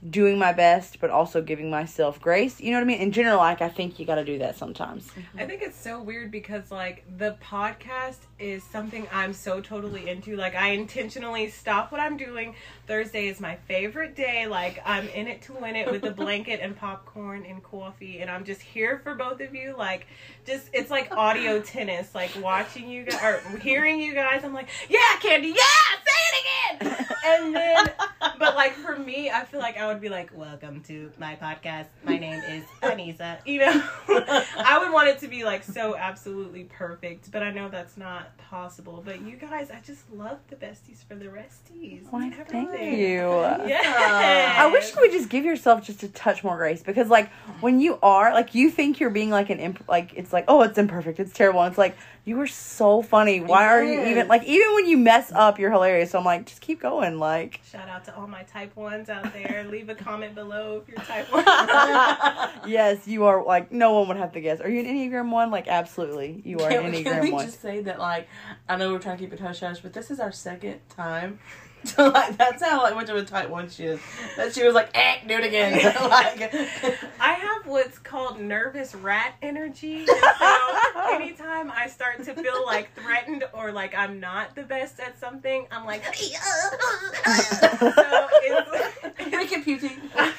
doing 0.09 0.37
my 0.37 0.53
best 0.53 0.99
but 0.99 1.09
also 1.09 1.41
giving 1.41 1.69
myself 1.69 2.21
grace 2.21 2.61
you 2.61 2.71
know 2.71 2.77
what 2.77 2.83
I 2.83 2.87
mean 2.87 2.99
in 2.99 3.11
general 3.11 3.37
like 3.37 3.61
I 3.61 3.69
think 3.69 3.99
you 3.99 4.05
got 4.05 4.15
to 4.15 4.25
do 4.25 4.37
that 4.39 4.57
sometimes 4.57 5.07
mm-hmm. 5.07 5.39
I 5.39 5.45
think 5.45 5.61
it's 5.61 5.79
so 5.79 6.01
weird 6.01 6.31
because 6.31 6.71
like 6.71 7.03
the 7.17 7.35
podcast 7.43 8.17
is 8.39 8.63
something 8.63 9.07
I'm 9.11 9.33
so 9.33 9.61
totally 9.61 10.09
into. 10.09 10.35
Like 10.35 10.55
I 10.55 10.69
intentionally 10.69 11.49
stop 11.49 11.91
what 11.91 11.99
I'm 11.99 12.17
doing. 12.17 12.55
Thursday 12.85 13.27
is 13.27 13.39
my 13.39 13.55
favorite 13.67 14.15
day. 14.15 14.47
Like 14.47 14.81
I'm 14.85 15.07
in 15.09 15.27
it 15.27 15.41
to 15.43 15.53
win 15.53 15.75
it 15.75 15.91
with 15.91 16.03
a 16.03 16.11
blanket 16.11 16.59
and 16.61 16.75
popcorn 16.75 17.45
and 17.45 17.63
coffee 17.63 18.19
and 18.19 18.29
I'm 18.29 18.45
just 18.45 18.61
here 18.61 18.99
for 18.99 19.15
both 19.15 19.41
of 19.41 19.55
you. 19.55 19.75
Like 19.77 20.07
just 20.45 20.69
it's 20.73 20.91
like 20.91 21.11
audio 21.11 21.59
tennis. 21.61 22.13
Like 22.13 22.31
watching 22.41 22.89
you 22.89 23.05
guys 23.05 23.21
or 23.23 23.57
hearing 23.59 23.99
you 23.99 24.13
guys. 24.13 24.43
I'm 24.43 24.53
like, 24.53 24.69
yeah, 24.89 24.99
Candy, 25.19 25.49
yeah, 25.49 25.55
say 25.55 26.06
it 26.06 26.06
again. 26.71 27.05
And 27.27 27.53
then 27.53 27.89
but 28.39 28.55
like 28.55 28.73
for 28.73 28.95
me, 28.97 29.29
I 29.29 29.43
feel 29.43 29.59
like 29.59 29.77
I 29.77 29.87
would 29.87 29.99
be 29.99 30.07
like, 30.07 30.31
"Welcome 30.33 30.81
to 30.83 31.11
my 31.17 31.35
podcast. 31.35 31.87
My 32.05 32.17
name 32.17 32.41
is 32.41 32.63
Anissa. 32.81 33.45
You 33.45 33.59
know, 33.59 33.83
I 34.57 34.77
would 34.79 34.93
want 34.93 35.09
it 35.09 35.19
to 35.19 35.27
be 35.27 35.43
like 35.43 35.63
so 35.63 35.97
absolutely 35.97 36.63
perfect, 36.65 37.31
but 37.31 37.43
I 37.43 37.51
know 37.51 37.67
that's 37.69 37.97
not 37.97 38.37
possible. 38.37 39.01
But 39.03 39.21
you 39.21 39.35
guys, 39.35 39.71
I 39.71 39.81
just 39.81 40.09
love 40.11 40.37
the 40.49 40.55
besties 40.55 41.03
for 41.03 41.15
the 41.15 41.25
resties. 41.25 42.03
Why, 42.11 42.29
thank 42.29 42.69
you 42.79 43.17
Yeah. 43.67 44.55
I 44.57 44.69
wish 44.71 44.95
you 44.95 45.01
would 45.01 45.11
just 45.11 45.29
give 45.29 45.43
yourself 45.43 45.83
just 45.83 46.03
a 46.03 46.07
touch 46.09 46.43
more 46.43 46.55
grace 46.57 46.81
because, 46.81 47.09
like, 47.09 47.29
when 47.59 47.81
you 47.81 47.99
are 48.01 48.33
like, 48.33 48.55
you 48.55 48.69
think 48.69 48.99
you're 48.99 49.09
being 49.09 49.29
like 49.31 49.49
an 49.49 49.59
imp- 49.59 49.87
like 49.89 50.13
it's 50.15 50.31
like, 50.31 50.45
oh, 50.47 50.61
it's 50.61 50.77
imperfect, 50.77 51.19
it's 51.19 51.33
terrible, 51.33 51.61
and 51.61 51.71
it's 51.71 51.77
like 51.77 51.97
you 52.27 52.35
were 52.35 52.45
so 52.45 53.01
funny. 53.01 53.39
Why 53.39 53.67
are 53.67 53.81
you 53.81 54.05
even 54.07 54.27
like 54.27 54.43
even 54.43 54.73
when 54.75 54.85
you 54.85 54.97
mess 54.97 55.31
up, 55.31 55.57
you're 55.59 55.71
hilarious. 55.71 56.11
So 56.11 56.19
I'm 56.19 56.25
like, 56.25 56.45
just 56.45 56.59
keep 56.59 56.81
going. 56.81 57.19
Like, 57.19 57.61
Shout 57.71 57.87
out 57.87 58.03
to 58.05 58.15
all 58.17 58.27
my 58.27 58.43
type 58.43 58.75
ones 58.75 59.07
out 59.09 59.31
there. 59.31 59.65
Leave 59.71 59.87
a 59.87 59.95
comment 59.95 60.35
below 60.35 60.81
if 60.83 60.89
you're 60.89 60.97
type 61.05 61.31
one. 61.31 61.45
yes, 62.69 63.07
you 63.07 63.23
are 63.23 63.45
like 63.45 63.71
no 63.71 63.93
one 63.93 64.09
would 64.09 64.17
have 64.17 64.33
to 64.33 64.41
guess. 64.41 64.59
Are 64.59 64.67
you 64.69 64.81
an 64.81 64.87
Enneagram 64.87 65.31
one? 65.31 65.51
Like, 65.51 65.69
absolutely, 65.69 66.41
you 66.43 66.59
are 66.59 66.69
Can, 66.69 66.85
an 66.85 66.91
we- 66.91 67.03
Enneagram 67.03 67.11
can 67.13 67.21
we 67.21 67.31
one. 67.31 67.45
just 67.45 67.61
say 67.61 67.81
that 67.83 67.97
like 67.97 68.27
I 68.67 68.75
know 68.75 68.91
we're 68.91 68.99
trying 68.99 69.17
to 69.17 69.23
keep 69.23 69.31
it 69.31 69.39
hush 69.39 69.61
hush, 69.61 69.79
but 69.79 69.93
this 69.93 70.11
is 70.11 70.19
our 70.19 70.33
second 70.33 70.81
time. 70.89 71.39
So 71.97 72.09
like 72.09 72.37
that's 72.37 72.61
how 72.61 72.83
like 72.83 72.95
much 72.95 73.09
of 73.09 73.15
a 73.15 73.23
tight 73.23 73.49
one 73.49 73.69
she 73.69 73.85
is. 73.85 73.99
That 74.35 74.53
she 74.53 74.63
was 74.63 74.75
like, 74.75 74.89
eh, 74.93 75.17
do 75.25 75.35
it 75.35 75.45
again. 75.45 75.73
like 76.09 76.53
I 77.19 77.33
have 77.33 77.65
what's 77.65 77.97
called 77.97 78.39
nervous 78.39 78.93
rat 78.93 79.33
energy. 79.41 80.05
So 80.05 80.13
anytime 81.13 81.71
I 81.71 81.87
start 81.87 82.23
to 82.25 82.33
feel 82.35 82.65
like 82.65 82.93
threatened 82.93 83.45
or 83.53 83.71
like 83.71 83.95
I'm 83.95 84.19
not 84.19 84.53
the 84.53 84.63
best 84.63 84.99
at 84.99 85.17
something, 85.19 85.65
I'm 85.71 85.85
like, 85.85 86.03
so 86.13 86.21
it's, 88.43 89.31
make 89.31 89.51
it 89.51 89.63
puty. 89.63 89.91
it's 90.15 90.36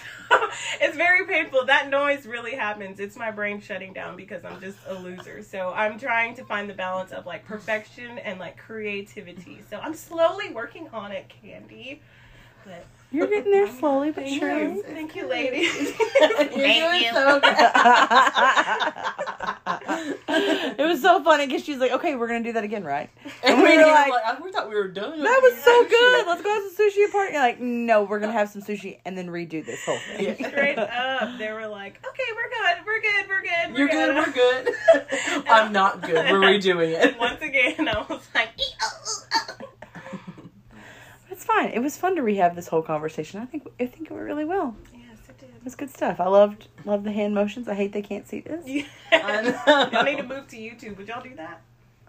very 0.99 1.25
painful. 1.27 1.65
That 1.65 1.89
noise 1.89 2.27
really 2.27 2.57
happens. 2.57 3.01
It's 3.01 3.17
my 3.17 3.31
brain 3.31 3.61
shutting 3.61 3.93
down 3.93 4.17
because 4.17 4.45
I'm 4.45 4.61
just 4.61 4.79
a 4.87 4.95
loser. 4.95 5.43
So 5.43 5.73
I'm 5.75 5.99
trying 5.99 6.35
to 6.35 6.45
find 6.45 6.69
the 6.69 6.75
balance 6.75 7.13
of 7.13 7.25
like 7.25 7.47
perfection 7.47 8.19
and 8.19 8.39
like 8.39 8.59
creativity. 8.59 9.61
So 9.71 9.79
I'm 9.79 9.95
slowly 9.95 10.51
working 10.53 10.89
on 10.93 11.13
it, 11.13 11.29
Candy. 11.29 12.03
But 12.69 12.85
You're 13.11 13.27
getting 13.27 13.51
there 13.53 13.67
slowly 13.73 14.11
but 14.11 14.25
thank 14.25 14.39
surely. 14.41 14.75
you, 14.75 14.83
thank 14.83 15.17
you, 15.17 15.27
ladies. 15.27 15.93
You're 16.21 16.45
doing 16.49 17.03
you. 17.03 17.11
so 17.13 17.41
good. 17.41 17.49
it 20.79 20.87
was 20.87 21.01
so 21.01 21.23
funny 21.25 21.47
because 21.47 21.65
she's 21.65 21.79
like, 21.79 21.93
okay, 21.93 22.15
we're 22.17 22.27
gonna 22.27 22.43
do 22.45 22.53
that 22.53 22.65
again, 22.65 22.85
right? 22.85 23.09
And 23.43 23.63
we 23.63 23.71
we 23.71 23.77
were 23.79 23.85
were 23.85 23.91
like- 23.93 24.11
like, 24.11 24.45
we 24.45 24.53
thought 24.53 24.69
we 24.69 24.75
were 24.75 24.89
done. 24.89 25.23
That 25.23 25.41
was 25.43 25.57
so 25.63 25.85
good. 25.89 26.27
Let's 26.27 26.43
go 26.43 26.51
have 26.53 26.63
some 26.71 26.87
sushi 26.87 27.05
at 27.07 27.13
party. 27.13 27.33
You're 27.33 27.41
like, 27.43 27.61
no, 27.61 28.03
we're 28.05 28.19
gonna 28.21 28.33
have 28.33 28.51
some 28.51 28.61
sushi 28.63 28.99
and 29.07 29.17
then 29.17 29.29
redo 29.29 29.65
this 29.65 29.83
whole 29.85 29.97
thing. 29.99 30.37
Yeah. 30.39 30.49
Straight 30.49 30.79
up, 30.79 31.39
they 31.39 31.51
were 31.53 31.67
like, 31.67 31.99
"Okay, 32.07 32.25
we're 32.37 32.51
good, 32.51 32.85
we're 32.87 33.01
good, 33.01 33.27
we're 33.29 33.43
good, 33.43 33.73
we're 33.73 33.79
You're 33.79 33.89
good. 33.89 34.15
We're 34.17 34.33
good. 34.33 34.75
I'm 35.49 35.73
not 35.73 36.03
good. 36.03 36.31
We're 36.31 36.41
redoing 36.41 36.91
it. 36.91 37.01
And 37.13 37.17
once 37.19 37.41
again, 37.41 37.89
I 37.89 38.05
was 38.09 38.27
like, 38.35 38.51
It's 38.59 39.25
fine. 41.49 41.71
It 41.71 41.81
was 41.81 41.97
fun 41.97 42.15
to 42.17 42.23
rehab 42.23 42.55
this 42.55 42.69
whole 42.69 42.83
conversation. 42.83 43.41
I 43.41 43.47
think 43.47 43.67
I 43.81 43.87
think 43.87 44.11
it 44.11 44.13
went 44.13 44.25
really 44.25 44.45
well. 44.45 44.77
"Yes, 44.93 45.19
it 45.29 45.39
did." 45.39 45.49
It 45.49 45.65
was 45.65 45.75
good 45.75 45.91
stuff. 45.91 46.21
I 46.21 46.29
loved 46.29 46.69
loved 46.85 47.05
the 47.05 47.13
hand 47.13 47.35
motions. 47.35 47.69
I 47.69 47.75
hate 47.75 47.93
they 47.93 48.03
can't 48.03 48.27
see 48.29 48.41
this. 48.41 48.65
Yeah. 48.67 49.91
y'all 49.93 50.05
need 50.05 50.19
to 50.19 50.23
move 50.23 50.47
to 50.49 50.57
YouTube. 50.57 50.97
Would 50.99 51.09
y'all 51.09 51.23
do 51.23 51.35
that? 51.37 51.61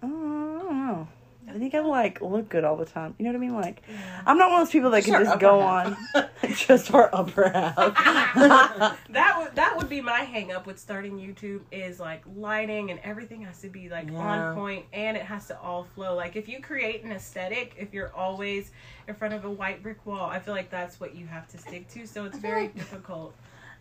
Oh, 0.03 0.07
I 0.07 0.63
don't 0.63 0.87
know. 0.87 1.07
I 1.49 1.57
think 1.57 1.73
I 1.73 1.79
like 1.79 2.21
look 2.21 2.47
good 2.49 2.63
all 2.63 2.75
the 2.77 2.85
time. 2.85 3.15
You 3.17 3.25
know 3.25 3.31
what 3.31 3.37
I 3.37 3.39
mean? 3.39 3.55
Like, 3.55 3.81
I'm 4.25 4.37
not 4.37 4.51
one 4.51 4.61
of 4.61 4.67
those 4.67 4.71
people 4.71 4.91
that 4.91 5.03
Just 5.03 5.11
can 5.11 5.25
just 5.25 5.39
go 5.39 5.59
half. 5.61 5.97
on 6.15 6.25
just 6.55 6.93
our 6.93 7.09
upper 7.13 7.49
half. 7.49 7.75
That 9.09 9.39
would 9.39 9.55
that 9.55 9.75
would 9.77 9.89
be 9.89 10.01
my 10.01 10.19
hang 10.21 10.51
up 10.51 10.67
with 10.67 10.77
starting 10.79 11.17
YouTube 11.17 11.61
is 11.71 11.99
like 11.99 12.21
lighting 12.35 12.91
and 12.91 12.99
everything 13.03 13.41
has 13.43 13.59
to 13.61 13.69
be 13.69 13.89
like 13.89 14.09
Yeah. 14.11 14.17
on 14.19 14.55
point 14.55 14.85
and 14.93 15.17
it 15.17 15.23
has 15.23 15.47
to 15.47 15.59
all 15.59 15.85
flow. 15.95 16.15
Like 16.15 16.35
if 16.35 16.47
you 16.47 16.61
create 16.61 17.03
an 17.03 17.11
aesthetic, 17.11 17.73
if 17.77 17.93
you're 17.93 18.13
always 18.15 18.71
in 19.07 19.15
front 19.15 19.33
of 19.33 19.45
a 19.45 19.49
white 19.49 19.81
brick 19.81 20.05
wall, 20.05 20.29
I 20.29 20.39
feel 20.39 20.53
like 20.53 20.69
that's 20.69 20.99
what 20.99 21.15
you 21.15 21.25
have 21.25 21.47
to 21.49 21.57
stick 21.57 21.87
to. 21.89 22.05
So 22.05 22.25
it's 22.25 22.37
very 22.37 22.63
like- 22.63 22.75
difficult. 22.75 23.33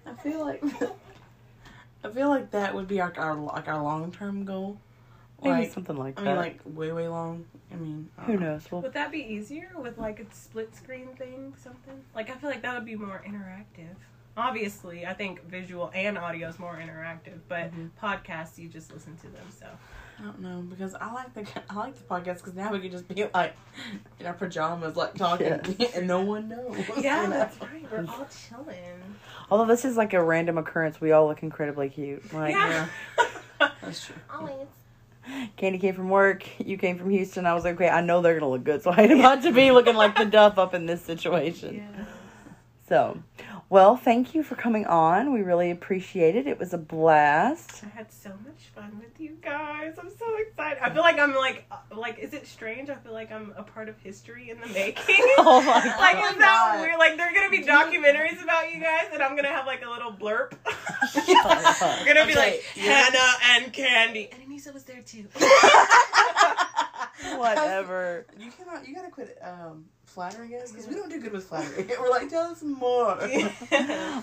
I 0.06 0.14
feel 0.14 0.40
like 0.40 0.62
I 2.04 2.08
feel 2.10 2.28
like 2.28 2.50
that 2.52 2.74
would 2.74 2.88
be 2.88 3.00
our 3.00 3.12
our 3.18 3.34
like 3.34 3.68
our 3.68 3.82
long 3.82 4.10
term 4.12 4.44
goal. 4.44 4.78
Maybe 5.42 5.60
Like 5.60 5.72
something 5.72 5.96
like 5.96 6.18
I 6.18 6.22
that. 6.24 6.26
mean, 6.30 6.36
like 6.36 6.60
way 6.64 6.90
way 6.92 7.08
long. 7.08 7.44
I 7.72 7.76
mean, 7.76 8.08
I 8.18 8.22
Who 8.24 8.32
don't 8.32 8.42
know. 8.42 8.52
knows? 8.54 8.72
Well, 8.72 8.82
Would 8.82 8.92
that 8.94 9.12
be 9.12 9.18
easier 9.20 9.70
with 9.76 9.96
like 9.98 10.18
a 10.20 10.26
split 10.34 10.74
screen 10.74 11.08
thing, 11.16 11.54
something? 11.62 11.94
Like 12.14 12.30
I 12.30 12.34
feel 12.34 12.50
like 12.50 12.62
that 12.62 12.74
would 12.74 12.86
be 12.86 12.96
more 12.96 13.22
interactive. 13.26 13.94
Obviously, 14.36 15.04
I 15.06 15.14
think 15.14 15.44
visual 15.48 15.90
and 15.94 16.16
audio 16.16 16.48
is 16.48 16.58
more 16.58 16.76
interactive, 16.76 17.38
but 17.48 17.72
Mm-hmm. 17.72 17.86
podcasts 18.04 18.58
you 18.58 18.68
just 18.68 18.92
listen 18.92 19.16
to 19.18 19.28
them. 19.28 19.46
So 19.58 19.66
I 20.18 20.22
don't 20.24 20.40
know 20.40 20.60
because 20.62 20.94
I 20.94 21.12
like 21.12 21.34
the 21.34 21.46
I 21.70 21.74
like 21.76 21.96
the 21.96 22.04
podcast 22.04 22.38
because 22.38 22.54
now 22.54 22.72
we 22.72 22.80
can 22.80 22.90
just 22.90 23.06
be 23.08 23.24
like 23.32 23.54
in 24.18 24.26
our 24.26 24.32
pajamas, 24.34 24.96
like 24.96 25.14
talking, 25.14 25.60
and 25.94 26.06
no 26.08 26.20
one 26.20 26.48
knows. 26.48 26.76
yeah, 27.00 27.22
you 27.22 27.28
know? 27.28 27.38
that's 27.38 27.60
right. 27.60 27.86
We're 27.90 28.04
all 28.08 28.26
chilling. 28.48 29.14
although 29.50 29.66
this 29.66 29.84
is 29.84 29.96
like 29.96 30.14
a 30.14 30.22
random 30.22 30.58
occurrence, 30.58 31.00
we 31.00 31.12
all 31.12 31.26
look 31.28 31.42
incredibly 31.44 31.88
cute. 31.90 32.32
Like, 32.34 32.54
Yeah. 32.54 32.86
That's 33.82 34.06
true. 34.06 34.14
Always. 34.32 34.66
Candy 35.56 35.78
came 35.78 35.94
from 35.94 36.08
work. 36.10 36.44
You 36.58 36.76
came 36.78 36.98
from 36.98 37.10
Houston. 37.10 37.46
I 37.46 37.54
was 37.54 37.64
like, 37.64 37.74
okay, 37.74 37.88
I 37.88 38.00
know 38.00 38.20
they're 38.22 38.34
gonna 38.38 38.50
look 38.50 38.64
good, 38.64 38.82
so 38.82 38.90
I 38.90 39.02
ain't 39.02 39.12
about 39.12 39.42
to 39.42 39.52
be 39.52 39.70
looking 39.70 39.94
like 39.96 40.16
the 40.16 40.24
duff 40.24 40.58
up 40.58 40.74
in 40.74 40.86
this 40.86 41.02
situation. 41.02 41.76
Yeah. 41.76 42.04
So, 42.88 43.22
well, 43.68 43.96
thank 43.96 44.34
you 44.34 44.42
for 44.42 44.54
coming 44.54 44.86
on. 44.86 45.30
We 45.34 45.42
really 45.42 45.70
appreciate 45.70 46.36
it. 46.36 46.46
It 46.46 46.58
was 46.58 46.72
a 46.72 46.78
blast. 46.78 47.84
I 47.84 47.88
had 47.98 48.10
so 48.10 48.30
much 48.30 48.62
fun 48.74 48.98
with 48.98 49.20
you 49.20 49.36
guys. 49.42 49.96
I'm 50.00 50.08
so 50.08 50.36
excited. 50.36 50.82
I 50.82 50.88
feel 50.88 51.02
like 51.02 51.18
I'm 51.18 51.34
like 51.34 51.66
uh, 51.70 51.76
like 51.94 52.18
is 52.18 52.32
it 52.32 52.46
strange? 52.46 52.88
I 52.88 52.94
feel 52.94 53.12
like 53.12 53.30
I'm 53.30 53.52
a 53.58 53.62
part 53.62 53.90
of 53.90 53.98
history 54.00 54.48
in 54.48 54.58
the 54.58 54.66
making. 54.72 55.16
Oh 55.36 55.60
my 55.60 55.84
like 55.98 56.14
God. 56.16 56.32
is 56.32 56.38
that 56.38 56.78
weird? 56.80 56.98
Like 56.98 57.18
there're 57.18 57.34
gonna 57.34 57.50
be 57.50 57.62
documentaries 57.62 58.42
about 58.42 58.72
you 58.72 58.80
guys, 58.80 59.08
and 59.12 59.22
I'm 59.22 59.36
gonna 59.36 59.48
have 59.48 59.66
like 59.66 59.84
a 59.84 59.90
little 59.90 60.12
blurb. 60.12 60.54
I'm 61.14 62.06
gonna 62.06 62.24
be 62.24 62.32
Okay, 62.32 62.34
like 62.36 62.64
yeah. 62.74 62.82
Hannah 62.84 63.64
and 63.64 63.72
Candy, 63.72 64.30
and 64.32 64.47
Anissa 64.58 64.74
was 64.74 64.84
there 64.84 65.02
too. 65.02 65.26
Whatever. 67.36 68.26
You 68.38 68.50
cannot. 68.50 68.88
You 68.88 68.94
gotta 68.94 69.10
quit 69.10 69.38
um, 69.42 69.84
flattering 70.04 70.54
us 70.54 70.72
because 70.72 70.88
we 70.88 70.94
don't 70.94 71.10
do 71.10 71.20
good 71.20 71.32
with 71.32 71.44
flattering. 71.44 71.88
We're 72.00 72.10
like, 72.10 72.28
tell 72.28 72.50
us 72.50 72.62
more. 72.62 73.18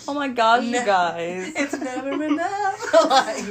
Oh 0.08 0.14
my 0.14 0.28
gosh, 0.28 0.66
you 0.66 0.86
guys. 0.86 1.54
It's 1.56 1.80
never 1.80 2.22
enough. 2.24 2.94
like, 3.06 3.46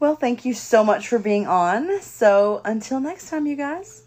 Well, 0.00 0.14
thank 0.14 0.44
you 0.44 0.54
so 0.54 0.84
much 0.84 1.08
for 1.08 1.18
being 1.18 1.46
on. 1.46 2.00
So, 2.00 2.60
until 2.64 3.00
next 3.00 3.30
time, 3.30 3.46
you 3.46 3.56
guys. 3.56 4.02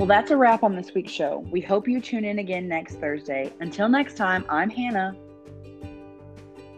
Well, 0.00 0.06
that's 0.06 0.30
a 0.30 0.36
wrap 0.38 0.62
on 0.62 0.76
this 0.76 0.94
week's 0.94 1.12
show. 1.12 1.46
We 1.50 1.60
hope 1.60 1.86
you 1.86 2.00
tune 2.00 2.24
in 2.24 2.38
again 2.38 2.66
next 2.66 2.94
Thursday. 2.94 3.52
Until 3.60 3.86
next 3.86 4.16
time, 4.16 4.46
I'm 4.48 4.70
Hannah. 4.70 5.14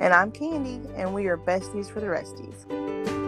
And 0.01 0.13
I'm 0.13 0.33
Candy, 0.33 0.81
and 0.97 1.15
we 1.15 1.29
are 1.29 1.39
besties 1.39 1.89
for 1.89 2.01
the 2.01 2.09
resties. 2.09 3.22